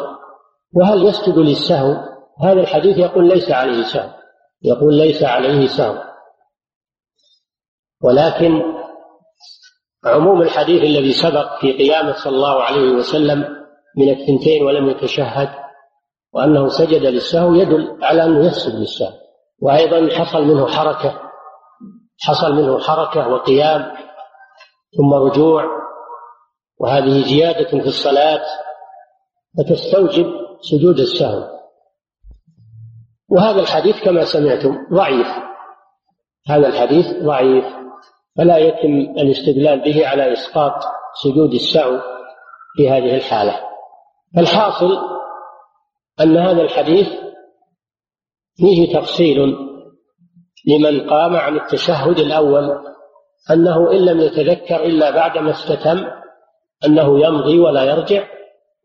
وهل 0.74 1.06
يسجد 1.06 1.38
للسهو؟ 1.38 1.96
هذا 2.44 2.62
الحديث 2.62 2.98
يقول 2.98 3.28
ليس 3.28 3.52
عليه 3.52 3.84
سهو. 3.84 4.10
يقول 4.64 4.98
ليس 4.98 5.24
عليه 5.24 5.68
سهو. 5.68 6.04
ولكن 8.04 8.62
عموم 10.06 10.42
الحديث 10.42 10.84
الذي 10.84 11.14
سبق 11.14 11.60
في 11.62 11.74
قيامة 11.74 12.14
صلى 12.14 12.36
الله 12.36 12.64
عليه 12.64 12.92
وسلم 12.92 13.57
من 13.98 14.10
الثنتين 14.10 14.64
ولم 14.64 14.90
يتشهد 14.90 15.50
وأنه 16.34 16.68
سجد 16.68 17.02
للسهو 17.06 17.54
يدل 17.54 17.98
على 18.02 18.24
أنه 18.24 18.46
يسجد 18.46 18.76
للسهو. 18.76 19.14
وأيضا 19.62 20.16
حصل 20.16 20.44
منه 20.44 20.68
حركة 20.68 21.22
حصل 22.22 22.54
منه 22.56 22.80
حركة 22.80 23.28
وقيام 23.28 23.92
ثم 24.98 25.14
رجوع 25.14 25.66
وهذه 26.80 27.24
زيادة 27.26 27.70
في 27.70 27.88
الصلاة 27.88 28.42
فتستوجب 29.58 30.26
سجود 30.62 31.00
السهو. 31.00 31.58
وهذا 33.30 33.62
الحديث 33.62 34.04
كما 34.04 34.26
سمعتم 34.26 34.78
ضعيف 34.94 35.28
هذا 36.48 36.68
الحديث 36.68 37.24
ضعيف 37.24 37.66
فلا 38.38 38.58
يتم 38.58 39.20
الاستدلال 39.22 39.80
به 39.80 40.08
على 40.08 40.34
إسقاط 40.34 40.74
سجود 41.24 41.54
السهو 41.54 42.00
في 42.78 42.90
هذه 42.90 43.16
الحالة. 43.16 43.68
فالحاصل 44.36 44.98
أن 46.22 46.38
هذا 46.38 46.62
الحديث 46.62 47.08
فيه 48.58 49.00
تفصيل 49.00 49.56
لمن 50.68 51.10
قام 51.10 51.36
عن 51.36 51.56
التشهد 51.56 52.20
الأول 52.20 52.88
أنه 53.52 53.92
إن 53.92 54.06
لم 54.06 54.20
يتذكر 54.20 54.84
إلا 54.84 55.12
بعدما 55.12 55.52
استتم 55.52 56.06
أنه 56.86 57.20
يمضي 57.20 57.60
ولا 57.60 57.84
يرجع 57.84 58.24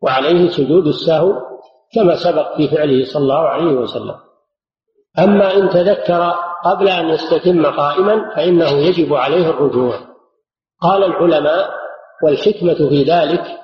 وعليه 0.01 0.49
سجود 0.49 0.87
السهو 0.87 1.33
كما 1.93 2.15
سبق 2.15 2.57
في 2.57 2.67
فعله 2.67 3.05
صلى 3.05 3.23
الله 3.23 3.39
عليه 3.39 3.71
وسلم. 3.71 4.15
أما 5.19 5.53
إن 5.53 5.69
تذكر 5.69 6.33
قبل 6.65 6.87
أن 6.87 7.09
يستتم 7.09 7.65
قائما 7.65 8.35
فإنه 8.35 8.71
يجب 8.71 9.13
عليه 9.13 9.49
الرجوع. 9.49 9.99
قال 10.81 11.03
العلماء 11.03 11.69
والحكمة 12.23 12.89
في 12.89 13.03
ذلك 13.03 13.62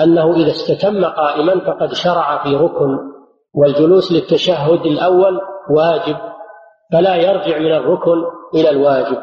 أنه 0.00 0.36
إذا 0.36 0.50
استتم 0.50 1.04
قائما 1.04 1.60
فقد 1.60 1.92
شرع 1.92 2.44
في 2.44 2.56
ركن 2.56 2.98
والجلوس 3.54 4.12
للتشهد 4.12 4.86
الأول 4.86 5.40
واجب 5.70 6.16
فلا 6.92 7.16
يرجع 7.16 7.58
من 7.58 7.72
الركن 7.72 8.24
إلى 8.54 8.70
الواجب. 8.70 9.22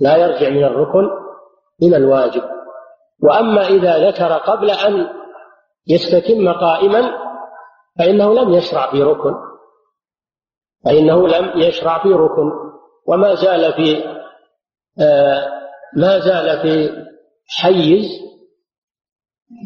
لا 0.00 0.16
يرجع 0.16 0.48
من 0.48 0.64
الركن 0.64 1.08
إلى 1.82 1.96
الواجب. 1.96 2.42
وأما 3.22 3.68
إذا 3.68 4.10
ذكر 4.10 4.32
قبل 4.32 4.70
أن 4.70 5.08
يستتم 5.88 6.52
قائما 6.52 7.10
فإنه 7.98 8.34
لم 8.34 8.52
يشرع 8.52 8.90
في 8.90 9.02
ركن. 9.02 9.34
فإنه 10.84 11.28
لم 11.28 11.60
يشرع 11.60 12.02
في 12.02 12.08
ركن. 12.08 12.50
وما 13.06 13.34
زال 13.34 13.72
في 13.72 14.04
آه 15.00 15.48
ما 15.96 16.18
زال 16.18 16.60
في 16.62 16.90
حيز 17.48 18.04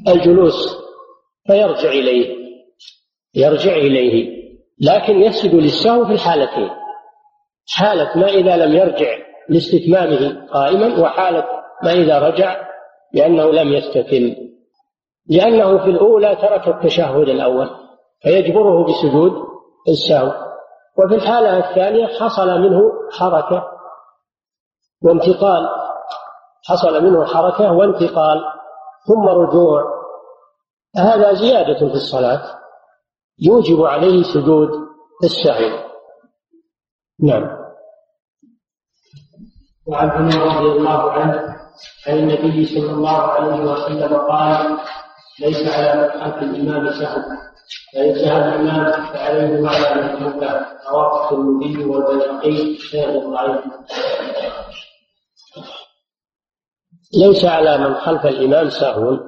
الجلوس 0.08 0.76
فيرجع 1.46 1.88
إليه 1.88 2.44
يرجع 3.34 3.72
إليه 3.72 4.44
لكن 4.80 5.20
يسجد 5.20 5.54
للسهو 5.54 6.04
في 6.04 6.12
الحالتين. 6.12 6.70
حالة 7.68 8.18
ما 8.18 8.26
إذا 8.26 8.56
لم 8.56 8.74
يرجع 8.74 9.16
لاستتمامه 9.48 10.46
قائما 10.52 11.00
وحالة 11.00 11.44
ما 11.82 11.92
إذا 11.92 12.18
رجع 12.18 12.68
لأنه 13.12 13.50
لم 13.50 13.72
يستتم. 13.72 14.34
لأنه 15.30 15.78
في 15.78 15.90
الأولى 15.90 16.36
ترك 16.36 16.68
التشهد 16.68 17.28
الأول 17.28 17.70
فيجبره 18.22 18.84
بسجود 18.84 19.32
السهو. 19.88 20.32
وفي 20.98 21.14
الحالة 21.14 21.70
الثانية 21.70 22.06
حصل 22.06 22.60
منه 22.60 22.80
حركة 23.18 23.64
وانتقال 25.02 25.68
حصل 26.64 27.04
منه 27.04 27.24
حركة 27.24 27.72
وانتقال. 27.72 28.44
ثم 29.06 29.28
رجوع. 29.28 29.82
هذا 30.96 31.32
زيادة 31.34 31.78
في 31.78 31.94
الصلاة 31.94 32.42
يوجب 33.38 33.82
عليه 33.82 34.22
سجود 34.22 34.68
السهو 35.24 35.84
نعم. 37.20 37.64
وعن 39.86 40.10
عمر 40.10 40.56
رضي 40.56 40.78
الله 40.78 41.10
عنه 41.12 41.56
عن 42.06 42.18
النبي 42.18 42.64
صلى 42.64 42.90
الله 42.90 43.22
عليه 43.22 43.72
وسلم 43.72 44.16
قال 44.16 44.78
ليس 45.40 45.68
على 45.68 46.02
من 46.02 46.20
خلف 46.20 46.42
الإمام 46.42 46.90
سهو 46.90 47.22
فإن 47.94 48.14
سهى 48.14 48.38
الإمام 48.38 49.12
فعليه 49.12 49.60
ما 49.60 49.70
لا 49.70 50.12
يترك 50.12 50.66
رواه 50.90 51.24
الترمذي 51.24 51.84
والبيهقي 51.84 52.76
شاهد 52.76 53.22
ضعيف. 53.30 53.64
ليس 57.12 57.44
على 57.44 57.78
من 57.78 57.94
خلف 57.94 58.26
الإمام 58.26 58.70
سهو 58.70 59.18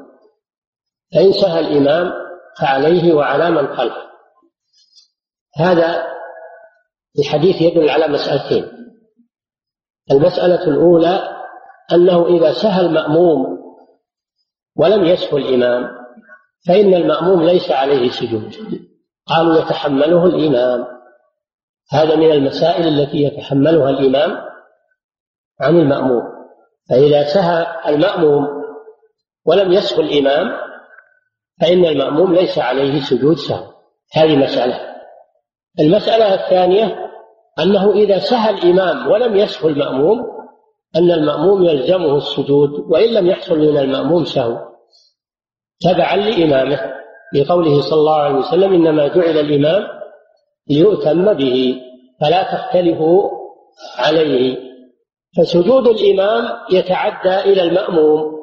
فإن 1.15 1.33
سهى 1.33 1.61
الإمام 1.61 2.13
فعليه 2.61 3.13
وعلى 3.15 3.51
من 3.51 3.77
خلفه. 3.77 4.07
هذا 5.57 6.07
الحديث 7.19 7.63
يدل 7.63 7.91
على 7.91 8.09
مسألتين. 8.09 8.93
المسألة 10.11 10.65
الأولى 10.65 11.37
أنه 11.93 12.27
إذا 12.27 12.53
سهى 12.53 12.81
المأموم 12.81 13.59
ولم 14.77 15.05
يسهو 15.05 15.37
الإمام 15.39 15.89
فإن 16.69 16.95
المأموم 16.95 17.43
ليس 17.43 17.71
عليه 17.71 18.11
سجود. 18.11 18.55
قالوا 19.27 19.59
يتحمله 19.59 20.27
الإمام. 20.27 20.87
هذا 21.93 22.17
من 22.17 22.33
المسائل 22.33 22.89
التي 22.89 23.23
يتحملها 23.23 23.91
الإمام 23.91 24.47
عن 25.61 25.77
المأموم. 25.77 26.36
فإذا 26.91 27.25
سهى 27.25 27.67
المأموم 27.89 28.47
ولم 29.47 29.73
يسهو 29.73 30.01
الإمام 30.01 30.53
فإن 31.61 31.85
المأموم 31.85 32.35
ليس 32.35 32.59
عليه 32.59 33.01
سجود 33.01 33.37
سهو. 33.37 33.65
هذه 34.13 34.37
مسألة. 34.37 34.81
المسألة 35.81 36.35
الثانية 36.35 36.99
أنه 37.59 37.93
إذا 37.93 38.19
سهى 38.19 38.51
الإمام 38.51 39.11
ولم 39.11 39.37
يسهو 39.37 39.69
المأموم 39.69 40.19
أن 40.97 41.11
المأموم 41.11 41.65
يلزمه 41.65 42.17
السجود 42.17 42.71
وإن 42.71 43.15
لم 43.15 43.27
يحصل 43.27 43.59
من 43.59 43.79
المأموم 43.79 44.25
سهو. 44.25 44.59
تبعا 45.81 46.17
لإمامه 46.17 46.93
لقوله 47.35 47.81
صلى 47.81 47.99
الله 47.99 48.15
عليه 48.15 48.35
وسلم 48.35 48.73
إنما 48.73 49.09
جعل 49.09 49.39
الإمام 49.39 49.83
ليؤتم 50.71 51.33
به 51.35 51.81
فلا 52.21 52.43
تختلفوا 52.43 53.31
عليه. 53.99 54.66
فسجود 55.39 55.87
الإمام 55.87 56.45
يتعدى 56.71 57.41
إلى 57.53 57.63
المأموم. 57.63 58.37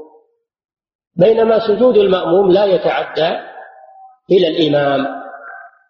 بينما 1.16 1.68
سجود 1.68 1.98
المأموم 1.98 2.52
لا 2.52 2.66
يتعدى 2.66 3.40
إلى 4.32 4.48
الإمام. 4.48 5.08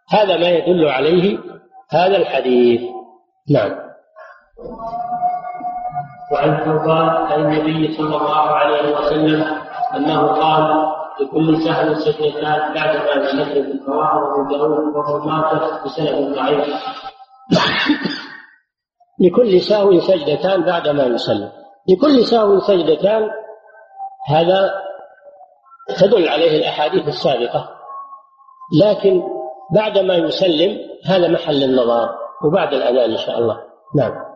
هذا 0.10 0.38
ما 0.38 0.50
يدل 0.50 0.88
عليه 0.88 1.40
هذا 1.90 2.18
الحديث. 2.18 2.82
نعم. 3.50 3.72
وعن 6.32 6.58
ثوبان 6.66 7.10
عن 7.10 7.40
النبي 7.40 7.98
صلى 7.98 8.16
الله 8.18 8.50
عليه 8.50 8.98
وسلم 8.98 9.44
أنه 9.96 10.28
قال 10.28 10.94
لكل 11.22 11.64
سهل 11.64 11.98
سجدتان 12.02 12.74
بعد 12.74 12.96
ما 12.96 13.30
يسلم 13.30 13.80
رواه 13.88 14.34
ابو 14.34 14.50
داود 14.50 14.96
وابو 14.96 15.30
ماجه 15.30 15.84
بسند 15.86 16.36
ضعيف. 16.36 16.68
لكل 19.20 19.62
سهو 19.62 20.00
سجدتان 20.00 20.64
بعد 20.64 20.88
ما 20.88 21.04
يسلم 21.04 21.52
لكل 21.90 22.26
سهو 22.26 22.60
سجدتان 22.60 23.30
هذا 24.28 24.84
تدل 25.88 26.28
عليه 26.28 26.58
الأحاديث 26.58 27.08
السابقة. 27.08 27.70
لكن 28.82 29.24
بعد 29.76 29.98
ما 29.98 30.16
يسلم 30.16 30.80
هذا 31.06 31.28
محل 31.28 31.64
النظر 31.64 32.16
وبعد 32.46 32.74
الأذان 32.74 33.12
إن 33.12 33.18
شاء 33.18 33.40
الله. 33.40 33.64
نعم. 33.96 34.34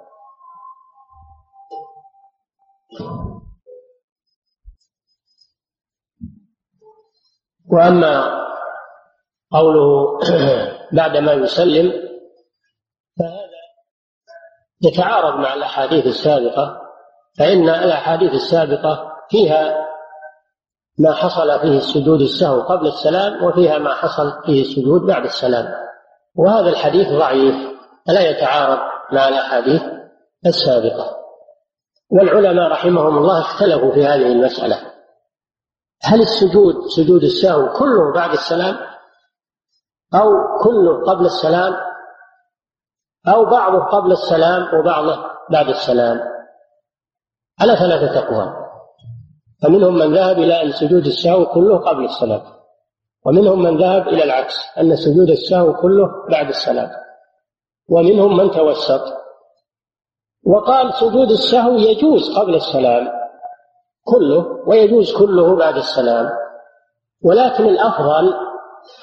وأما 7.72 8.46
قوله 9.52 10.20
بعدما 10.98 11.34
يسلم 11.34 11.92
فهذا 13.20 13.47
يتعارض 14.82 15.40
مع 15.40 15.54
الأحاديث 15.54 16.06
السابقة 16.06 16.82
فإن 17.40 17.70
الأحاديث 17.70 18.34
السابقة 18.34 19.14
فيها 19.30 19.88
ما 21.00 21.14
حصل 21.14 21.60
فيه 21.60 21.78
السجود 21.78 22.22
السهو 22.22 22.62
قبل 22.62 22.88
السلام 22.88 23.44
وفيها 23.44 23.78
ما 23.78 23.94
حصل 23.94 24.44
فيه 24.46 24.62
السجود 24.62 25.02
بعد 25.02 25.24
السلام. 25.24 25.66
وهذا 26.36 26.70
الحديث 26.70 27.08
ضعيف 27.08 27.56
فلا 28.08 28.30
يتعارض 28.30 28.80
مع 29.12 29.28
الأحاديث 29.28 29.82
السابقة. 30.46 31.18
والعلماء 32.12 32.72
رحمهم 32.72 33.18
الله 33.18 33.40
اختلفوا 33.40 33.94
في 33.94 34.06
هذه 34.06 34.32
المسألة. 34.32 34.78
هل 36.04 36.22
السجود 36.22 36.76
سجود 36.88 37.24
السهو 37.24 37.74
كله 37.74 38.14
بعد 38.14 38.32
السلام 38.32 38.78
أو 40.16 40.30
كله 40.64 41.12
قبل 41.12 41.26
السلام؟ 41.26 41.87
أو 43.28 43.46
بعضه 43.46 43.80
قبل 43.80 44.12
السلام 44.12 44.80
وبعضه 44.80 45.18
بعد 45.50 45.70
السلام. 45.70 46.20
على 47.62 47.76
ثلاثة 47.76 48.20
أقوال. 48.20 48.54
فمنهم 49.64 49.94
من 49.98 50.16
ذهب 50.16 50.38
إلى 50.38 50.64
أن 50.64 50.72
سجود 50.72 51.06
السهو 51.06 51.46
كله 51.46 51.78
قبل 51.78 52.06
السلام. 52.06 52.42
ومنهم 53.26 53.64
من 53.64 53.78
ذهب 53.78 54.08
إلى 54.08 54.24
العكس 54.24 54.56
أن 54.78 54.96
سجود 54.96 55.30
السهو 55.30 55.74
كله 55.74 56.28
بعد 56.30 56.48
السلام. 56.48 56.90
ومنهم 57.90 58.38
من 58.38 58.52
توسط. 58.52 59.02
وقال 60.46 60.94
سجود 60.94 61.32
السهو 61.32 61.72
يجوز 61.72 62.38
قبل 62.38 62.56
السلام 62.56 63.08
كله 64.04 64.64
ويجوز 64.68 65.18
كله 65.18 65.56
بعد 65.56 65.76
السلام. 65.76 66.30
ولكن 67.24 67.66
الأفضل 67.66 68.34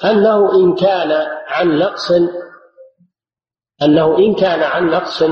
أنه 0.03 0.51
إن 0.55 0.75
كان 0.75 1.11
عن 1.47 1.79
نقص 1.79 2.11
أنه 3.83 4.17
إن 4.17 4.33
كان 4.33 4.63
عن 4.63 4.89
نقص 4.89 5.23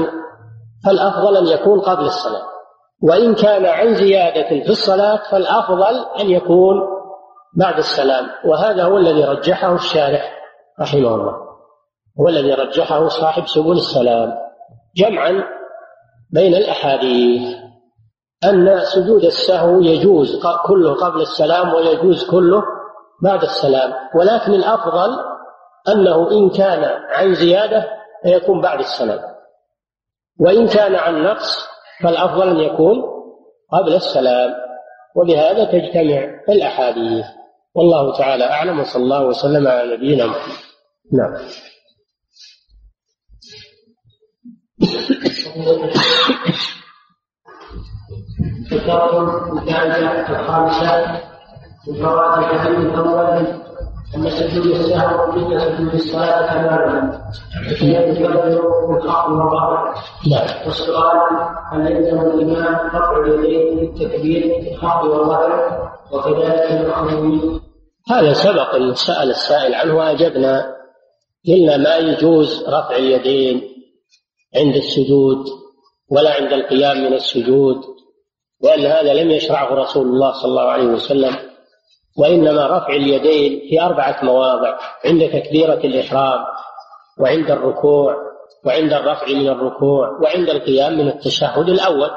فالأفضل 0.85 1.37
أن 1.37 1.47
يكون 1.47 1.79
قبل 1.79 2.05
الصلاة. 2.05 2.41
وإن 3.03 3.35
كان 3.35 3.65
عن 3.65 3.93
زيادة 3.95 4.49
في 4.63 4.69
الصلاة 4.69 5.19
فالأفضل 5.31 6.05
أن 6.19 6.29
يكون 6.29 6.81
بعد 7.57 7.77
السلام. 7.77 8.29
وهذا 8.45 8.83
هو 8.83 8.97
الذي 8.97 9.23
رجحه 9.23 9.75
الشارح 9.75 10.33
رحمه 10.81 11.15
الله. 11.15 11.33
هو 12.19 12.29
الذي 12.29 12.53
رجحه 12.53 13.07
صاحب 13.07 13.47
سبل 13.47 13.71
السلام. 13.71 14.33
جمعا 14.95 15.43
بين 16.33 16.55
الأحاديث 16.55 17.57
أن 18.45 18.79
سجود 18.79 19.23
السهو 19.23 19.81
يجوز 19.81 20.45
كله 20.65 20.93
قبل 20.93 21.21
السلام 21.21 21.73
ويجوز 21.73 22.29
كله 22.31 22.63
بعد 23.23 23.41
السلام. 23.43 23.93
ولكن 24.15 24.53
الأفضل 24.53 25.19
أنه 25.87 26.31
إن 26.31 26.49
كان 26.49 26.83
عن 27.09 27.33
زيادة 27.33 28.02
فيكون 28.23 28.61
بعد 28.61 28.79
السلام. 28.79 29.19
وإن 30.39 30.67
كان 30.67 30.95
عن 30.95 31.23
نقص 31.23 31.67
فالأفضل 32.03 32.49
أن 32.49 32.59
يكون 32.59 33.03
قبل 33.71 33.93
السلام. 33.95 34.53
وبهذا 35.15 35.63
تجتمع 35.65 36.41
الأحاديث. 36.49 37.25
والله 37.75 38.17
تعالى 38.17 38.43
أعلم. 38.43 38.79
وصلى 38.79 39.03
الله 39.03 39.25
وسلم 39.25 39.67
على 39.67 39.97
نبينا 39.97 40.25
محمد. 40.25 40.55
نعم. 41.13 41.33
الخامسة 50.29 51.21
من 51.87 51.95
فوائد 52.01 52.51
الحديث 52.51 52.79
الأول. 52.79 53.62
أن 54.15 54.29
سجود 54.29 54.65
السهو 54.65 55.31
مثل 55.31 55.61
سجود 55.61 55.93
الصلاة 55.93 56.53
تماما؟ 56.53 57.21
يكبر 57.81 58.47
الخفض 58.47 59.31
والرفع 59.31 59.93
نعم 60.31 60.65
والسؤال 60.65 61.17
هل 61.71 61.91
يلزم 61.91 62.21
الإمام 62.21 62.87
رفع 62.87 63.17
اليدين 63.17 63.93
في 63.95 64.71
الخفض 64.71 65.05
والرفع 65.05 65.93
وكذلك 66.11 66.71
المأمومين 66.71 67.61
هذا 68.09 68.33
سبق 68.33 68.75
أن 68.75 68.95
سأل 68.95 69.29
السائل 69.29 69.75
عنه 69.75 69.97
وأجبنا. 69.97 70.75
قلنا 71.47 71.77
ما 71.77 71.97
يجوز 71.97 72.63
رفع 72.69 72.95
اليدين 72.95 73.61
عند 74.55 74.75
السجود 74.75 75.45
ولا 76.11 76.33
عند 76.33 76.53
القيام 76.53 76.97
من 76.97 77.13
السجود 77.13 77.77
لأن 78.63 78.85
هذا 78.85 79.13
لم 79.13 79.31
يشرعه 79.31 79.73
رسول 79.75 80.07
الله 80.07 80.31
صلى 80.31 80.49
الله 80.49 80.69
عليه 80.69 80.87
وسلم. 80.87 81.35
وإنما 82.17 82.77
رفع 82.77 82.87
اليدين 82.87 83.69
في 83.69 83.81
أربعة 83.81 84.19
مواضع 84.23 84.77
عند 85.05 85.29
تكبيرة 85.29 85.73
الإحرام 85.73 86.39
وعند 87.19 87.51
الركوع 87.51 88.15
وعند 88.65 88.93
الرفع 88.93 89.27
من 89.27 89.49
الركوع 89.49 90.09
وعند 90.23 90.49
القيام 90.49 90.97
من 90.97 91.07
التشهد 91.07 91.69
الأول. 91.69 92.09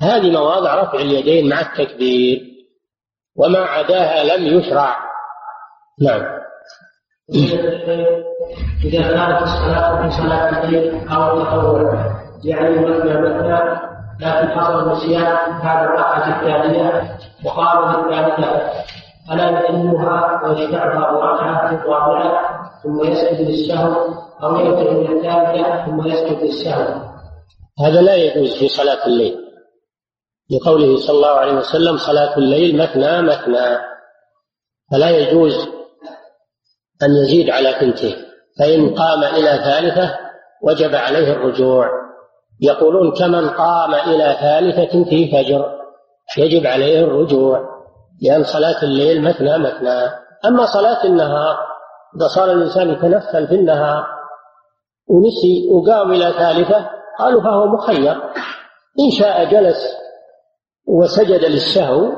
هذه 0.00 0.30
مواضع 0.30 0.82
رفع 0.82 0.98
اليدين 0.98 1.48
مع 1.48 1.60
التكبير 1.60 2.40
وما 3.36 3.58
عداها 3.58 4.36
لم 4.36 4.58
يشرع. 4.58 4.96
نعم. 6.00 6.22
إذا 8.84 9.02
كانت 9.02 9.42
الصلاة 9.42 10.02
في 10.02 10.10
صلاة 10.10 10.64
الليل 10.64 11.08
أو 11.08 11.40
التطوع 11.40 12.14
يعني 12.44 12.78
مثنى 12.78 13.20
مثنى 13.20 13.84
لكن 14.20 14.48
حصل 14.48 14.92
نسيان 14.92 15.58
بعد 15.64 15.84
الركعة 15.84 16.40
الثانية 16.40 17.18
وقام 17.44 18.06
للثالثة 18.10 18.93
فلا 19.28 19.60
يتمها 19.60 20.40
ويشفعها 20.44 21.12
بركعة 21.12 21.70
الرابعة 21.70 22.70
ثم 22.82 23.04
يسجد 23.04 23.40
للسهو 23.40 24.14
أو 24.42 24.56
يرجع 24.56 24.80
إلى 24.80 25.16
الثالثة 25.16 25.86
ثم 25.86 26.06
يسجد 26.06 26.42
للسهو 26.42 27.14
هذا 27.80 28.00
لا 28.00 28.14
يجوز 28.14 28.58
في 28.58 28.68
صلاة 28.68 29.06
الليل. 29.06 29.36
لقوله 30.50 30.96
صلى 30.96 31.16
الله 31.16 31.28
عليه 31.28 31.52
وسلم 31.52 31.96
صلاة 31.96 32.38
الليل 32.38 32.76
مثنى 32.76 33.22
مثنى. 33.22 33.78
فلا 34.92 35.10
يجوز 35.10 35.68
أن 37.02 37.10
يزيد 37.22 37.50
على 37.50 37.72
ثنتين 37.72 38.16
فإن 38.58 38.94
قام 38.94 39.24
إلى 39.24 39.60
ثالثة 39.64 40.18
وجب 40.62 40.94
عليه 40.94 41.32
الرجوع. 41.32 41.88
يقولون 42.60 43.12
كمن 43.12 43.50
قام 43.50 43.94
إلى 43.94 44.36
ثالثة 44.40 45.04
في 45.04 45.32
فجر 45.32 45.80
يجب 46.38 46.66
عليه 46.66 47.00
الرجوع. 47.00 47.73
لأن 48.22 48.44
صلاة 48.44 48.82
الليل 48.82 49.22
مثنى 49.22 49.58
مثنى 49.58 50.24
أما 50.44 50.66
صلاة 50.66 51.04
النهار 51.04 51.56
إذا 52.16 52.28
صار 52.28 52.52
الإنسان 52.52 52.90
يتنفل 52.90 53.48
في 53.48 53.54
النهار 53.54 54.06
ونسي 55.08 55.68
وقام 55.70 56.12
إلى 56.12 56.32
ثالثة 56.32 56.90
قالوا 57.18 57.42
فهو 57.42 57.66
مخير. 57.66 58.12
إن 59.00 59.10
شاء 59.18 59.44
جلس 59.44 59.96
وسجد 60.86 61.44
للسهو 61.44 62.12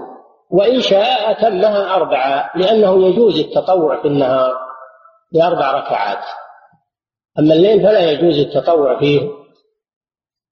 وإن 0.51 0.81
شاء 0.81 1.31
أتمها 1.31 1.95
أربعة 1.95 2.51
لأنه 2.57 3.07
يجوز 3.07 3.39
التطوع 3.39 4.03
في 4.03 4.09
النهار 4.09 4.55
بأربع 5.33 5.73
ركعات. 5.73 6.25
أما 7.39 7.55
الليل 7.55 7.81
فلا 7.81 8.11
يجوز 8.11 8.39
التطوع 8.39 8.99
فيه 8.99 9.21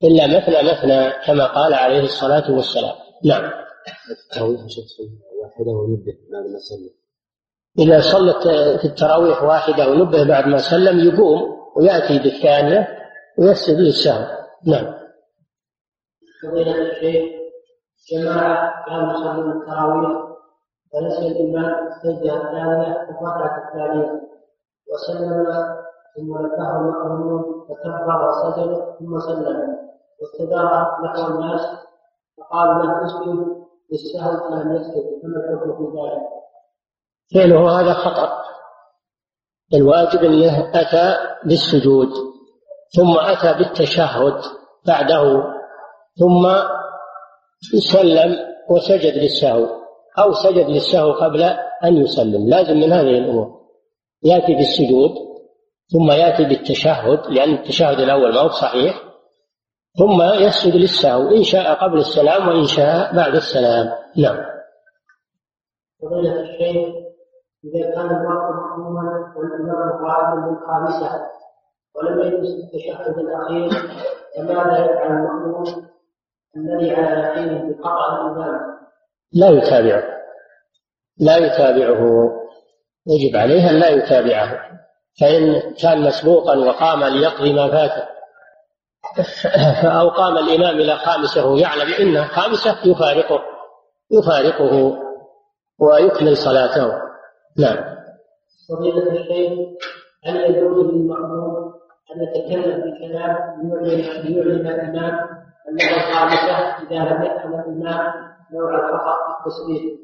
إلا 0.04 0.26
مثنى 0.26 0.72
مثنى 0.72 1.10
كما 1.26 1.46
قال 1.46 1.74
عليه 1.74 2.02
الصلاة 2.02 2.50
والسلام. 2.50 2.94
نعم. 3.24 3.50
واحدة 5.44 5.72
ونبه 5.72 6.16
بعد 6.32 6.44
ما 6.52 6.58
سلم. 6.58 6.94
إذا 7.78 8.00
صلت 8.00 8.42
في 8.80 8.84
التراويح 8.84 9.42
واحدة 9.42 9.90
ونبه 9.90 10.28
بعد 10.28 10.46
ما 10.46 10.58
سلم 10.58 10.98
يقوم 10.98 11.40
ويأتي 11.76 12.18
بالثانية 12.18 12.88
ويسجد 13.38 13.78
للسهو. 13.78 14.24
نعم. 14.66 14.94
فضيلة 16.42 16.90
الشيخ 16.90 17.24
جماعة 18.12 18.84
كانوا 18.86 19.12
يصلون 19.12 19.52
التراويح 19.52 20.10
ونسي 20.94 21.26
الإمام 21.26 21.88
السجدة 21.88 22.36
الثانية 22.36 23.08
والركعة 23.20 23.68
الثانية. 23.68 24.20
وسلم 24.92 25.46
ثم 26.16 26.46
ذكره 26.46 26.80
المأمون 26.80 27.42
فكبر 27.68 28.28
وسجد 28.28 28.84
ثم 28.98 29.20
سلم. 29.20 29.78
واستدار 30.20 30.96
نحو 31.04 31.26
الناس 31.26 31.60
فقال 32.38 32.68
له 32.68 33.06
اسجد 33.06 33.63
للسهو 33.94 34.50
فلم 34.50 34.76
يسجد 34.76 35.04
فما 35.22 35.36
الحكم 35.36 35.76
في 35.76 35.84
ذلك؟ 35.98 36.22
فعله 37.34 37.80
هذا 37.80 37.92
خطأ. 37.92 38.44
الواجب 39.74 40.24
أن 40.24 40.70
أتى 40.74 41.16
بالسجود 41.44 42.08
ثم 42.96 43.18
أتى 43.18 43.58
بالتشهد 43.58 44.40
بعده 44.86 45.42
ثم 46.20 46.52
سلم 47.92 48.36
وسجد 48.70 49.14
للسهو 49.14 49.66
أو 50.18 50.32
سجد 50.32 50.70
للسهو 50.70 51.12
قبل 51.12 51.42
أن 51.84 51.96
يسلم. 51.96 52.48
لازم 52.48 52.76
من 52.76 52.92
هذه 52.92 53.18
الأمور. 53.18 53.60
يأتي 54.22 54.54
بالسجود 54.54 55.10
ثم 55.92 56.10
يأتي 56.10 56.44
بالتشهد 56.44 57.26
لأن 57.26 57.54
التشهد 57.54 58.00
الأول 58.00 58.34
ما 58.34 58.40
هو 58.40 58.48
صحيح 58.48 59.13
ثم 59.98 60.22
يسجد 60.22 60.74
للسهو 60.76 61.28
إن 61.36 61.42
شاء 61.42 61.74
قبل 61.74 61.98
السلام 61.98 62.48
وإن 62.48 62.66
شاء 62.66 63.16
بعد 63.16 63.34
السلام. 63.34 63.86
نعم. 64.16 64.36
فضيلة 66.02 66.40
الشيخ 66.40 66.94
إذا 67.64 67.94
كان 67.94 68.06
الوقت 68.06 68.50
مأموما 68.54 69.34
والإمام 69.36 70.06
قائما 70.06 70.50
للخامسة 70.50 71.20
ولم 71.94 72.20
يجلس 72.20 72.64
التشهد 72.64 73.18
الأخير 73.18 73.70
فماذا 74.36 74.84
يفعل 74.84 75.06
المأموم 75.06 75.64
الذي 76.56 76.94
على 76.94 77.20
يقين 77.20 77.72
بقطع 77.72 78.20
الإمام؟ 78.20 78.60
لا 79.32 79.48
يتابعه. 79.48 80.02
لا 81.18 81.36
يتابعه. 81.36 82.30
يجب 83.06 83.36
عليه 83.36 83.70
أن 83.70 83.74
لا 83.74 83.88
يتابعه. 83.88 84.50
فإن 85.20 85.60
كان 85.82 86.02
مسبوقا 86.02 86.58
وقام 86.58 87.04
ليقضي 87.04 87.52
ما 87.52 87.70
فاته. 87.70 88.08
أو 89.84 90.08
قام 90.08 90.38
الإمام 90.38 90.76
إلى 90.76 90.96
خامسة 90.96 91.46
وهو 91.46 91.56
يعلم 91.56 91.94
إنها 92.00 92.24
خامسة 92.24 92.76
يفارقه 92.84 93.40
يفارقه 94.10 94.98
ويكمل 95.78 96.36
صلاته. 96.36 96.86
نعم. 97.58 97.94
فضيلة 98.68 99.12
الشيخ 99.12 99.52
هل 100.24 100.36
يجوز 100.36 100.86
للمأموم 100.86 101.74
أن 102.14 102.22
يتكلم 102.22 102.80
بكلام 102.80 103.34
ليعلن 103.82 104.66
الإمام 104.66 105.14
أنه 105.68 106.12
خامسة 106.12 106.56
إذا 106.56 106.96
لم 106.96 107.22
يفهم 107.22 107.54
الإمام 107.54 108.12
نوع 108.52 108.74
الخطأ 108.74 109.14
في 109.14 109.46
التسبيح؟ 109.46 109.98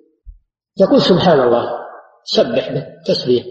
يقول 0.80 1.00
سبحان 1.00 1.40
الله 1.40 1.80
سبح 2.24 2.72
به 2.72 2.86
تسبيح. 3.06 3.44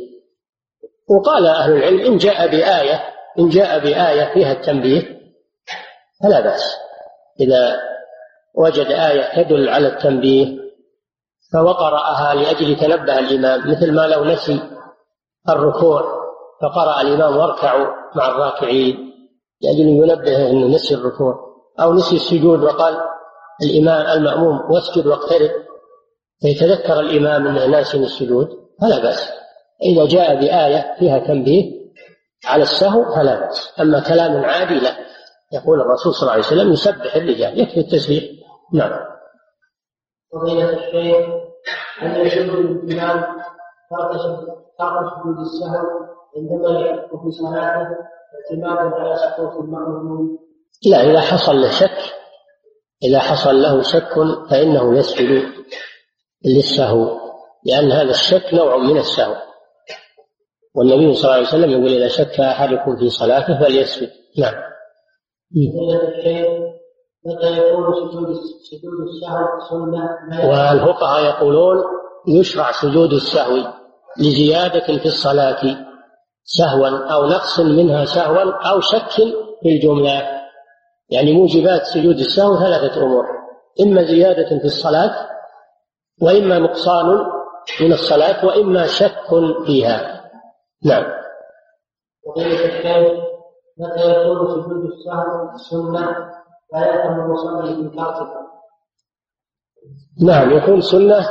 وقال 1.10 1.48
أهل 1.48 1.72
العلم 1.72 2.00
إن 2.00 2.18
جاء 2.18 2.48
بآية 2.48 3.00
إن 3.40 3.50
جاء 3.50 3.80
بآية 3.80 4.34
فيها 4.34 4.52
التنبيه 4.52 5.19
فلا 6.24 6.40
بأس. 6.40 6.76
إذا 7.40 7.80
وجد 8.56 8.86
آية 8.86 9.44
تدل 9.44 9.70
على 9.70 9.88
التنبيه 9.88 10.60
فوقرأها 11.54 12.34
لأجل 12.34 12.76
تنبه 12.76 13.20
الإمام 13.20 13.72
مثل 13.72 13.94
ما 13.94 14.08
لو 14.08 14.26
نسي 14.26 14.60
الركوع 15.50 16.04
فقرأ 16.62 17.02
الإمام 17.02 17.38
واركعوا 17.38 17.88
مع 18.16 18.28
الراكعين 18.28 18.96
لأجل 19.62 19.80
ينبه 19.80 20.50
أنه 20.50 20.76
نسي 20.76 20.96
الركوع 20.96 21.36
أو 21.80 21.94
نسي 21.94 22.16
السجود 22.16 22.64
وقال 22.64 22.98
الإمام 23.64 24.18
المأموم 24.18 24.72
واسجد 24.72 25.08
واقترب 25.08 25.52
فيتذكر 26.42 27.00
الإمام 27.00 27.48
أنه 27.48 27.66
ناسي 27.66 27.98
السجود 27.98 28.48
فلا 28.82 29.00
بأس. 29.00 29.32
إذا 29.84 30.06
جاء 30.06 30.36
بآية 30.36 30.96
فيها 31.00 31.20
تنبيه 31.20 31.72
على 32.46 32.64
السهو 32.64 33.16
فلا 33.16 33.40
بأس. 33.40 33.74
أما 33.82 34.00
كلام 34.00 34.46
عادي 34.46 34.80
لا. 34.80 35.09
يقول 35.52 35.82
الرسول 35.82 36.14
صلى 36.14 36.22
الله 36.22 36.32
عليه 36.32 36.44
وسلم 36.44 36.74
يسبح 36.74 37.16
الرجال 37.16 37.60
يكفي 37.60 37.80
التسبيح. 37.80 38.24
نعم. 38.74 38.92
فضيلة 40.34 40.70
الشيخ 40.70 41.30
هل 42.00 42.18
يجوز 42.18 42.56
للإمام 42.56 43.24
ترك 43.90 44.12
سجود 44.22 45.40
السهو 45.40 45.88
عندما 46.38 46.80
يحق 46.80 47.10
في 47.24 47.32
صلاته 47.32 47.96
اعتمادا 48.36 48.96
على 48.96 49.16
سقوط 49.16 49.64
المأمومين؟ 49.64 50.38
لا 50.86 51.04
إذا 51.04 51.22
حصل 51.22 51.56
له 51.56 51.72
شك 51.72 52.16
إذا 53.04 53.20
حصل 53.20 53.62
له 53.62 53.82
شك 53.82 54.14
فإنه 54.50 54.98
يسجد 54.98 55.44
للسهو 56.46 57.20
لأن 57.66 57.92
هذا 57.92 58.10
الشك 58.10 58.54
نوع 58.54 58.78
من 58.78 58.98
السهو. 58.98 59.36
والنبي 60.76 61.14
صلى 61.14 61.24
الله 61.24 61.36
عليه 61.36 61.48
وسلم 61.48 61.70
يقول 61.70 61.94
إذا 61.94 62.08
شك 62.08 62.40
أحدكم 62.40 62.98
في 62.98 63.10
صلاته 63.10 63.60
فليسجد. 63.60 64.12
نعم. 64.38 64.54
متى 67.26 67.58
يكون 67.58 67.94
سجود 67.94 68.36
سجود 68.72 69.00
السهو 69.08 69.46
سنة 69.70 70.50
والفقهاء 70.50 71.26
يقولون 71.26 71.84
يشرع 72.28 72.72
سجود 72.72 73.14
السهو 73.14 73.74
لزيادة 74.18 74.98
في 74.98 75.06
الصلاة 75.06 75.62
سهوا 76.44 77.14
أو 77.14 77.26
نقص 77.26 77.60
منها 77.60 78.06
سهوا 78.06 78.70
أو 78.72 78.80
شك 78.80 79.10
في 79.62 79.70
الجملة. 79.70 80.40
يعني 81.10 81.34
موجبات 81.34 81.84
سجود 81.84 82.16
السهو 82.16 82.60
ثلاثة 82.60 83.04
أمور 83.04 83.26
إما 83.82 84.04
زيادة 84.04 84.60
في 84.60 84.66
الصلاة 84.66 85.30
وإما 86.22 86.60
نقصان 86.60 87.06
من 87.82 87.94
الصلاة 87.94 88.46
وإما 88.46 88.88
شك 88.88 89.26
فيها. 89.66 90.30
نعم. 90.86 91.04
وقيل 92.28 93.29
متى 93.80 94.12
يكون 94.12 94.48
سجود 94.48 94.86
السهو 94.86 95.58
سنة 95.58 96.30
لا 96.74 97.06
المصلي 97.06 97.76
من 97.76 97.92
نعم 100.22 100.58
يكون 100.58 100.82
سنة 100.82 101.30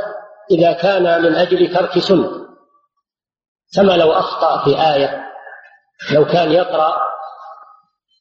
إذا 0.51 0.73
كان 0.73 1.23
من 1.23 1.35
أجل 1.35 1.75
ترك 1.75 1.99
سنة. 1.99 2.31
كما 3.77 3.93
لو 3.93 4.13
أخطأ 4.13 4.65
في 4.65 4.71
آية 4.95 5.25
لو 6.15 6.25
كان 6.25 6.53
يقرأ 6.53 6.95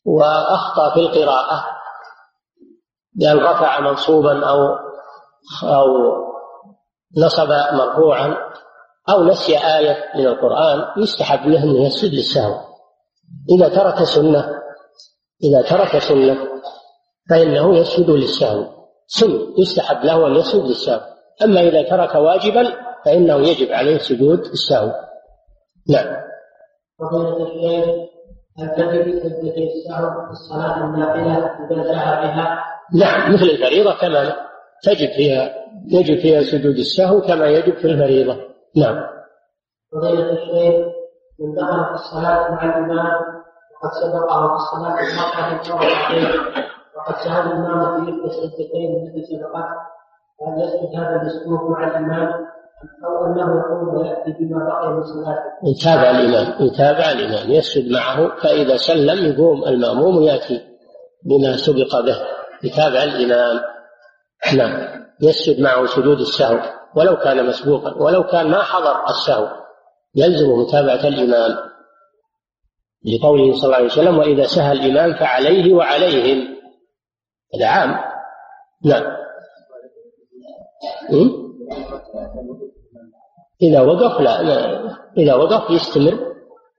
وأخطأ 0.06 0.94
في 0.94 1.00
القراءة 1.00 1.66
بأن 3.14 3.38
رفع 3.38 3.80
منصوبا 3.80 4.46
أو 4.50 4.58
أو 5.64 5.88
نصب 7.18 7.50
مرفوعا 7.50 8.38
أو 9.10 9.24
نسي 9.24 9.58
آية 9.58 10.12
من 10.16 10.28
القرآن 10.28 10.86
يستحب 10.98 11.48
له 11.48 11.64
أنه 11.64 11.86
يسجد 11.86 12.14
للسهو. 12.14 12.67
إذا 13.50 13.70
ترك 13.70 14.04
سنة 14.04 14.50
إذا 15.44 15.62
ترك 15.62 15.98
سنة 15.98 16.38
فإنه 17.30 17.78
يسجد 17.78 18.10
للسهو. 18.10 18.66
سن 19.08 19.54
يستحب 19.58 20.06
له 20.06 20.28
أن 20.28 20.36
يسجد 20.36 20.64
للسهو. 20.64 21.02
أما 21.44 21.62
إذا 21.62 21.82
ترك 21.82 22.16
واجبا 22.16 22.74
فإنه 23.06 23.36
يجب 23.48 23.72
عليه 23.72 23.98
سجود 23.98 24.40
السهو. 24.40 24.92
نعم؟ 25.90 26.28
نعم 32.94 33.34
مثل 33.34 33.44
الفريضة 33.44 33.98
تماما 34.02 34.36
تجب 34.84 35.10
فيها 35.10 35.56
يجب 35.88 36.20
فيها 36.20 36.44
سجود 36.44 36.78
السهو 36.78 37.22
كما 37.22 37.48
يجب 37.48 37.78
في 37.78 37.86
الفريضة. 37.86 38.38
نعم. 38.76 39.04
فضيلة 39.92 40.32
الشيخ 40.32 40.97
من 41.40 41.56
دخل 41.56 41.86
في 41.86 41.94
الصلاة 41.94 42.52
مع 42.52 42.64
الإمام 42.64 43.14
وقد 43.76 43.92
سبقه 44.02 44.48
في 44.48 44.56
الصلاة 44.56 45.00
المرأة 45.00 45.62
وقد 46.98 47.16
سأل 47.24 47.52
الإمام 47.52 48.06
في 48.06 48.12
إحدى 48.12 48.26
السجدتين 48.26 49.08
التي 49.08 49.26
سبقت 49.26 49.88
هل 50.42 50.62
يسجد 50.64 51.00
هذا 51.00 51.22
المسبوق 51.22 51.70
مع 51.70 51.88
الإمام. 51.88 52.48
أو 53.06 53.26
أنه 53.26 53.60
يقوم 53.60 53.98
ويأتي 53.98 54.32
بما 54.40 54.66
بقي 54.66 54.94
من 54.94 55.04
صلاته. 55.04 55.42
يتابع 55.64 56.10
الإمام 56.10 56.54
يتابع 56.60 57.12
الإمام 57.12 57.52
يسجد 57.52 57.92
معه 57.92 58.36
فإذا 58.44 58.78
سلم 58.78 59.32
يقوم 59.32 59.64
المأموم 59.64 60.18
ويأتي 60.18 60.62
بما 61.26 61.58
سبق 61.58 62.02
به. 62.06 62.18
يتابع 62.64 63.04
الإمام 63.04 63.60
نعم 64.58 64.88
يسجد 65.22 65.62
معه 65.62 65.86
سجود 65.86 66.20
السهو 66.20 66.60
ولو 66.96 67.16
كان 67.16 67.46
مسبوقا 67.48 67.94
ولو 67.94 68.24
كان 68.24 68.50
ما 68.52 68.64
حضر 68.64 69.10
السهو. 69.10 69.48
يلزم 70.18 70.50
متابعة 70.50 71.08
الإمام 71.08 71.58
لقوله 73.06 73.54
صلى 73.54 73.64
الله 73.64 73.76
عليه 73.76 73.86
وسلم 73.86 74.18
وإذا 74.18 74.44
سهى 74.44 74.72
الإمام 74.72 75.14
فعليه 75.20 75.74
وعليهم. 75.74 76.58
هذا 77.56 77.68
عام. 77.68 77.90
نعم؟ 78.86 79.18
إذا 83.62 83.82
وقف 83.82 84.22
لا 84.22 84.42
إذا 85.18 85.36
وقف 85.36 85.72
يستمر 85.72 86.36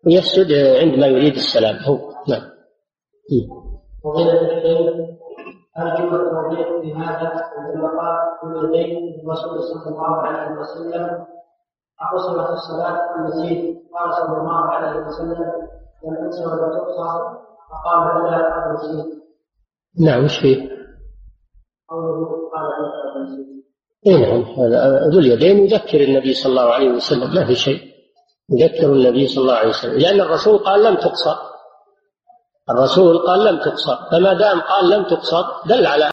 ويسجد 0.07 0.53
عندما 0.53 1.07
يريد 1.07 1.35
السلام. 1.35 1.77
هو. 1.77 1.99
نعم. 2.29 2.51
الشيخ 3.33 3.51
أرجو 5.79 6.17
التوضيح 6.17 6.69
في 6.81 6.95
هذا 6.95 7.45
عندما 7.59 7.89
قال 7.89 8.19
ابن 8.43 8.73
زيد 8.73 9.25
الرسول 9.25 9.63
صلى 9.63 9.89
الله 9.89 10.17
عليه 10.17 10.61
وسلم 10.61 11.27
أقصرت 12.01 12.51
الصلاة 12.51 13.17
النسيت 13.17 13.79
قال 13.95 14.15
صلى 14.15 14.37
الله 14.41 14.61
عليه 14.61 15.07
وسلم 15.07 15.53
لم 16.05 16.17
أنسى 16.25 16.47
ولا 16.47 16.79
تقصر 16.79 17.39
فقال 17.71 18.05
قد 18.55 18.73
نسيت 18.75 19.19
نعم 20.01 20.25
وش 20.25 20.39
فيه؟ 20.39 20.79
اي 24.07 24.17
نعم 24.17 24.43
هذا 24.43 25.09
ذو 25.09 25.19
اليدين 25.19 25.59
يذكر 25.65 26.01
النبي 26.01 26.35
صلى 26.35 26.51
الله 26.51 26.73
عليه 26.73 26.91
وسلم 26.91 27.35
ما 27.35 27.47
في 27.47 27.55
شيء. 27.55 27.81
يذكر 28.51 28.93
النبي 28.93 29.27
صلى 29.27 29.43
الله 29.43 29.55
عليه 29.55 29.69
وسلم. 29.69 29.99
لأن 29.99 30.21
الرسول 30.21 30.59
قال 30.59 30.85
لم 30.85 30.95
تقصر. 30.95 31.37
الرسول 32.71 33.19
قال 33.19 33.45
لم 33.45 33.59
تقصر. 33.59 33.97
فما 34.11 34.33
دام 34.33 34.61
قال 34.61 34.91
لم 34.91 35.05
تقصر 35.05 35.45
دل 35.67 35.87
على 35.87 36.11